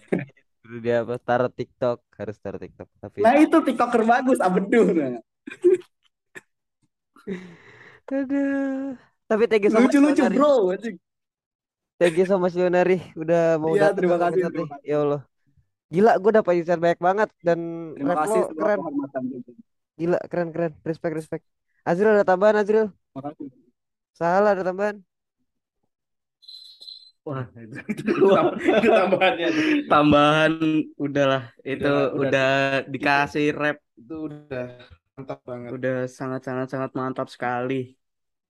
suruh 0.62 0.80
dia 0.86 0.96
apa 1.04 1.16
taruh 1.22 1.52
TikTok 1.52 1.98
harus 2.20 2.36
taruh 2.44 2.60
TikTok. 2.62 2.88
Tapi 3.02 3.18
Nah 3.26 3.36
itu 3.38 3.58
tiktoker 3.66 4.02
bagus 4.06 4.40
Abeduh 4.42 4.88
nah. 4.94 5.20
Aduh. 8.12 8.98
Tapi 9.26 9.44
thank 9.48 9.64
you 9.64 9.72
so 9.72 9.80
much 9.80 9.96
Lucu-lucu 9.96 10.22
Leonari. 10.28 10.36
bro. 10.36 10.52
anjing. 10.76 10.98
Thank 11.96 12.16
you 12.20 12.28
so 12.28 12.36
much 12.36 12.58
Leonari 12.58 13.00
udah 13.16 13.56
mau 13.62 13.72
datang 13.78 13.98
terima 14.04 14.18
kasih, 14.20 14.42
terima. 14.52 14.76
Ya 14.84 14.98
Allah. 15.00 15.22
Gila, 15.92 16.12
gue 16.18 16.32
dapat 16.34 16.54
insight 16.60 16.80
banyak 16.80 17.00
banget 17.00 17.30
dan 17.44 17.60
Terima 17.96 18.16
kasih 18.24 18.42
lo 18.48 18.56
keren. 18.56 18.80
Gila, 19.96 20.20
keren 20.28 20.50
keren. 20.52 20.72
Respect 20.82 21.14
respect. 21.16 21.44
Azril 21.84 22.12
ada 22.12 22.24
tambahan 22.24 22.60
Azril. 22.60 22.90
Terima 22.90 23.22
kasih. 23.32 23.48
Salah 24.12 24.52
ada 24.56 24.64
tambahan. 24.64 25.04
Wah, 27.22 27.46
itu, 27.54 27.78
itu 27.86 28.04
tambahannya. 28.82 29.48
Tambahan 29.86 30.54
udahlah 30.98 31.54
itu 31.62 31.86
Udah, 31.86 32.18
udah, 32.18 32.34
udah. 32.34 32.52
dikasih 32.90 33.54
rap 33.54 33.78
Itu 33.94 34.26
udah 34.26 34.74
mantap 35.22 35.40
banget. 35.46 35.70
udah 35.78 35.98
sangat 36.10 36.42
sangat 36.42 36.68
sangat 36.74 36.92
mantap 36.98 37.28
sekali. 37.30 37.94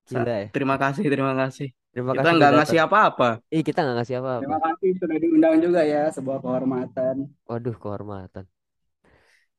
Sa- 0.08 0.24
Gila 0.24 0.34
ya. 0.34 0.48
Terima 0.56 0.76
kasih, 0.80 1.06
terima 1.12 1.34
kasih. 1.38 1.70
Terima 1.92 2.16
Kita 2.16 2.24
kasih 2.24 2.36
nggak 2.40 2.52
ngasih 2.56 2.80
apa-apa. 2.88 3.30
Ih, 3.52 3.64
kita 3.68 3.80
nggak 3.84 3.98
ngasih 4.00 4.16
apa-apa. 4.24 4.42
Terima 4.48 4.60
kasih 4.64 4.90
sudah 4.96 5.18
diundang 5.20 5.56
juga 5.60 5.82
ya, 5.84 6.04
sebuah 6.08 6.38
kehormatan. 6.40 7.16
Waduh, 7.46 7.76
kehormatan. 7.76 8.46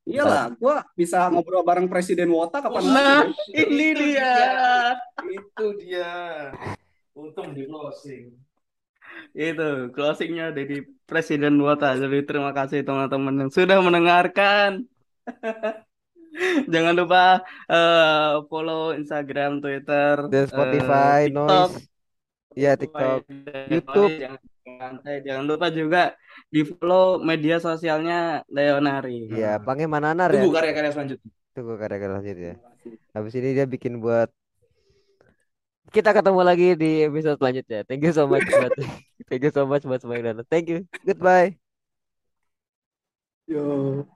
Iyalah, 0.02 0.50
gua 0.58 0.82
bisa 0.98 1.30
ngobrol 1.30 1.62
bareng 1.62 1.86
Presiden 1.86 2.26
Wota 2.34 2.58
kapan 2.58 2.82
Nah, 2.90 3.22
lagi? 3.22 3.54
ini 3.54 3.94
Itu 3.94 4.00
dia. 4.02 4.32
Itu 5.22 5.66
dia. 5.78 6.10
Untung 7.14 7.54
di 7.54 7.68
closing. 7.70 8.34
Itu 9.30 9.92
closingnya 9.94 10.50
dari 10.50 10.82
Presiden 11.06 11.54
Wota. 11.62 11.94
Jadi 11.94 12.18
terima 12.26 12.50
kasih 12.50 12.82
teman-teman 12.82 13.46
yang 13.46 13.50
sudah 13.52 13.78
mendengarkan. 13.78 14.88
Jangan 16.72 16.94
lupa 16.96 17.44
eh, 17.68 18.32
follow 18.48 18.96
Instagram, 18.96 19.60
Twitter, 19.60 20.14
Dan 20.32 20.44
eh, 20.44 20.48
Spotify, 20.48 21.20
TikTok. 21.28 21.48
Noise. 21.48 21.76
Iya, 22.52 22.72
TikTok. 22.76 23.20
YouTube. 23.68 24.12
Jangan, 24.20 24.40
jangan, 24.64 25.20
jangan 25.24 25.44
lupa 25.48 25.66
juga 25.72 26.02
di 26.52 26.60
follow 26.68 27.20
media 27.20 27.56
sosialnya 27.60 28.44
Leonari. 28.48 29.28
Iya, 29.32 29.60
panggil 29.60 29.88
Mananar 29.88 30.32
ya. 30.32 30.44
Tunggu 30.44 30.56
karya-karya 30.56 30.90
selanjutnya. 30.92 31.30
Tunggu 31.52 31.74
karya-karya 31.80 32.12
selanjutnya. 32.20 32.54
Habis 33.12 33.32
ini 33.38 33.48
dia 33.56 33.66
bikin 33.68 34.00
buat 34.00 34.28
kita 35.92 36.16
ketemu 36.16 36.40
lagi 36.40 36.68
di 36.72 37.04
episode 37.04 37.36
selanjutnya. 37.36 37.84
Thank 37.84 38.02
you 38.08 38.12
so 38.16 38.24
much 38.24 38.48
buat 38.48 38.72
Thank 39.28 39.42
you 39.44 39.52
so 39.52 39.68
much 39.68 39.84
buat 39.84 40.00
semua 40.00 40.16
yang 40.20 40.32
datang. 40.32 40.48
Thank 40.48 40.66
you. 40.72 40.78
Goodbye. 41.04 41.56
Yo. 43.48 44.08